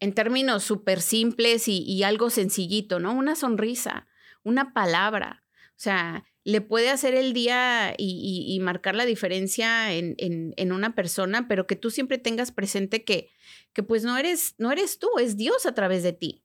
en 0.00 0.14
términos 0.14 0.64
súper 0.64 1.00
simples 1.00 1.68
y, 1.68 2.02
algo 2.02 2.30
sencillito, 2.30 2.98
¿no? 2.98 3.12
Una 3.12 3.36
sonrisa, 3.36 4.06
una 4.42 4.72
palabra, 4.72 5.44
o 5.70 5.82
sea, 5.82 6.24
le 6.44 6.60
puede 6.62 6.88
hacer 6.88 7.14
el 7.14 7.32
día 7.32 7.94
y, 7.96 8.58
marcar 8.62 8.94
la 8.94 9.04
diferencia 9.04 9.92
en, 9.92 10.14
en, 10.18 10.54
en, 10.56 10.72
una 10.72 10.94
persona, 10.94 11.46
pero 11.48 11.66
que 11.66 11.76
tú 11.76 11.90
siempre 11.90 12.18
tengas 12.18 12.50
presente 12.50 13.04
que, 13.04 13.30
que 13.72 13.82
pues 13.82 14.04
no 14.04 14.16
eres, 14.16 14.54
no 14.58 14.72
eres 14.72 14.98
tú, 14.98 15.08
es 15.20 15.36
Dios 15.36 15.66
a 15.66 15.74
través 15.74 16.02
de 16.02 16.12
ti. 16.12 16.44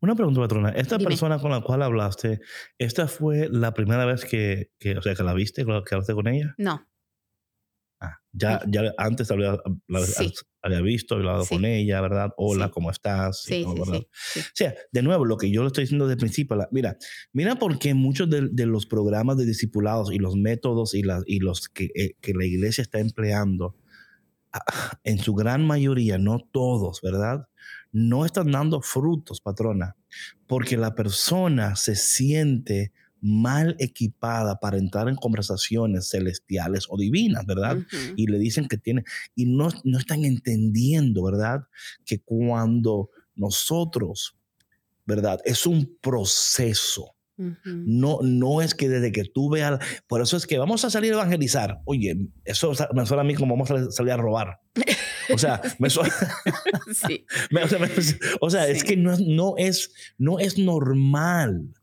Una 0.00 0.14
pregunta, 0.14 0.40
patrona. 0.40 0.70
Esta 0.70 0.98
persona 0.98 1.38
con 1.38 1.50
la 1.50 1.60
cual 1.60 1.82
hablaste, 1.82 2.40
¿esta 2.78 3.08
fue 3.08 3.48
la 3.50 3.72
primera 3.74 4.04
vez 4.04 4.24
que, 4.24 4.70
que 4.78 4.98
o 4.98 5.02
sea, 5.02 5.14
que 5.14 5.22
la 5.22 5.34
viste, 5.34 5.64
que 5.64 5.94
hablaste 5.94 6.14
con 6.14 6.28
ella? 6.28 6.54
No. 6.58 6.86
Ah, 8.00 8.18
ya, 8.32 8.60
ya 8.66 8.92
antes 8.98 9.30
había, 9.30 9.56
había 10.62 10.80
visto, 10.80 11.14
hablado 11.14 11.46
con 11.46 11.64
ella, 11.64 12.00
¿verdad? 12.00 12.30
Hola, 12.36 12.70
¿cómo 12.70 12.90
estás? 12.90 13.42
Sí, 13.42 13.64
sí, 13.64 14.06
sí, 14.12 14.40
O 14.40 14.44
sea, 14.52 14.74
de 14.90 15.02
nuevo, 15.02 15.24
lo 15.24 15.36
que 15.36 15.50
yo 15.50 15.62
le 15.62 15.68
estoy 15.68 15.84
diciendo 15.84 16.06
desde 16.06 16.14
el 16.14 16.20
principio, 16.20 16.58
mira, 16.70 16.98
mira 17.32 17.54
por 17.54 17.78
qué 17.78 17.94
muchos 17.94 18.28
de, 18.28 18.48
de, 18.50 18.66
los 18.66 18.86
programas 18.86 19.36
de 19.36 19.46
discipulados 19.46 20.12
y 20.12 20.18
los 20.18 20.36
métodos 20.36 20.94
y, 20.94 21.02
las 21.02 21.22
y 21.26 21.38
los 21.38 21.68
que, 21.68 21.90
eh, 21.94 22.16
que 22.20 22.34
la 22.34 22.44
iglesia 22.44 22.82
está 22.82 22.98
empleando, 22.98 23.76
en 25.02 25.18
su 25.18 25.34
gran 25.34 25.66
mayoría, 25.66 26.18
no 26.18 26.38
todos, 26.52 27.00
¿verdad? 27.02 27.48
No 27.94 28.26
están 28.26 28.50
dando 28.50 28.82
frutos, 28.82 29.40
patrona, 29.40 29.96
porque 30.48 30.76
la 30.76 30.96
persona 30.96 31.76
se 31.76 31.94
siente 31.94 32.92
mal 33.20 33.76
equipada 33.78 34.58
para 34.58 34.78
entrar 34.78 35.08
en 35.08 35.14
conversaciones 35.14 36.10
celestiales 36.10 36.86
o 36.90 36.98
divinas, 36.98 37.46
¿verdad? 37.46 37.78
Y 38.16 38.26
le 38.26 38.38
dicen 38.38 38.66
que 38.66 38.78
tiene, 38.78 39.04
y 39.36 39.46
no, 39.46 39.68
no 39.84 39.98
están 39.98 40.24
entendiendo, 40.24 41.22
¿verdad? 41.22 41.62
Que 42.04 42.18
cuando 42.18 43.10
nosotros, 43.36 44.36
¿verdad? 45.06 45.40
Es 45.44 45.64
un 45.64 45.96
proceso. 46.02 47.14
No, 47.64 48.18
no 48.22 48.60
es 48.60 48.74
que 48.74 48.88
desde 48.88 49.12
que 49.12 49.24
tú 49.24 49.50
veas, 49.50 49.78
por 50.08 50.20
eso 50.20 50.36
es 50.36 50.46
que 50.46 50.58
vamos 50.58 50.84
a 50.84 50.90
salir 50.90 51.12
a 51.12 51.16
evangelizar. 51.16 51.80
Oye, 51.84 52.28
eso 52.44 52.72
me 52.92 53.06
suena 53.06 53.22
a 53.22 53.24
mí 53.24 53.34
como 53.34 53.54
vamos 53.54 53.70
a 53.70 53.90
salir 53.92 54.12
a 54.12 54.16
robar. 54.16 54.60
O 55.32 55.38
sea, 55.38 55.60
me 55.78 55.90
suena. 55.90 56.14
sí. 56.92 57.26
o 58.40 58.50
sea, 58.50 58.68
es 58.68 58.84
que 58.84 58.96
no, 58.96 59.16
no, 59.18 59.54
es, 59.56 59.92
no 60.18 60.38
es 60.38 60.58
normal 60.58 61.74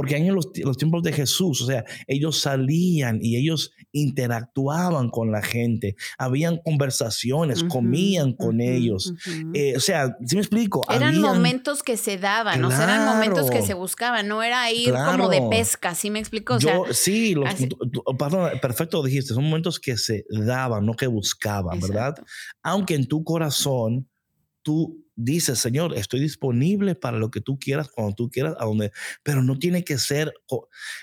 porque 0.00 0.16
en 0.16 0.34
los, 0.34 0.48
los, 0.64 0.78
tiempos 0.78 1.02
de 1.02 1.12
Jesús, 1.12 1.60
o 1.60 1.66
sea, 1.66 1.84
ellos 2.06 2.40
salían 2.40 3.18
y 3.20 3.36
ellos 3.36 3.72
interactuaban 3.92 5.10
con 5.10 5.30
la 5.30 5.42
gente, 5.42 5.94
habían 6.16 6.56
conversaciones, 6.56 7.62
comían 7.64 8.32
con 8.32 8.62
ellos. 8.62 9.12
Eh, 9.52 9.76
o 9.76 9.80
sea, 9.80 10.16
si 10.24 10.36
me 10.36 10.40
explico? 10.40 10.86
Eran 10.90 11.20
momentos 11.20 11.82
que 11.82 11.98
se 11.98 12.16
daban, 12.16 12.64
o 12.64 12.70
sea, 12.70 12.84
eran 12.84 13.04
momentos 13.04 13.50
que 13.50 13.60
se 13.60 13.74
buscaban, 13.74 14.26
no 14.26 14.42
era 14.42 14.72
ir 14.72 14.90
como 14.90 15.28
de 15.28 15.42
pesca, 15.50 15.94
¿sí 15.94 16.08
me 16.08 16.18
explico? 16.18 16.58
Yo, 16.58 16.86
sí, 16.92 17.34
los, 17.34 17.50
perdón, 18.18 18.52
perfecto 18.62 19.02
dijiste, 19.02 19.34
son 19.34 19.44
momentos 19.44 19.78
que 19.78 19.98
se 19.98 20.24
daban, 20.30 20.86
no 20.86 20.94
que 20.94 21.08
buscaban, 21.08 21.78
¿verdad? 21.78 22.14
Aunque 22.62 22.94
en 22.94 23.06
tu 23.06 23.22
corazón 23.22 24.08
tú 24.62 25.04
dices, 25.16 25.58
Señor, 25.58 25.96
estoy 25.96 26.20
disponible 26.20 26.94
para 26.94 27.18
lo 27.18 27.30
que 27.30 27.40
tú 27.40 27.58
quieras, 27.58 27.88
cuando 27.88 28.14
tú 28.14 28.30
quieras, 28.30 28.54
a 28.58 28.64
donde, 28.64 28.92
pero 29.22 29.42
no 29.42 29.58
tiene 29.58 29.84
que 29.84 29.98
ser. 29.98 30.32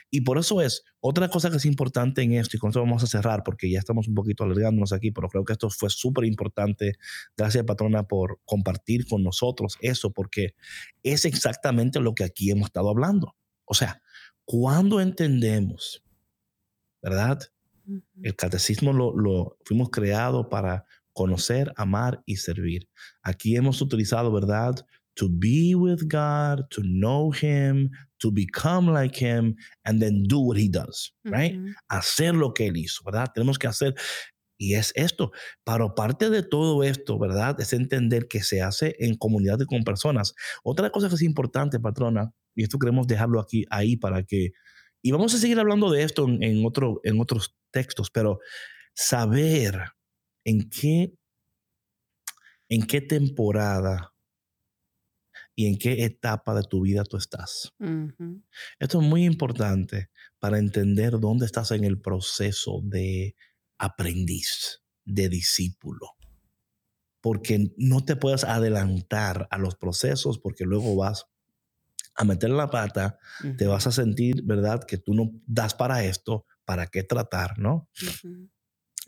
Y 0.09 0.21
por 0.21 0.37
eso 0.37 0.61
es 0.61 0.83
otra 0.99 1.29
cosa 1.29 1.49
que 1.49 1.57
es 1.57 1.65
importante 1.65 2.21
en 2.21 2.33
esto, 2.33 2.57
y 2.57 2.59
con 2.59 2.69
esto 2.69 2.81
vamos 2.81 3.03
a 3.03 3.07
cerrar, 3.07 3.43
porque 3.43 3.69
ya 3.69 3.79
estamos 3.79 4.07
un 4.07 4.15
poquito 4.15 4.43
alargándonos 4.43 4.93
aquí, 4.93 5.11
pero 5.11 5.29
creo 5.29 5.45
que 5.45 5.53
esto 5.53 5.69
fue 5.69 5.89
súper 5.89 6.25
importante. 6.25 6.95
Gracias, 7.35 7.63
patrona, 7.65 8.03
por 8.03 8.39
compartir 8.45 9.07
con 9.07 9.23
nosotros 9.23 9.77
eso, 9.81 10.11
porque 10.11 10.55
es 11.03 11.25
exactamente 11.25 11.99
lo 11.99 12.15
que 12.15 12.23
aquí 12.23 12.51
hemos 12.51 12.67
estado 12.67 12.89
hablando. 12.89 13.35
O 13.65 13.73
sea, 13.73 14.01
cuando 14.45 15.01
entendemos, 15.01 16.03
¿verdad? 17.01 17.39
El 18.21 18.35
catecismo 18.35 18.91
lo, 18.91 19.15
lo 19.15 19.57
fuimos 19.63 19.89
creados 19.89 20.47
para 20.49 20.85
conocer, 21.17 21.73
amar 21.75 22.21
y 22.27 22.35
servir. 22.35 22.87
Aquí 23.23 23.55
hemos 23.55 23.81
utilizado, 23.81 24.31
¿verdad? 24.31 24.75
To 25.15 25.27
be 25.27 25.73
with 25.73 26.03
God, 26.03 26.67
to 26.69 26.83
know 26.83 27.33
Him, 27.33 27.89
to 28.19 28.31
become 28.31 28.93
like 28.93 29.17
Him, 29.17 29.55
and 29.83 29.99
then 29.99 30.23
do 30.23 30.39
what 30.39 30.57
He 30.57 30.69
does, 30.69 31.15
right? 31.23 31.59
Hacer 31.89 32.35
lo 32.35 32.53
que 32.53 32.67
Él 32.67 32.77
hizo, 32.77 33.03
¿verdad? 33.03 33.31
Tenemos 33.33 33.57
que 33.57 33.67
hacer. 33.67 33.95
Y 34.59 34.75
es 34.75 34.91
esto. 34.95 35.31
Pero 35.63 35.95
parte 35.95 36.29
de 36.29 36.43
todo 36.43 36.83
esto, 36.83 37.17
¿verdad? 37.17 37.59
Es 37.59 37.73
entender 37.73 38.27
que 38.27 38.43
se 38.43 38.61
hace 38.61 38.95
en 38.99 39.15
comunidad 39.15 39.59
y 39.59 39.65
con 39.65 39.83
personas. 39.83 40.35
Otra 40.63 40.91
cosa 40.91 41.09
que 41.09 41.15
es 41.15 41.21
importante, 41.23 41.79
patrona, 41.79 42.31
y 42.55 42.63
esto 42.63 42.77
queremos 42.77 43.07
dejarlo 43.07 43.39
aquí, 43.39 43.65
ahí 43.71 43.97
para 43.97 44.23
que... 44.23 44.51
Y 45.01 45.11
vamos 45.11 45.33
a 45.33 45.37
seguir 45.37 45.59
hablando 45.59 45.91
de 45.91 46.03
esto 46.03 46.27
en, 46.27 46.65
otro, 46.65 47.01
en 47.03 47.19
otros 47.19 47.55
textos, 47.71 48.09
pero 48.11 48.39
saber 48.95 49.96
en 50.47 50.69
qué, 50.69 51.13
en 52.69 52.87
qué 52.87 53.01
temporada 53.01 54.13
y 55.55 55.67
en 55.67 55.77
qué 55.77 56.05
etapa 56.05 56.55
de 56.55 56.63
tu 56.63 56.81
vida 56.81 57.03
tú 57.03 57.17
estás. 57.17 57.73
Esto 58.79 59.01
es 59.01 59.07
muy 59.07 59.25
importante 59.25 60.09
para 60.39 60.57
entender 60.57 61.19
dónde 61.19 61.45
estás 61.45 61.71
en 61.71 61.83
el 61.83 61.99
proceso 61.99 62.79
de 62.81 63.35
aprendiz, 63.77 64.83
de 65.03 65.27
discípulo. 65.27 66.15
Porque 67.19 67.73
no 67.75 68.05
te 68.05 68.15
puedes 68.15 68.45
adelantar 68.45 69.49
a 69.51 69.57
los 69.57 69.75
procesos 69.75 70.39
porque 70.39 70.63
luego 70.63 70.95
vas 70.95 71.25
a 72.15 72.23
meter 72.23 72.51
la 72.51 72.69
pata, 72.69 73.19
te 73.57 73.67
vas 73.67 73.85
a 73.85 73.91
sentir, 73.91 74.43
¿verdad? 74.43 74.85
Que 74.85 74.97
tú 74.97 75.13
no 75.13 75.29
das 75.45 75.73
para 75.73 76.05
esto, 76.05 76.45
¿para 76.63 76.87
qué 76.87 77.03
tratar, 77.03 77.59
no? 77.59 77.89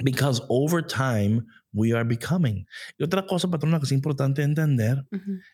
Because 0.01 0.41
over 0.49 0.81
time 0.81 1.45
we 1.73 1.93
are 1.93 2.05
becoming. 2.05 2.65
Y 2.97 3.03
otra 3.03 3.25
cosa, 3.25 3.49
patrona, 3.49 3.79
que 3.79 3.85
es 3.85 3.91
importante 3.91 4.43
entender 4.43 5.05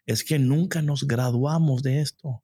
es 0.05 0.23
que 0.23 0.39
nunca 0.39 0.81
nos 0.81 1.05
graduamos 1.05 1.81
de 1.81 2.01
esto. 2.01 2.43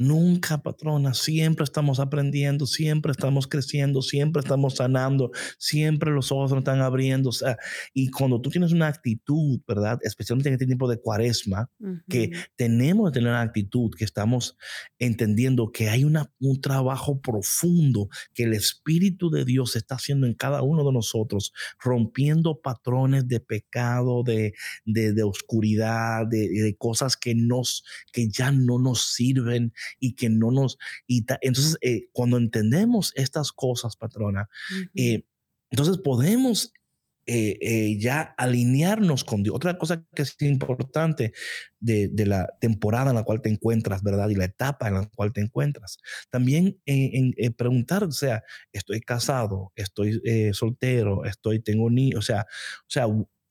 Nunca, 0.00 0.62
patrona, 0.62 1.12
siempre 1.12 1.64
estamos 1.64 1.98
aprendiendo, 1.98 2.66
siempre 2.66 3.10
estamos 3.10 3.48
creciendo, 3.48 4.00
siempre 4.00 4.40
estamos 4.40 4.76
sanando, 4.76 5.32
siempre 5.58 6.12
los 6.12 6.30
ojos 6.30 6.52
nos 6.52 6.60
están 6.60 6.80
abriendo. 6.80 7.30
O 7.30 7.32
sea, 7.32 7.58
y 7.92 8.08
cuando 8.10 8.40
tú 8.40 8.48
tienes 8.48 8.70
una 8.70 8.86
actitud, 8.86 9.60
¿verdad? 9.66 9.98
Especialmente 10.02 10.50
en 10.50 10.54
este 10.54 10.66
tiempo 10.66 10.88
de 10.88 11.00
cuaresma, 11.00 11.68
que 12.08 12.30
tenemos 12.54 13.10
que 13.10 13.14
tener 13.18 13.30
una 13.30 13.40
actitud, 13.40 13.90
que 13.96 14.04
estamos 14.04 14.56
entendiendo 15.00 15.72
que 15.72 15.88
hay 15.88 16.04
una, 16.04 16.30
un 16.38 16.60
trabajo 16.60 17.20
profundo 17.20 18.08
que 18.34 18.44
el 18.44 18.54
Espíritu 18.54 19.30
de 19.30 19.44
Dios 19.44 19.74
está 19.74 19.96
haciendo 19.96 20.28
en 20.28 20.34
cada 20.34 20.62
uno 20.62 20.84
de 20.84 20.92
nosotros, 20.92 21.52
rompiendo 21.80 22.60
patrones 22.60 23.26
de 23.26 23.40
pecado, 23.40 24.22
de, 24.22 24.54
de, 24.84 25.12
de 25.12 25.22
oscuridad, 25.24 26.26
de, 26.28 26.48
de, 26.48 26.76
cosas 26.76 27.16
que, 27.16 27.34
nos, 27.34 27.82
que 28.12 28.28
ya 28.28 28.52
no 28.52 28.78
nos 28.78 29.12
sirven 29.12 29.72
y 29.98 30.14
que 30.14 30.28
no 30.28 30.50
nos... 30.50 30.78
Y 31.06 31.24
entonces, 31.40 31.76
eh, 31.80 32.08
cuando 32.12 32.36
entendemos 32.36 33.12
estas 33.16 33.52
cosas, 33.52 33.96
patrona, 33.96 34.48
eh, 34.94 35.24
entonces 35.70 35.98
podemos 35.98 36.72
eh, 37.30 37.98
ya 38.00 38.34
alinearnos 38.38 39.22
con 39.22 39.42
Dios. 39.42 39.54
Otra 39.54 39.76
cosa 39.76 40.02
que 40.14 40.22
es 40.22 40.34
importante 40.40 41.34
de, 41.78 42.08
de, 42.08 42.24
la 42.24 42.48
temporada 42.58 43.10
en 43.10 43.16
la 43.16 43.22
cual 43.22 43.42
te 43.42 43.50
encuentras, 43.50 44.02
¿verdad? 44.02 44.30
Y 44.30 44.34
la 44.34 44.46
etapa 44.46 44.88
en 44.88 44.94
la 44.94 45.06
cual 45.14 45.34
te 45.34 45.42
encuentras. 45.42 45.98
También 46.30 46.80
en, 46.86 47.34
preguntar, 47.52 48.04
o 48.04 48.12
sea, 48.12 48.42
estoy 48.72 49.00
casado, 49.00 49.72
estoy 49.76 50.22
soltero, 50.54 51.26
estoy, 51.26 51.60
tengo 51.60 51.90
niños, 51.90 52.20
o 52.20 52.22
sea, 52.22 52.46
o 52.82 52.90
sea, 52.90 53.06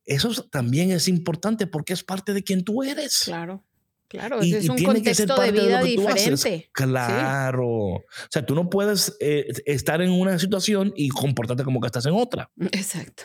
eso 0.07 0.31
también 0.49 0.91
es 0.91 1.07
importante 1.07 1.67
porque 1.67 1.93
es 1.93 2.03
parte 2.03 2.33
de 2.33 2.41
quien 2.41 2.63
tú 2.63 2.81
eres. 2.81 3.23
Claro. 3.25 3.63
Claro, 4.09 4.41
es 4.41 4.69
un 4.69 4.81
contexto 4.81 5.41
de 5.41 5.51
vida 5.51 5.83
diferente. 5.83 6.69
Claro. 6.71 7.67
O 7.67 8.05
sea, 8.29 8.45
tú 8.45 8.55
no 8.55 8.69
puedes 8.69 9.17
eh, 9.19 9.47
estar 9.65 10.01
en 10.01 10.11
una 10.11 10.39
situación 10.39 10.93
y 10.95 11.09
comportarte 11.09 11.65
como 11.65 11.81
que 11.81 11.87
estás 11.87 12.05
en 12.05 12.13
otra. 12.13 12.49
Exacto. 12.71 13.23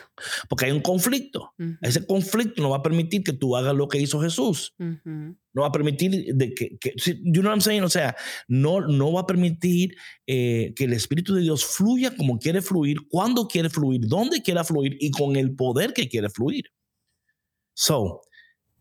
Porque 0.49 0.65
hay 0.65 0.71
un 0.71 0.81
conflicto. 0.81 1.53
Ese 1.81 2.05
conflicto 2.05 2.61
no 2.61 2.69
va 2.69 2.77
a 2.77 2.83
permitir 2.83 3.23
que 3.23 3.31
tú 3.31 3.55
hagas 3.55 3.73
lo 3.73 3.87
que 3.87 3.99
hizo 3.99 4.21
Jesús. 4.21 4.73
No 4.77 5.61
va 5.61 5.67
a 5.67 5.71
permitir 5.71 6.33
de 6.35 6.53
que, 6.53 6.77
que 6.79 6.93
you 7.23 7.41
know 7.41 7.45
what 7.45 7.53
I'm 7.53 7.61
saying? 7.61 7.83
O 7.83 7.89
sea, 7.89 8.15
no, 8.47 8.81
no 8.81 9.13
va 9.13 9.21
a 9.21 9.27
permitir 9.27 9.95
eh, 10.27 10.73
que 10.75 10.85
el 10.85 10.93
Espíritu 10.93 11.35
de 11.35 11.41
Dios 11.41 11.63
fluya 11.63 12.15
como 12.15 12.39
quiere 12.39 12.61
fluir, 12.61 12.97
cuando 13.07 13.47
quiere 13.47 13.69
fluir, 13.69 14.01
dónde 14.07 14.41
quiera 14.41 14.63
fluir 14.63 14.97
y 14.99 15.11
con 15.11 15.35
el 15.35 15.55
poder 15.55 15.93
que 15.93 16.09
quiere 16.09 16.29
fluir. 16.29 16.65
So, 17.75 18.21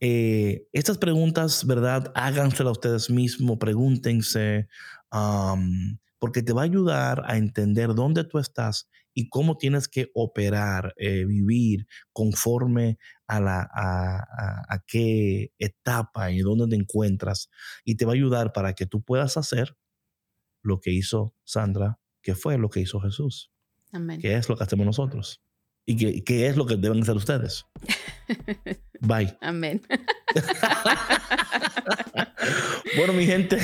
eh, 0.05 0.67
estas 0.73 0.99
preguntas, 0.99 1.65
¿verdad? 1.65 2.11
Háganselas 2.17 2.73
ustedes 2.73 3.09
mismos, 3.09 3.59
pregúntense, 3.59 4.67
porque 6.19 6.43
te 6.43 6.53
va 6.53 6.63
a 6.63 6.65
ayudar 6.65 7.23
a 7.25 7.37
entender 7.37 7.95
dónde 7.95 8.25
tú 8.25 8.41
estás 8.41 8.89
y 9.15 9.29
cómo 9.29 9.59
tienes 9.59 9.87
que 9.87 10.11
operar, 10.15 10.93
eh, 10.97 11.25
vivir 11.25 11.87
conforme 12.13 12.99
a, 13.29 13.39
la, 13.39 13.71
a, 13.73 14.83
qué 14.89 15.53
etapa 15.61 16.33
y 16.33 16.41
dónde 16.41 16.67
te 16.67 16.75
encuentras. 16.75 17.49
Y 17.85 17.95
te 17.95 18.05
va 18.05 18.11
a 18.11 18.17
ayudar 18.17 18.53
para 18.53 18.73
que 18.73 18.87
tú 18.87 19.05
puedas 19.05 19.37
hacer 19.37 19.77
lo 20.63 20.81
que 20.81 20.91
hizo 20.91 21.37
Sandra, 21.45 22.01
que 22.23 22.35
fue 22.35 22.59
lo 22.59 22.71
que 22.71 22.81
hizo 22.81 22.99
Jesús. 22.99 23.53
Amén. 23.93 24.21
Que 24.21 24.35
es 24.35 24.49
lo 24.49 24.57
que 24.57 24.65
hacemos 24.65 24.85
nosotros. 24.85 25.41
Y 25.87 26.23
que, 26.25 26.47
es 26.49 26.57
lo 26.57 26.67
que 26.67 26.77
deben 26.77 27.03
hacer 27.03 27.15
ustedes. 27.15 27.67
Bye. 29.03 29.37
Amén. 29.41 29.83
bueno, 32.97 33.13
mi 33.15 33.27
gente. 33.27 33.59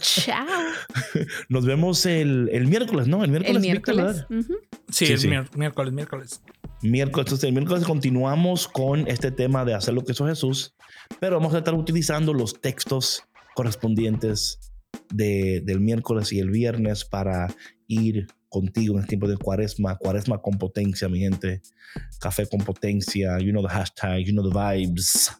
Chao. 0.00 0.46
Nos 1.48 1.64
vemos 1.64 2.04
el, 2.04 2.48
miércoles, 2.66 3.06
¿no? 3.06 3.22
El 3.22 3.30
miércoles. 3.30 3.56
El 3.56 3.62
miércoles. 3.62 4.26
Sí, 4.90 5.06
el 5.06 5.46
miércoles, 5.54 5.92
miércoles. 5.92 6.42
Miércoles. 6.82 7.26
Entonces, 7.26 7.44
el 7.44 7.52
miércoles 7.52 7.84
continuamos 7.84 8.66
con 8.66 9.06
este 9.06 9.30
tema 9.30 9.64
de 9.64 9.74
hacer 9.74 9.94
lo 9.94 10.04
que 10.04 10.12
hizo 10.12 10.26
Jesús, 10.26 10.74
pero 11.20 11.36
vamos 11.36 11.54
a 11.54 11.58
estar 11.58 11.74
utilizando 11.74 12.34
los 12.34 12.60
textos 12.60 13.22
correspondientes 13.54 14.58
del 15.10 15.80
miércoles 15.80 16.32
y 16.32 16.40
el 16.40 16.50
viernes 16.50 17.04
para 17.04 17.54
ir 17.86 18.26
contigo 18.50 18.94
en 18.94 19.00
este 19.00 19.10
tiempo 19.10 19.28
de 19.28 19.38
cuaresma, 19.38 19.96
cuaresma 19.96 20.42
con 20.42 20.58
potencia, 20.58 21.08
mi 21.08 21.20
gente. 21.20 21.62
Café 22.20 22.46
con 22.46 22.60
potencia, 22.60 23.38
you 23.38 23.50
know 23.50 23.62
the 23.62 23.72
hashtag, 23.72 24.26
you 24.26 24.32
know 24.32 24.46
the 24.46 24.54
vibes. 24.54 25.30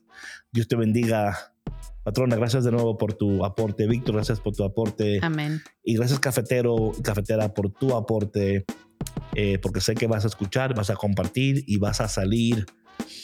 Dios 0.53 0.67
te 0.67 0.77
bendiga. 0.77 1.37
Patrona, 2.03 2.37
gracias 2.37 2.65
de 2.65 2.73
nuevo 2.73 2.97
por 2.97 3.13
tu 3.13 3.45
aporte. 3.45 3.87
Víctor, 3.87 4.15
gracias 4.15 4.41
por 4.41 4.57
tu 4.57 4.65
aporte. 4.65 5.19
Amén. 5.23 5.61
Y 5.85 5.97
gracias, 5.97 6.19
cafetero 6.19 6.93
y 6.99 7.03
cafetera, 7.03 7.53
por 7.53 7.71
tu 7.71 7.95
aporte, 7.95 8.65
eh, 9.35 9.59
porque 9.59 9.81
sé 9.81 9.95
que 9.95 10.07
vas 10.07 10.25
a 10.25 10.29
escuchar, 10.29 10.75
vas 10.75 10.89
a 10.89 10.97
compartir 10.97 11.63
y 11.67 11.77
vas 11.77 12.01
a 12.01 12.09
salir 12.09 12.65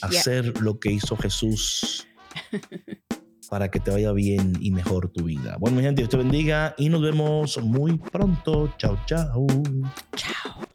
a 0.03 0.09
hacer 0.09 0.61
lo 0.61 0.79
que 0.79 0.93
hizo 0.93 1.17
Jesús. 1.17 2.07
para 3.51 3.71
que 3.71 3.81
te 3.81 3.91
vaya 3.91 4.13
bien 4.13 4.55
y 4.61 4.71
mejor 4.71 5.09
tu 5.09 5.25
vida. 5.25 5.57
Bueno, 5.59 5.77
mi 5.77 5.83
gente, 5.83 6.03
Dios 6.03 6.11
te 6.11 6.17
bendiga 6.17 6.75
y 6.79 6.89
nos 6.89 7.03
vemos 7.03 7.59
muy 7.63 7.99
pronto. 7.99 8.73
Chao, 8.79 8.99
chao. 9.07 9.47
Chao. 10.15 10.66